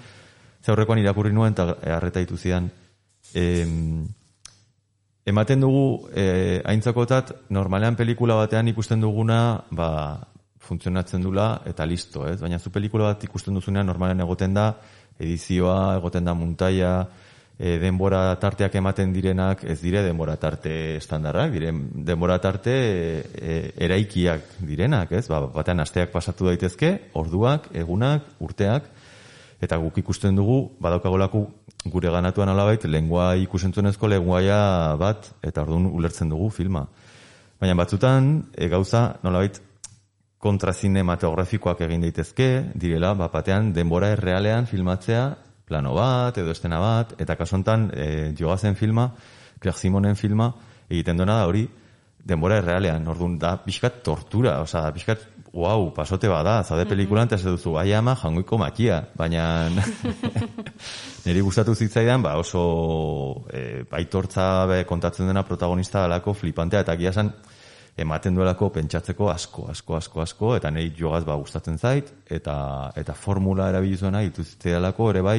ze 0.62 0.72
aurrekoan 0.72 0.98
irakurri 1.02 1.32
nuen, 1.32 1.52
eta 1.52 1.76
harreta 1.96 2.20
ditu 2.20 2.36
zidan. 2.36 2.70
Em, 3.34 4.06
ematen 5.26 5.60
dugu, 5.60 6.08
e, 6.14 6.60
aintzakotat, 6.64 7.34
normalean 7.50 7.96
pelikula 7.96 8.34
batean 8.38 8.68
ikusten 8.68 9.00
duguna, 9.00 9.64
ba, 9.70 10.20
funtzionatzen 10.64 11.22
dula, 11.22 11.60
eta 11.68 11.84
listo, 11.86 12.26
ez? 12.28 12.38
Baina 12.40 12.58
zu 12.58 12.70
pelikula 12.72 13.12
bat 13.12 13.24
ikusten 13.24 13.54
duzunean, 13.54 13.86
normalean 13.86 14.20
egoten 14.24 14.54
da, 14.54 14.70
edizioa, 15.18 15.96
egoten 15.98 16.24
da 16.24 16.34
muntaia, 16.34 16.94
e, 17.58 17.78
denbora 17.78 18.34
tarteak 18.40 18.74
ematen 18.80 19.12
direnak 19.14 19.64
ez 19.64 19.78
dire 19.82 20.02
denbora 20.02 20.36
tarte 20.40 20.96
estandarrak, 20.98 21.52
diren 21.54 21.80
denbora 22.06 22.38
tarte 22.42 22.74
e, 22.74 23.22
e, 23.34 23.58
eraikiak 23.86 24.58
direnak, 24.66 25.12
ez? 25.12 25.26
Ba, 25.30 25.44
batean 25.54 25.84
asteak 25.84 26.12
pasatu 26.12 26.50
daitezke, 26.50 26.94
orduak, 27.14 27.70
egunak, 27.74 28.26
urteak, 28.44 28.88
eta 29.62 29.78
guk 29.80 30.00
ikusten 30.02 30.36
dugu, 30.36 30.74
badaukagolako 30.82 31.46
gure 31.92 32.10
ganatuan 32.10 32.50
alabait, 32.50 32.84
lengua 32.88 33.34
ikusentzunezko 33.44 34.08
lenguaia 34.08 34.96
bat, 35.00 35.30
eta 35.44 35.62
orduan 35.62 35.86
ulertzen 35.92 36.32
dugu 36.32 36.50
filma. 36.50 36.86
Baina 37.60 37.76
batzutan, 37.78 38.50
e, 38.56 38.68
gauza, 38.68 39.14
nolabait, 39.22 39.60
kontrazinematografikoak 40.44 41.80
egin 41.86 42.02
daitezke, 42.04 42.48
direla, 42.76 43.14
bat 43.16 43.32
batean, 43.32 43.70
denbora 43.72 44.10
errealean 44.12 44.66
filmatzea, 44.68 45.22
plano 45.64 45.94
bat, 45.96 46.36
edo 46.38 46.52
estena 46.52 46.80
bat, 46.82 47.14
eta 47.20 47.36
kasontan, 47.40 47.88
e, 47.94 48.34
jogazen 48.38 48.76
filma, 48.76 49.08
Claire 49.60 49.78
Simonen 49.78 50.16
filma, 50.16 50.50
egiten 50.90 51.16
duena 51.16 51.38
da 51.40 51.46
hori, 51.48 51.64
denbora 52.24 52.58
errealean, 52.60 53.06
orduan, 53.08 53.38
da 53.40 53.56
pixkat 53.60 54.02
tortura, 54.04 54.58
osea, 54.64 54.82
da 54.86 54.92
pixkat, 54.92 55.24
wow, 55.54 55.86
pasote 55.94 56.28
bada, 56.28 56.58
zade 56.64 56.84
pelikulan, 56.90 57.28
eta 57.28 57.38
ez 57.38 57.44
duzu, 57.46 57.76
ai 57.78 57.92
ama, 57.94 58.16
jangoiko 58.18 58.58
makia, 58.58 59.02
baina 59.16 59.68
niri 61.26 61.44
gustatu 61.44 61.76
zitzaidan, 61.76 62.24
ba, 62.24 62.36
oso 62.40 62.64
e, 63.52 63.84
baitortza 63.90 64.66
be, 64.70 64.82
kontatzen 64.88 65.30
dena 65.30 65.44
protagonista 65.46 66.04
alako 66.04 66.34
flipantea, 66.40 66.82
eta 66.84 66.96
gia 67.00 67.12
esan, 67.14 67.30
ematen 67.96 68.34
duelako 68.34 68.70
pentsatzeko 68.74 69.28
asko, 69.30 69.68
asko, 69.70 69.96
asko, 69.96 70.22
asko, 70.24 70.54
eta 70.58 70.70
nahi 70.74 70.90
jogaz 70.98 71.22
ba, 71.26 71.36
gustatzen 71.38 71.78
zait, 71.78 72.10
eta, 72.26 72.56
eta 72.98 73.14
formula 73.14 73.68
erabilizuena 73.70 74.22
dituztealako 74.26 75.10
ere 75.12 75.22
bai, 75.22 75.38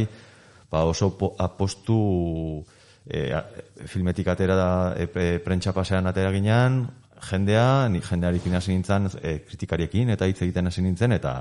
ba, 0.71 0.85
oso 0.87 1.09
po, 1.19 1.33
apostu 1.39 1.97
e, 3.07 3.27
a- 3.35 3.43
filmetik 3.91 4.27
atera 4.31 4.55
da 4.55 4.69
e, 4.95 5.09
e, 5.11 5.39
prentsa 5.43 5.73
pasean 5.75 6.07
atera 6.07 6.31
ginean, 6.31 6.85
jendea, 7.29 7.89
ni 7.89 7.99
jendearekin 8.03 8.55
hasi 8.55 8.71
nintzen, 8.71 9.09
e, 9.21 9.39
kritikariekin, 9.49 10.13
eta 10.15 10.27
hitz 10.29 10.41
egiten 10.47 10.71
hasi 10.71 10.85
nintzen, 10.85 11.11
eta 11.17 11.35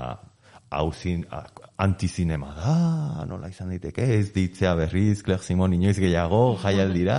hau 0.75 0.91
zin, 0.91 1.23
a- 1.31 1.45
antizinema 1.77 2.51
da, 2.59 2.75
nola 3.27 3.47
izan 3.51 3.71
daiteke, 3.71 4.03
ez 4.19 4.33
ditzea 4.35 4.75
berriz, 4.75 5.21
Claire 5.23 5.43
Simon 5.43 5.73
inoiz 5.75 5.95
gehiago, 5.99 6.57
jaialdira, 6.59 7.17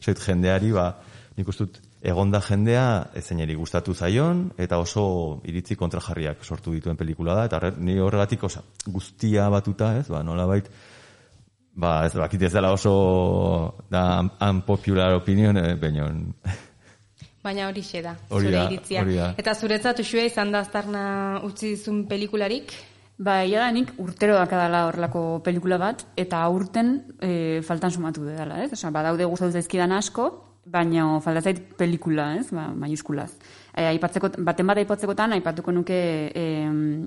zoit 0.00 0.20
jendeari, 0.24 0.72
ba, 0.72 0.94
nik 1.36 1.48
uste 1.48 1.68
egonda 2.02 2.40
jendea 2.40 3.10
ezeineri 3.14 3.54
gustatu 3.54 3.92
zaion, 3.94 4.52
eta 4.58 4.78
oso 4.78 5.40
iritzi 5.44 5.76
kontrajarriak 5.76 6.44
sortu 6.44 6.72
dituen 6.72 6.96
pelikula 6.96 7.34
da, 7.34 7.44
eta 7.44 7.58
horre- 7.58 7.76
ni 7.78 7.98
horregatik 8.00 8.42
osa, 8.44 8.62
guztia 8.86 9.48
batuta, 9.52 9.96
ez, 9.98 10.08
ba, 10.08 10.22
nola 10.24 10.46
bait, 10.46 10.70
ba, 11.74 12.06
ez 12.06 12.14
bakit 12.16 12.42
ez 12.42 12.52
dela 12.52 12.72
oso 12.72 13.74
da 13.90 14.20
un- 14.20 14.30
unpopular 14.48 15.14
opinion, 15.14 15.56
eh, 15.56 15.74
baina 15.76 16.08
Baina 17.42 17.68
hori 17.68 17.80
da, 18.02 18.16
Hori 18.28 18.46
zure 18.46 18.56
da, 18.56 18.64
iritzia. 18.70 19.00
hori 19.00 19.14
da. 19.16 19.34
Eta 19.38 19.54
zuretzat 19.54 19.98
usue 20.00 20.26
izan 20.26 20.52
da 20.52 20.60
aztarna 20.60 21.40
utzi 21.42 21.70
dizun 21.70 22.06
pelikularik? 22.06 22.72
Ba, 23.16 23.44
ia 23.44 23.60
da 23.60 23.70
nik 23.72 23.92
urtero 23.98 24.34
dakadala 24.34 24.86
horrelako 24.88 25.40
pelikula 25.44 25.78
bat, 25.78 26.04
eta 26.16 26.42
aurten 26.42 27.02
e, 27.20 27.60
faltan 27.62 27.90
sumatu 27.90 28.24
dela, 28.24 28.62
ez? 28.64 28.72
Osa, 28.72 28.90
badaude 28.90 29.24
gustatu 29.24 29.52
zaizkidan 29.52 29.92
asko, 29.92 30.49
baina 30.70 31.20
falta 31.20 31.40
zait 31.42 31.58
pelikula, 31.76 32.36
ez? 32.38 32.50
Ba, 32.54 32.68
maiuskulaz. 32.74 33.32
E, 33.74 33.84
aipatzeko, 33.86 34.30
baten 34.46 34.66
bat 34.66 34.78
aipatzekotan, 34.82 35.32
aipatuko 35.36 35.72
nuke 35.72 35.96
e, 36.34 36.44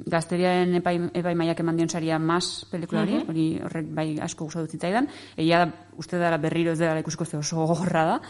gazteriaren 0.10 0.76
epai, 0.80 0.96
epai 1.20 1.34
maiak 1.36 1.60
eman 1.64 1.78
dion 1.80 1.90
saria 1.92 2.20
mas 2.20 2.66
pelikula 2.72 3.02
hori, 3.04 3.18
Mhm. 3.20 3.30
hori 3.30 3.48
horrek 3.64 3.90
bai 3.96 4.08
asko 4.22 4.46
gustatu 4.46 4.72
zitzaidan. 4.72 5.08
Egia 5.38 5.66
uste 5.98 6.18
dara 6.18 6.38
berriro 6.38 6.72
ez 6.72 6.80
dela 6.80 7.00
ikusiko 7.00 7.26
ze 7.26 7.38
oso 7.38 7.66
gogorra 7.66 8.06
da. 8.06 8.22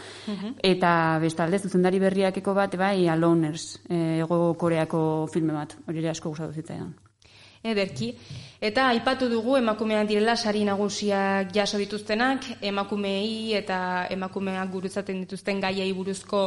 Eta 0.62 1.18
bestalde, 1.20 1.58
zuzendari 1.58 1.98
berriakeko 1.98 2.54
bat, 2.54 2.76
bai, 2.76 3.08
Aloners, 3.08 3.80
e, 3.88 4.20
ego 4.20 4.54
koreako 4.58 5.28
filme 5.32 5.52
bat, 5.52 5.76
hori 5.86 6.06
asko 6.08 6.30
gustatu 6.30 6.52
zitzaidan. 6.52 6.94
Ederki. 7.64 8.12
Eta 8.64 8.86
aipatu 8.92 9.26
dugu 9.28 9.58
emakumeak 9.58 10.06
direla 10.08 10.34
sari 10.36 10.62
nagusiak 10.64 11.50
jaso 11.52 11.76
dituztenak, 11.80 12.46
emakumeei 12.64 13.52
eta 13.58 14.06
emakumeak 14.14 14.70
guruzaten 14.72 15.18
dituzten 15.20 15.60
gaiei 15.60 15.90
buruzko 15.92 16.40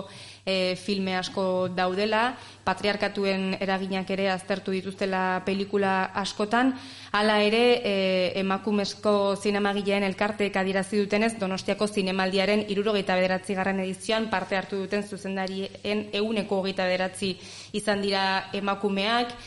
e, 0.45 0.76
filme 0.82 1.13
asko 1.18 1.68
daudela, 1.78 2.32
patriarkatuen 2.65 3.57
eraginak 3.59 4.09
ere 4.15 4.32
aztertu 4.34 4.74
dituztela 4.74 5.43
pelikula 5.45 6.13
askotan, 6.24 6.74
hala 7.11 7.38
ere 7.45 7.61
e, 7.82 7.93
emakumezko 8.41 9.36
zinemagileen 9.36 10.07
elkarteek 10.09 10.57
adierazi 10.57 11.03
dutenez 11.03 11.36
Donostiako 11.38 11.86
zinemaldiaren 11.86 12.65
irurogeita 12.74 13.20
bederatzi 13.20 13.53
garran 13.57 13.84
edizioan 13.86 14.30
parte 14.34 14.57
hartu 14.57 14.82
duten 14.86 15.05
zuzendarien 15.05 16.07
euneko 16.18 16.63
hogeita 16.63 16.89
bederatzi 16.89 17.36
izan 17.78 18.01
dira 18.01 18.26
emakumeak, 18.57 19.38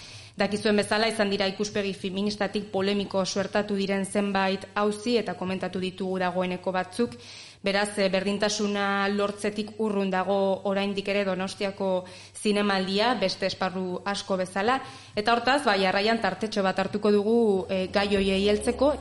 Dakizuen 0.41 0.79
bezala 0.81 1.05
izan 1.11 1.29
dira 1.29 1.45
ikuspegi 1.51 1.91
feministatik 1.93 2.71
polemiko 2.73 3.27
suertatu 3.27 3.75
diren 3.77 4.07
zenbait 4.09 4.63
auzi 4.83 5.19
eta 5.21 5.35
komentatu 5.37 5.83
ditugu 5.83 6.17
dagoeneko 6.23 6.73
batzuk. 6.73 7.17
Beraz, 7.61 7.99
eh, 7.99 8.09
berdintasuna 8.09 8.85
lortzetik 9.13 9.75
urrun 9.85 10.09
dago 10.11 10.39
oraindik 10.71 11.11
ere 11.13 11.27
Donostiako 11.29 11.91
zinemaldia, 12.41 13.13
beste 13.21 13.51
esparru 13.53 14.01
asko 14.15 14.39
bezala. 14.41 14.79
Eta 15.15 15.35
hortaz, 15.35 15.61
bai, 15.67 15.85
arraian 15.85 16.23
tartetxo 16.25 16.65
bat 16.65 16.79
hartuko 16.79 17.13
dugu 17.13 17.67
e, 17.69 17.89
gai 17.93 18.09
hoiei 18.17 18.49
heltzeko. 18.49 18.95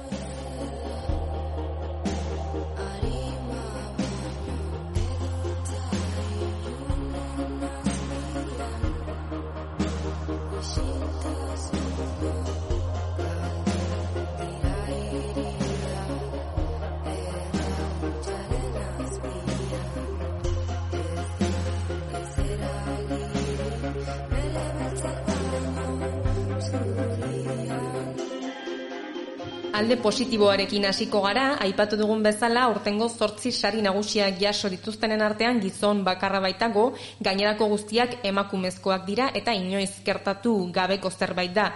Alde 29.79 29.95
positiboarekin 30.03 30.83
hasiko 30.89 31.21
gara, 31.23 31.53
aipatu 31.63 31.95
dugun 31.99 32.19
bezala, 32.23 32.65
ortengo 32.67 33.07
zortzi 33.07 33.51
sari 33.55 33.79
nagusiak 33.81 34.35
jaso 34.41 34.67
dituztenen 34.71 35.21
artean 35.23 35.61
gizon 35.63 36.01
bakarra 36.03 36.41
baitago, 36.43 36.89
gainerako 37.23 37.69
guztiak 37.71 38.17
emakumezkoak 38.27 39.05
dira 39.07 39.29
eta 39.39 39.55
inoiz 39.55 40.01
gertatu 40.05 40.55
gabeko 40.75 41.09
zerbait 41.09 41.53
da. 41.55 41.69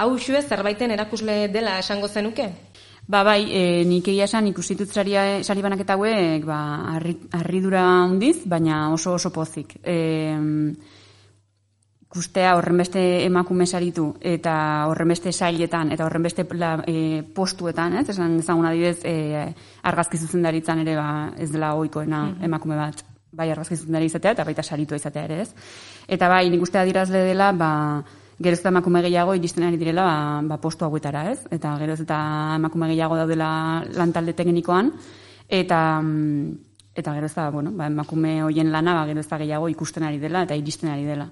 Hau 0.00 0.14
xue 0.16 0.40
zerbaiten 0.40 0.94
erakusle 0.96 1.36
dela 1.52 1.76
esango 1.82 2.08
zenuke? 2.08 2.48
Ba 3.10 3.24
bai, 3.26 3.42
e, 3.52 3.84
nik 3.84 4.08
egia 4.08 4.24
esan 4.30 4.48
ikusitut 4.48 4.94
sari 4.94 5.62
banaketa 5.66 5.98
hauek 5.98 6.46
ba, 6.48 6.60
harri, 6.94 7.16
harridura 7.36 7.84
handiz, 8.06 8.38
baina 8.46 8.86
oso 8.94 9.18
oso 9.18 9.32
pozik. 9.34 9.76
E, 9.84 9.98
ikustea 12.10 12.56
horrenbeste 12.58 13.00
emakume 13.22 13.66
saritu 13.66 14.08
eta 14.20 14.52
horrenbeste 14.90 15.30
sailetan 15.32 15.92
eta 15.94 16.04
horrenbeste 16.04 16.42
e, 16.42 17.22
postuetan, 17.34 17.98
ez? 18.00 18.08
Esan 18.08 18.40
ezagun 18.40 18.66
adibidez, 18.66 19.04
e, 19.04 19.54
argazki 19.82 20.18
zuzendaritzan 20.18 20.80
ere 20.82 20.96
ba, 20.96 21.32
ez 21.38 21.52
dela 21.52 21.74
ohikoena 21.74 22.24
Mhm. 22.24 22.44
emakume 22.44 22.76
bat 22.76 23.04
bai 23.32 23.50
argazki 23.50 23.76
zuzendari 23.76 24.06
izatea 24.06 24.32
eta 24.32 24.44
baita 24.44 24.62
saritua 24.62 24.96
izatea 24.96 25.24
ere, 25.24 25.40
ez? 25.42 25.54
Eta 26.08 26.28
bai, 26.28 26.50
nik 26.50 26.62
uste 26.62 26.78
adirazle 26.78 27.22
dela, 27.28 27.52
ba, 27.52 28.02
geroz 28.42 28.58
eta 28.58 28.68
emakume 28.70 29.02
gehiago 29.02 29.34
iristen 29.34 29.64
ari 29.64 29.76
direla 29.76 30.02
ba, 30.02 30.40
ba 30.42 30.56
postu 30.60 30.84
hauetara, 30.84 31.30
ez? 31.30 31.46
Eta 31.50 31.76
geroz 31.78 32.00
eta 32.00 32.56
emakume 32.56 32.88
gehiago 32.88 33.16
daudela 33.16 33.84
lantalde 33.94 34.32
teknikoan, 34.32 34.90
eta 35.48 36.00
mm, 36.02 36.58
eta 36.96 37.14
geroz 37.14 37.30
eta, 37.30 37.50
bueno, 37.50 37.70
ba, 37.70 37.86
emakume 37.86 38.42
hoien 38.42 38.72
lana 38.72 38.94
ba, 38.94 39.06
geroz 39.06 39.26
eta 39.26 39.38
gehiago 39.38 39.68
ikusten 39.68 40.02
ari 40.02 40.18
dela 40.18 40.42
eta 40.42 40.56
iristen 40.56 40.90
ari 40.90 41.04
dela. 41.04 41.30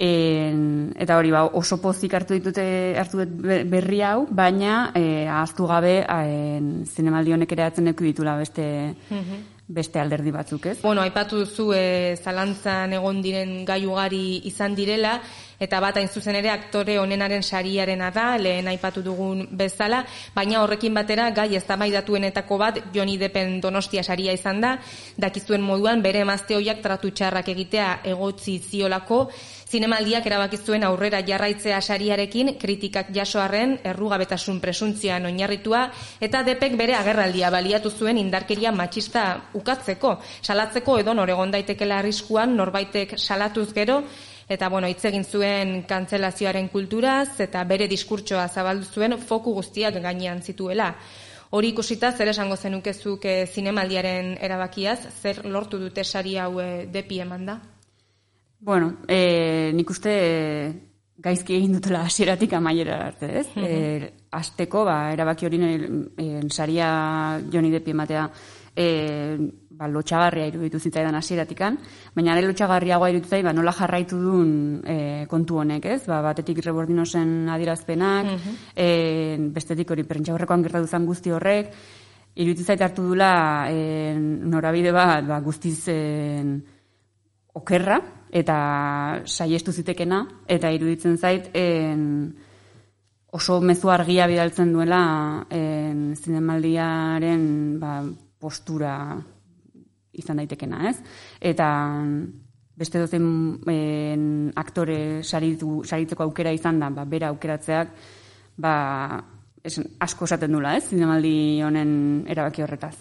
En, 0.00 0.92
eta 0.94 1.16
hori 1.18 1.32
ba, 1.34 1.42
oso 1.58 1.80
pozik 1.82 2.12
hartu 2.14 2.36
ditute 2.38 2.94
hartu 3.00 3.18
dut 3.24 3.32
be- 3.42 3.64
berri 3.66 3.98
hau, 4.06 4.26
baina 4.30 4.92
eh, 4.94 5.26
ahaztu 5.26 5.66
gabe 5.66 6.04
en, 6.06 6.84
zinemaldi 6.86 7.34
honek 7.34 7.52
ere 7.56 7.64
atzen 7.66 7.90
eku 7.90 8.06
ditula 8.06 8.36
beste, 8.38 8.68
beste 9.68 9.98
alderdi 10.00 10.30
batzuk, 10.32 10.70
ez? 10.70 10.76
Bueno, 10.82 11.02
aipatu 11.02 11.42
duzu 11.42 11.72
e, 11.76 12.14
zalantzan 12.16 12.94
egon 12.96 13.18
diren 13.20 13.64
gai 13.68 13.82
ugari 13.86 14.38
izan 14.48 14.72
direla, 14.78 15.18
eta 15.60 15.80
bat 15.82 15.98
hain 15.98 16.08
zuzen 16.08 16.38
ere 16.38 16.48
aktore 16.48 16.94
onenaren 17.02 17.42
sariarena 17.42 18.08
da, 18.14 18.38
lehen 18.38 18.68
aipatu 18.70 19.02
dugun 19.02 19.42
bezala, 19.58 20.04
baina 20.34 20.62
horrekin 20.62 20.94
batera 20.94 21.28
gai 21.36 21.50
eztabaidatuenetako 21.58 22.58
bat 22.62 22.78
Johnny 22.94 23.18
Deppen 23.18 23.58
Donostia 23.60 24.02
saria 24.06 24.32
izan 24.32 24.62
da, 24.62 24.76
dakizuen 25.18 25.60
moduan 25.60 26.00
bere 26.00 26.22
emazte 26.24 26.56
hoiak 26.56 26.80
tratu 26.80 27.10
txarrak 27.10 27.50
egitea 27.52 27.90
egotzi 28.14 28.58
ziolako, 28.62 29.26
zinemaldiak 29.68 30.26
erabaki 30.26 30.56
zuen 30.64 30.84
aurrera 30.86 31.20
jarraitzea 31.26 31.80
sariarekin 31.80 32.54
kritikak 32.60 33.10
jasoarren 33.14 33.76
errugabetasun 33.90 34.60
presuntzioan 34.62 35.28
oinarritua 35.28 35.82
eta 36.24 36.42
depek 36.46 36.76
bere 36.80 36.96
agerraldia 36.96 37.50
baliatu 37.52 37.90
zuen 37.90 38.18
indarkeria 38.18 38.72
matxista 38.72 39.26
ukatzeko, 39.60 40.16
salatzeko 40.42 40.98
edo 41.04 41.14
nor 41.14 41.28
egon 41.28 41.52
daitekela 41.52 42.00
arriskuan 42.00 42.56
norbaitek 42.56 43.18
salatuz 43.18 43.68
gero 43.74 44.02
eta 44.48 44.68
bueno, 44.72 44.88
hitz 44.88 45.04
egin 45.04 45.24
zuen 45.24 45.82
kantzelazioaren 45.88 46.68
kulturaz 46.72 47.40
eta 47.44 47.64
bere 47.68 47.88
diskurtsoa 47.88 48.48
zabaldu 48.48 48.88
zuen 48.88 49.18
foku 49.20 49.52
guztiak 49.52 50.00
gainean 50.00 50.40
zituela. 50.42 50.94
Hori 51.50 51.72
ikusita 51.72 52.12
zer 52.12 52.28
esango 52.32 52.56
zenukezuk 52.56 53.24
e, 53.24 53.46
zinemaldiaren 53.46 54.36
erabakiaz, 54.40 55.00
zer 55.22 55.44
lortu 55.44 55.80
dute 55.80 56.04
sari 56.04 56.36
hau 56.36 56.58
e, 56.60 56.86
depi 56.92 57.20
eman 57.24 57.46
da? 57.48 57.60
Bueno, 58.60 58.96
e, 59.06 59.70
nik 59.74 59.90
uste 59.90 60.10
e, 60.10 60.72
gaizki 61.18 61.54
egin 61.56 61.76
dutela 61.78 62.02
hasieratik 62.06 62.52
amaiera 62.58 62.98
arte, 63.06 63.30
ez? 63.40 63.46
Mhm. 63.54 63.64
E, 63.64 64.12
azteko, 64.30 64.84
ba, 64.84 65.12
erabaki 65.12 65.46
hori 65.46 65.60
e, 66.16 66.40
saria 66.50 67.40
Johnny 67.50 67.70
Deppi 67.70 67.90
ematea 67.94 68.28
e, 68.74 69.36
ba, 69.70 69.86
lotxagarria 69.88 70.48
iruditu 70.50 70.78
zitzaidan 70.78 71.14
hasieratikan, 71.14 71.78
baina 72.14 72.34
are 72.34 72.42
lotxagarriagoa 72.46 73.10
iruditu 73.10 73.30
zait, 73.30 73.44
ba, 73.46 73.52
nola 73.54 73.72
jarraitu 73.72 74.18
duen 74.18 74.82
e, 74.84 74.98
kontu 75.30 75.62
honek, 75.62 75.86
ez? 75.86 76.02
Ba, 76.10 76.20
batetik 76.22 76.58
rebordinosen 76.66 77.48
adierazpenak, 77.48 78.26
Mhm. 78.26 78.58
e, 78.74 79.36
bestetik 79.54 79.90
hori 79.90 80.02
prentxaurrekoan 80.04 80.62
gertatu 80.66 80.86
zen 80.86 81.06
guzti 81.06 81.30
horrek, 81.30 81.72
iruditu 82.34 82.64
zait 82.64 82.82
hartu 82.82 83.02
dula 83.02 83.66
e, 83.70 84.14
norabide 84.18 84.92
bat 84.92 85.26
ba, 85.26 85.40
guztiz 85.40 85.88
e, 85.88 85.98
okerra 87.54 88.17
eta 88.30 89.22
saiestu 89.24 89.72
zitekena 89.72 90.24
eta 90.48 90.70
iruditzen 90.74 91.16
zait 91.18 91.50
en, 91.56 92.34
oso 93.32 93.60
mezu 93.60 93.90
argia 93.92 94.26
bidaltzen 94.26 94.72
duela 94.72 95.00
en, 95.50 96.14
zinemaldiaren 96.16 97.42
ba, 97.80 98.00
postura 98.40 98.94
izan 100.18 100.40
daitekena, 100.40 100.88
ez? 100.90 100.96
Eta 101.40 101.68
beste 102.78 103.02
dozen 103.02 103.26
en, 103.68 104.24
aktore 104.56 105.22
saritu, 105.22 105.82
saritzeko 105.84 106.24
aukera 106.28 106.52
izan 106.54 106.80
da, 106.80 106.90
ba, 106.94 107.04
bera 107.04 107.32
aukeratzeak 107.34 107.92
ba, 108.56 108.74
esan, 109.62 109.90
asko 110.00 110.28
esaten 110.28 110.54
dula, 110.56 110.76
ez? 110.78 110.88
Zinemaldi 110.90 111.60
honen 111.66 111.92
erabaki 112.30 112.64
horretaz. 112.64 112.96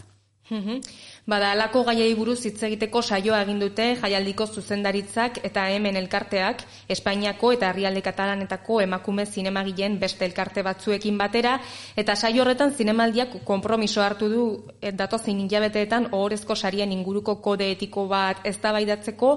Bada, 1.28 1.49
alako 1.51 1.82
gaiei 1.84 2.13
buruz 2.15 2.38
hitz 2.47 2.61
egiteko 2.63 3.01
saioa 3.03 3.41
egin 3.43 3.57
dute 3.59 3.86
jaialdiko 3.99 4.45
zuzendaritzak 4.47 5.41
eta 5.43 5.65
hemen 5.73 5.97
elkarteak 5.99 6.61
Espainiako 6.95 7.49
eta 7.51 7.67
herrialde 7.67 7.99
katalanetako 8.05 8.78
emakume 8.86 9.25
zinemagileen 9.25 9.97
beste 9.99 10.23
elkarte 10.23 10.63
batzuekin 10.63 11.17
batera 11.19 11.57
eta 12.03 12.15
saio 12.15 12.45
horretan 12.45 12.71
zinemaldiak 12.71 13.36
konpromiso 13.49 14.05
hartu 14.05 14.30
du 14.32 14.45
eh, 14.80 14.93
datozen 15.01 15.41
hilabeteetan 15.41 16.07
ohorezko 16.13 16.55
sarien 16.55 16.93
inguruko 16.95 17.36
kode 17.49 17.67
etiko 17.73 18.07
bat 18.07 18.47
eztabaidatzeko 18.47 19.34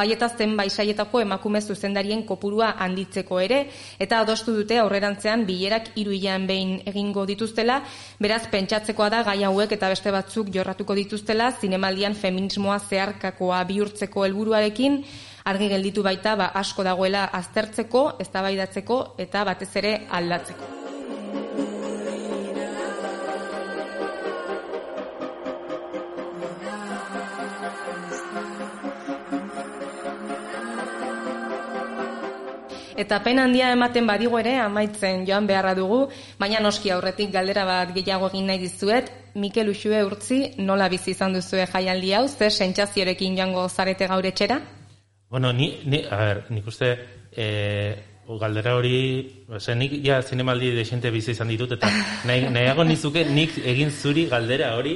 bai 0.00 0.08
eta 0.16 0.30
zenbait 0.30 0.72
saietako 0.72 1.20
emakume 1.26 1.60
zuzendarien 1.60 2.24
kopurua 2.24 2.72
handitzeko 2.78 3.42
ere 3.44 3.60
eta 3.98 4.22
adostu 4.24 4.56
dute 4.62 4.80
aurrerantzean 4.80 5.44
bilerak 5.44 5.92
hiru 5.94 6.16
hilean 6.16 6.48
behin 6.48 6.74
egingo 6.86 7.26
dituztela. 7.26 7.82
Beraz 8.18 8.46
pentsatzekoa 8.48 9.12
da 9.12 9.22
gai 9.28 9.42
hauek 9.44 9.76
eta 9.76 9.92
beste 9.92 10.10
batzuk 10.10 10.48
jorratuko 10.48 10.96
dituztela 10.96 11.33
zinemaldian 11.60 12.14
feminismoa 12.14 12.78
zeharkakoa 12.78 13.64
bihurtzeko 13.64 14.24
helburuarekin 14.24 15.02
argi 15.44 15.68
gelditu 15.68 16.02
baita 16.02 16.36
ba, 16.36 16.52
asko 16.54 16.84
dagoela 16.86 17.26
aztertzeko, 17.40 18.06
eztabaidatzeko 18.24 19.02
eta 19.18 19.44
batez 19.44 19.70
ere 19.76 19.92
aldatzeko. 20.10 20.72
Eta 32.94 33.18
pena 33.24 33.42
handia 33.44 33.72
ematen 33.74 34.06
badigo 34.06 34.38
ere 34.38 34.54
amaitzen 34.62 35.26
joan 35.28 35.48
beharra 35.50 35.74
dugu, 35.74 36.06
baina 36.38 36.60
noski 36.62 36.92
aurretik 36.94 37.32
galdera 37.34 37.66
bat 37.68 37.90
gehiago 37.96 38.30
egin 38.30 38.46
nahi 38.46 38.62
dizuet, 38.62 39.10
Mikel 39.34 39.68
Uxue 39.68 40.04
urtzi 40.06 40.38
nola 40.62 40.86
bizi 40.88 41.10
izan 41.10 41.32
duzue 41.34 41.66
jaialdi 41.66 42.12
hau, 42.14 42.26
ze 42.28 42.50
sentsaziorekin 42.50 43.36
joango 43.36 43.68
zarete 43.68 44.06
gaur 44.06 44.26
etxera? 44.26 44.60
Bueno, 45.28 45.52
ni, 45.52 45.72
ni, 45.84 46.04
a 46.06 46.18
ber, 46.20 46.42
nik 46.54 46.66
uste, 46.70 46.90
e, 47.34 47.46
galdera 48.40 48.76
hori, 48.78 48.98
ose, 49.50 49.74
nik 49.74 49.96
ja 50.04 50.20
zinemaldi 50.22 50.70
desente 50.76 51.10
bizi 51.10 51.32
izan 51.34 51.50
ditut, 51.50 51.74
eta 51.74 51.90
nahi, 52.30 52.46
nahiago 52.54 52.84
nizuke 52.86 53.24
nik 53.26 53.58
egin 53.64 53.90
zuri 53.90 54.28
galdera 54.30 54.76
hori, 54.78 54.94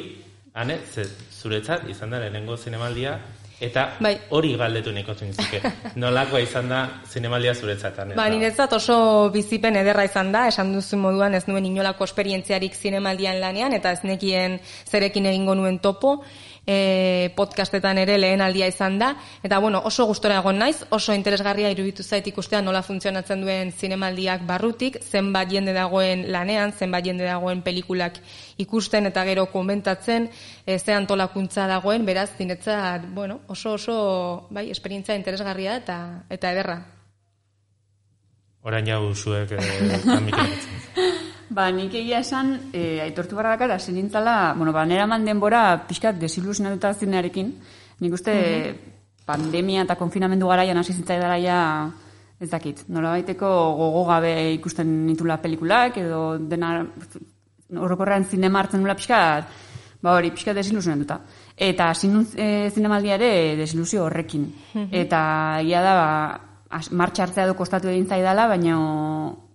ane, 0.54 0.78
ze, 0.92 1.08
zuretzat 1.40 1.88
izan 1.90 2.14
da 2.14 2.22
lehenengo 2.22 2.56
zinemaldia, 2.56 3.18
eta 3.60 3.84
Bai. 4.00 4.14
hori 4.30 4.54
galdetu 4.56 4.92
niko 4.94 5.14
nizuke. 5.20 5.60
Nolakoa 6.02 6.40
izan 6.40 6.68
da 6.70 6.82
zinemaldia 7.10 7.54
zuretzat, 7.54 7.98
ane? 7.98 8.14
Ba, 8.18 8.28
niretzat 8.30 8.72
oso 8.78 8.98
bizipen 9.34 9.76
ederra 9.80 10.04
izan 10.06 10.30
da, 10.32 10.46
esan 10.48 10.72
duzu 10.74 10.98
moduan 11.00 11.34
ez 11.34 11.44
nuen 11.48 11.66
inolako 11.66 12.06
esperientziarik 12.06 12.76
zinemaldian 12.76 13.40
lanean, 13.40 13.74
eta 13.74 13.92
ez 13.96 14.04
nekien 14.06 14.58
zerekin 14.86 15.26
egingo 15.26 15.56
nuen 15.58 15.80
topo, 15.82 16.18
e, 16.68 17.32
podcastetan 17.36 17.98
ere 18.02 18.18
lehen 18.20 18.42
aldia 18.44 18.68
izan 18.68 18.98
da, 19.00 19.14
eta 19.42 19.58
bueno, 19.64 19.80
oso 19.88 20.04
gustora 20.10 20.36
egon 20.42 20.60
naiz, 20.60 20.82
oso 20.92 21.14
interesgarria 21.16 21.70
iruditu 21.72 22.04
zait 22.04 22.26
ikustea 22.28 22.60
nola 22.62 22.82
funtzionatzen 22.84 23.40
duen 23.40 23.72
zinemaldiak 23.72 24.44
barrutik, 24.46 25.00
zenbat 25.00 25.48
jende 25.54 25.72
dagoen 25.72 26.26
lanean, 26.34 26.74
zenbat 26.76 27.08
jende 27.08 27.24
dagoen 27.24 27.64
pelikulak 27.64 28.20
ikusten 28.60 29.08
eta 29.08 29.24
gero 29.24 29.46
komentatzen, 29.54 30.28
e, 30.66 30.78
ze 30.78 30.92
antolakuntza 30.92 31.66
dagoen, 31.70 32.04
beraz, 32.04 32.28
zinetzat, 32.36 33.08
bueno, 33.16 33.40
oso 33.48 33.72
oso, 33.78 33.98
bai, 34.50 34.68
esperientzia 34.70 35.16
interesgarria 35.16 35.80
eta 35.80 35.98
eta 36.28 36.52
ederra. 36.52 36.78
Orain 38.68 38.84
jau 38.84 39.14
zuek 39.14 39.54
eh. 39.56 41.16
Ba, 41.50 41.70
nik 41.72 41.94
egia 41.94 42.20
esan, 42.20 42.52
e, 42.72 43.00
aitortu 43.00 43.36
barra 43.36 43.54
dakar, 43.56 43.70
hasi 43.72 43.92
bueno, 43.92 44.72
ba, 44.72 44.84
nera 44.84 45.06
man 45.06 45.24
denbora 45.24 45.86
pixkat 45.88 46.16
desilusionatuta 46.18 46.94
zinearekin. 46.94 47.54
Nik 48.00 48.12
uste 48.12 48.74
pandemia 49.24 49.82
eta 49.82 49.96
konfinamendu 49.96 50.46
garaian 50.48 50.76
hasi 50.78 50.92
zitzaidara 50.92 51.38
ja, 51.38 51.90
ez 52.40 52.50
dakit, 52.50 52.84
nola 52.88 53.10
baiteko 53.10 53.48
gogo 53.76 54.04
gabe 54.06 54.52
ikusten 54.54 55.06
nitula 55.06 55.38
pelikulak, 55.42 55.96
edo 55.96 56.38
dena 56.38 56.86
orokorrean 57.76 58.24
zinema 58.24 58.60
hartzen 58.60 58.80
nula 58.80 58.94
pixka, 58.94 59.46
ba 60.02 60.14
hori, 60.14 60.30
pixka 60.30 60.54
desilusionatuta. 60.54 61.20
Eta 61.56 61.90
sinun 61.94 62.26
e, 62.36 62.70
zinemaldia 62.70 63.16
ere 63.18 63.56
desilusio 63.56 64.04
horrekin. 64.04 64.46
Mhm. 64.74 64.88
Eta 64.92 65.60
ia 65.64 65.82
da, 65.82 65.94
ba, 65.94 66.40
as- 66.70 66.92
martxa 66.92 67.24
hartzea 67.24 67.48
du 67.48 67.54
kostatu 67.54 67.88
egin 67.88 68.06
zaidala, 68.06 68.46
baina 68.46 68.78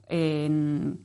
en, 0.09 0.99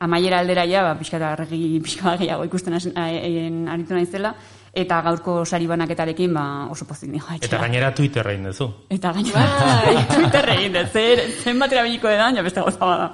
amaiera 0.00 0.40
aldera 0.40 0.64
ja, 0.68 0.82
ba, 0.86 0.94
pixka 0.98 1.18
eta 1.20 1.34
arregi 1.34 1.78
pixka 1.84 2.16
gehiago 2.20 2.46
ikusten 2.48 2.76
en, 2.76 3.60
aritu 3.68 3.96
naizela, 3.96 4.32
eta 4.72 5.00
gaurko 5.04 5.40
sari 5.44 5.66
banaketarekin 5.68 6.34
ba, 6.34 6.44
oso 6.72 6.86
pozik 6.88 7.10
nigo. 7.12 7.26
Eta 7.36 7.60
gainera 7.60 7.92
Twitterra 7.94 8.32
egin 8.32 8.48
duzu. 8.48 8.70
Eta 8.88 9.12
gainera, 9.16 9.44
bai, 9.86 9.96
Twitter 10.14 10.52
egin 10.56 10.78
dut, 10.78 10.92
zer, 10.94 11.24
zenbat 11.42 11.76
erabiliko 11.76 12.08
edan, 12.12 12.38
ja 12.38 12.46
beste 12.46 12.64
gauza 12.64 12.80
bada. 12.80 13.10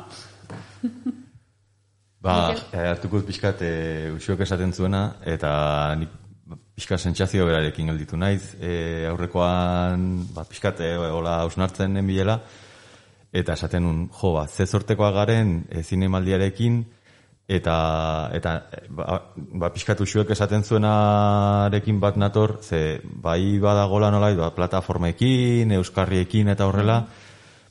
Ba, 2.27 2.37
hartuko 2.91 3.21
dut 3.21 3.29
pixkat 3.31 3.61
e, 3.63 3.73
usiok 4.17 4.45
esaten 4.47 4.73
zuena, 4.75 5.03
eta 5.27 5.51
nik 5.99 6.15
pixka 6.77 6.99
sentsazio 7.01 7.47
berarekin 7.49 7.91
gelditu 7.91 8.19
naiz. 8.21 8.55
E, 8.61 9.07
aurrekoan, 9.11 10.07
ba, 10.37 10.47
pixkat, 10.47 10.85
e, 10.87 10.95
hola 11.11 11.41
hausnartzen 11.43 11.99
den 11.99 12.07
bilela, 12.07 12.41
eta 13.33 13.55
esaten 13.55 13.83
nun, 13.85 14.05
jo, 14.13 14.33
ba, 14.37 14.47
ze 14.49 14.67
sortekoa 14.67 15.11
garen 15.13 15.67
e, 15.71 15.83
zinemaldiarekin, 15.83 16.85
eta, 17.49 17.77
eta 18.35 18.55
e, 18.73 18.83
ba, 18.91 19.21
ba, 19.37 19.71
pixkat 19.75 20.01
usiok 20.03 20.31
esaten 20.35 20.65
zuenarekin 20.65 22.01
bat 22.01 22.17
nator, 22.17 22.59
ze 22.63 23.01
bai 23.05 23.59
badagola 23.63 24.11
nola, 24.11 24.33
ba, 24.35 24.53
plataformekin, 24.55 25.73
euskarriekin 25.79 26.55
eta 26.55 26.67
horrela, 26.67 27.01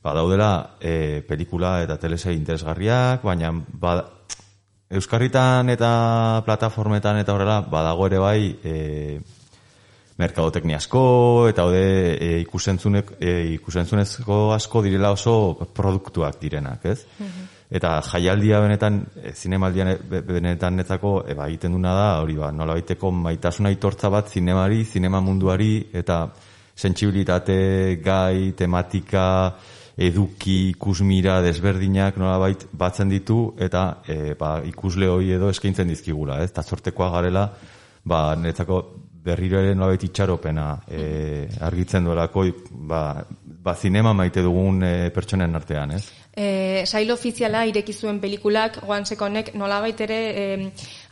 ba, 0.03 0.13
daudela 0.13 0.77
e, 0.79 1.23
pelikula 1.27 1.81
eta 1.83 1.97
telese 1.97 2.33
interesgarriak, 2.33 3.23
baina 3.23 3.51
ba, 3.53 3.97
Euskarritan 4.85 5.71
eta 5.73 6.43
plataformetan 6.45 7.17
eta 7.17 7.33
horrela 7.33 7.61
badago 7.65 8.05
ere 8.05 8.19
bai 8.21 8.41
e, 8.61 8.73
merkadoteknia 10.17 10.77
asko 10.79 11.03
eta 11.49 11.65
hode 11.67 11.83
e, 12.15 12.29
ikusentzunek, 12.45 13.15
e, 13.19 13.33
ikusentzunezko 13.57 14.53
asko 14.55 14.81
direla 14.85 15.11
oso 15.11 15.35
produktuak 15.75 16.39
direnak, 16.41 16.85
ez? 16.85 17.01
Eta 17.75 17.97
jaialdia 18.05 18.61
benetan, 18.63 19.01
e, 19.19 19.33
zinemaldian 19.33 19.95
be- 20.09 20.21
benetan 20.21 20.77
netzako 20.79 21.25
e, 21.27 21.35
ba, 21.35 21.49
egiten 21.49 21.75
duna 21.75 21.93
da, 21.97 22.09
hori 22.23 22.35
ba, 22.39 22.51
nola 22.51 22.77
baiteko 22.77 23.11
maitasuna 23.11 23.69
aitortza 23.73 24.09
bat 24.09 24.29
zinemari, 24.31 24.83
zinema 24.85 25.19
munduari, 25.19 25.89
eta 25.93 26.29
sentsibilitate, 26.75 27.99
gai, 28.03 28.53
tematika, 28.55 29.25
eduki, 29.97 30.71
ikusmira, 30.75 31.41
desberdinak 31.41 32.17
nolabait 32.19 32.67
batzen 32.71 33.09
ditu, 33.09 33.55
eta 33.59 34.01
e, 34.07 34.35
ba, 34.39 34.61
ikusle 34.63 35.09
hori 35.11 35.33
edo 35.35 35.49
eskaintzen 35.49 35.91
dizkigula, 35.91 36.39
ez? 36.43 36.51
Eta 36.51 36.63
sortekoa 36.63 37.09
garela, 37.17 37.49
ba, 38.05 38.35
netzako 38.39 38.81
berriro 39.25 39.59
ere 39.59 39.73
nolabait 39.73 40.03
itxaropena 40.05 40.67
e, 40.87 41.47
argitzen 41.65 42.05
duelako, 42.05 42.45
ba, 42.89 43.01
ba, 43.43 43.73
zinema 43.75 44.13
maite 44.13 44.43
dugun 44.45 44.83
e, 44.85 44.93
pertsonen 45.15 45.57
artean, 45.57 45.95
ez? 45.97 46.03
E, 46.35 46.83
sail 46.85 47.09
ofiziala 47.11 47.63
ireki 47.65 47.93
zuen 47.93 48.19
pelikulak, 48.21 48.81
Juan 48.85 49.07
Sekonek 49.09 49.53
nolabait 49.57 50.01
ere 50.05 50.19
e, 50.29 50.45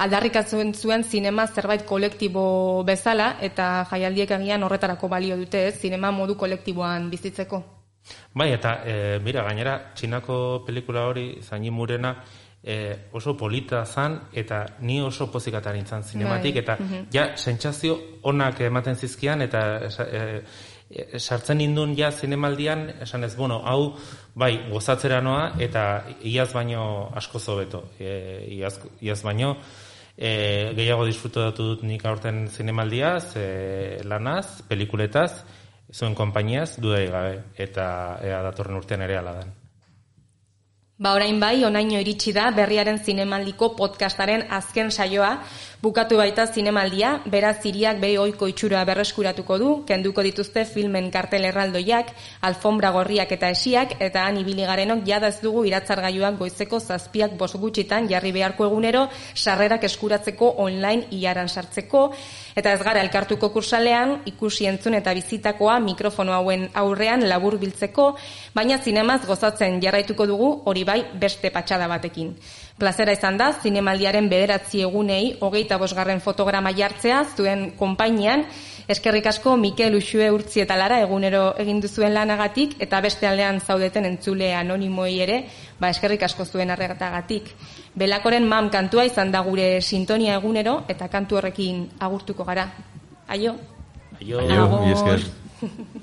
aldarrikatzen 0.05 0.75
zuen 0.75 1.03
zinema 1.03 1.47
zerbait 1.47 1.85
kolektibo 1.89 2.45
bezala, 2.85 3.37
eta 3.41 3.87
jaialdiek 3.89 4.35
agian 4.37 4.67
horretarako 4.67 5.09
balio 5.09 5.39
dute, 5.39 5.69
ez? 5.71 5.79
Zinema 5.81 6.11
modu 6.11 6.37
kolektiboan 6.37 7.09
bizitzeko. 7.09 7.63
Bai, 8.35 8.51
eta 8.51 8.77
e, 8.85 8.95
mira, 9.23 9.45
gainera, 9.47 9.77
txinako 9.95 10.37
pelikula 10.67 11.07
hori, 11.07 11.27
zaini 11.41 11.71
murena, 11.71 12.17
e, 12.63 13.09
oso 13.11 13.35
polita 13.37 13.85
zan, 13.85 14.19
eta 14.31 14.65
ni 14.79 15.01
oso 15.01 15.27
pozikatan 15.31 15.75
nintzen 15.75 16.03
zinematik, 16.03 16.55
Bai, 16.55 16.63
eta 16.63 16.77
mhm. 16.79 17.07
ja, 17.11 17.25
sentsazio 17.37 17.97
onak 18.23 18.61
ematen 18.61 18.95
zizkian, 18.95 19.41
eta 19.41 19.63
e, 19.83 20.21
e, 20.89 21.19
sartzen 21.19 21.59
nindun 21.59 21.95
ja 21.97 22.11
zinemaldian, 22.11 22.87
esan 23.03 23.23
ez, 23.27 23.35
bueno, 23.35 23.61
hau, 23.65 23.95
bai, 24.35 24.53
gozatzera 24.71 25.21
noa, 25.21 25.53
eta 25.59 26.05
iaz 26.23 26.51
baino 26.53 27.09
asko 27.15 27.39
zobeto. 27.39 27.83
E, 27.99 28.13
iaz, 28.59 28.77
iaz 29.01 29.21
baino, 29.23 29.57
e, 30.15 30.71
gehiago 30.77 31.05
disfrutatu 31.09 31.73
dut 31.73 31.83
nik 31.83 32.05
aurten 32.05 32.47
zinemaldiaz, 32.47 33.35
e, 33.35 33.49
lanaz, 34.07 34.63
pelikuletaz, 34.69 35.43
zuen 35.93 36.15
konpainiaz, 36.15 36.77
dudai 36.81 37.05
gabe, 37.11 37.35
eta 37.59 37.89
ea 38.23 38.39
datorren 38.45 38.79
urtean 38.79 39.03
ere 39.05 39.19
ala 39.19 39.35
den. 39.41 39.53
Ba 41.01 41.15
orain 41.17 41.39
bai, 41.41 41.63
onaino 41.65 41.97
iritsi 41.97 42.31
da 42.35 42.51
berriaren 42.53 42.99
zinemaldiko 43.01 43.71
podcastaren 43.79 44.43
azken 44.53 44.91
saioa, 44.91 45.39
bukatu 45.83 46.15
baita 46.15 46.45
zinemaldia, 46.47 47.09
beraz 47.27 47.57
iriak 47.67 47.97
bere 47.99 48.15
oiko 48.21 48.47
itxura 48.47 48.85
berreskuratuko 48.87 49.57
du, 49.59 49.71
kenduko 49.83 50.23
dituzte 50.23 50.63
filmen 50.63 51.09
kartel 51.11 51.43
erraldoiak, 51.49 52.13
alfombra 52.47 52.93
gorriak 52.95 53.33
eta 53.35 53.49
esiak, 53.51 53.97
eta 53.99 54.23
han 54.23 54.39
ibili 54.39 54.63
garenok 54.63 55.03
jada 55.03 55.27
ez 55.27 55.41
dugu 55.43 55.65
iratzargailuak 55.67 56.39
goizeko 56.39 56.79
zazpiak 56.79 57.35
bos 57.35 57.51
gutxitan 57.59 58.07
jarri 58.07 58.31
beharko 58.31 58.69
egunero, 58.69 59.09
sarrerak 59.35 59.83
eskuratzeko 59.89 60.53
online 60.63 61.11
iaran 61.19 61.51
sartzeko, 61.51 62.05
eta 62.55 62.77
ez 62.77 62.79
gara 62.79 63.03
elkartuko 63.03 63.51
kursalean, 63.51 64.21
ikusi 64.31 64.71
entzun 64.71 64.95
eta 64.95 65.11
bizitakoa 65.19 65.81
mikrofono 65.83 66.31
hauen 66.31 66.69
aurrean 66.79 67.27
labur 67.27 67.59
biltzeko, 67.59 68.13
baina 68.55 68.79
zinemaz 68.79 69.25
gozatzen 69.27 69.81
jarraituko 69.83 70.31
dugu 70.31 70.53
hori 70.63 70.87
bai 70.87 71.01
beste 71.19 71.51
patxada 71.51 71.91
batekin. 71.91 72.37
Plazera 72.73 73.13
izan 73.13 73.37
da, 73.37 73.51
zinemaldiaren 73.61 74.25
bederatzi 74.31 74.81
egunei, 74.81 75.35
hogeita 75.45 75.77
bosgarren 75.77 76.19
fotograma 76.19 76.71
jartzea, 76.73 77.19
zuen 77.37 77.67
konpainian, 77.77 78.47
eskerrik 78.89 79.27
asko 79.29 79.53
Mikel 79.61 79.93
Uxue 79.99 80.31
urtzi 80.33 80.63
eta 80.63 80.75
lara 80.79 80.97
egunero 81.03 81.43
egin 81.61 81.79
duzuen 81.83 82.15
lanagatik, 82.17 82.73
eta 82.81 82.99
beste 83.05 83.29
aldean 83.29 83.61
zaudeten 83.61 84.09
entzule 84.09 84.49
anonimoei 84.57 85.19
ere, 85.21 85.37
ba 85.79 85.91
eskerrik 85.93 86.25
asko 86.25 86.45
zuen 86.49 86.73
arregatagatik. 86.73 87.53
Belakoren 87.93 88.49
mam 88.49 88.71
kantua 88.73 89.05
izan 89.05 89.31
da 89.31 89.43
gure 89.45 89.67
sintonia 89.81 90.39
egunero, 90.41 90.79
eta 90.89 91.07
kantu 91.13 91.37
horrekin 91.37 91.85
agurtuko 91.99 92.43
gara. 92.43 92.71
Aio? 93.27 93.53
Aio, 94.19 94.39
Aio, 94.39 95.19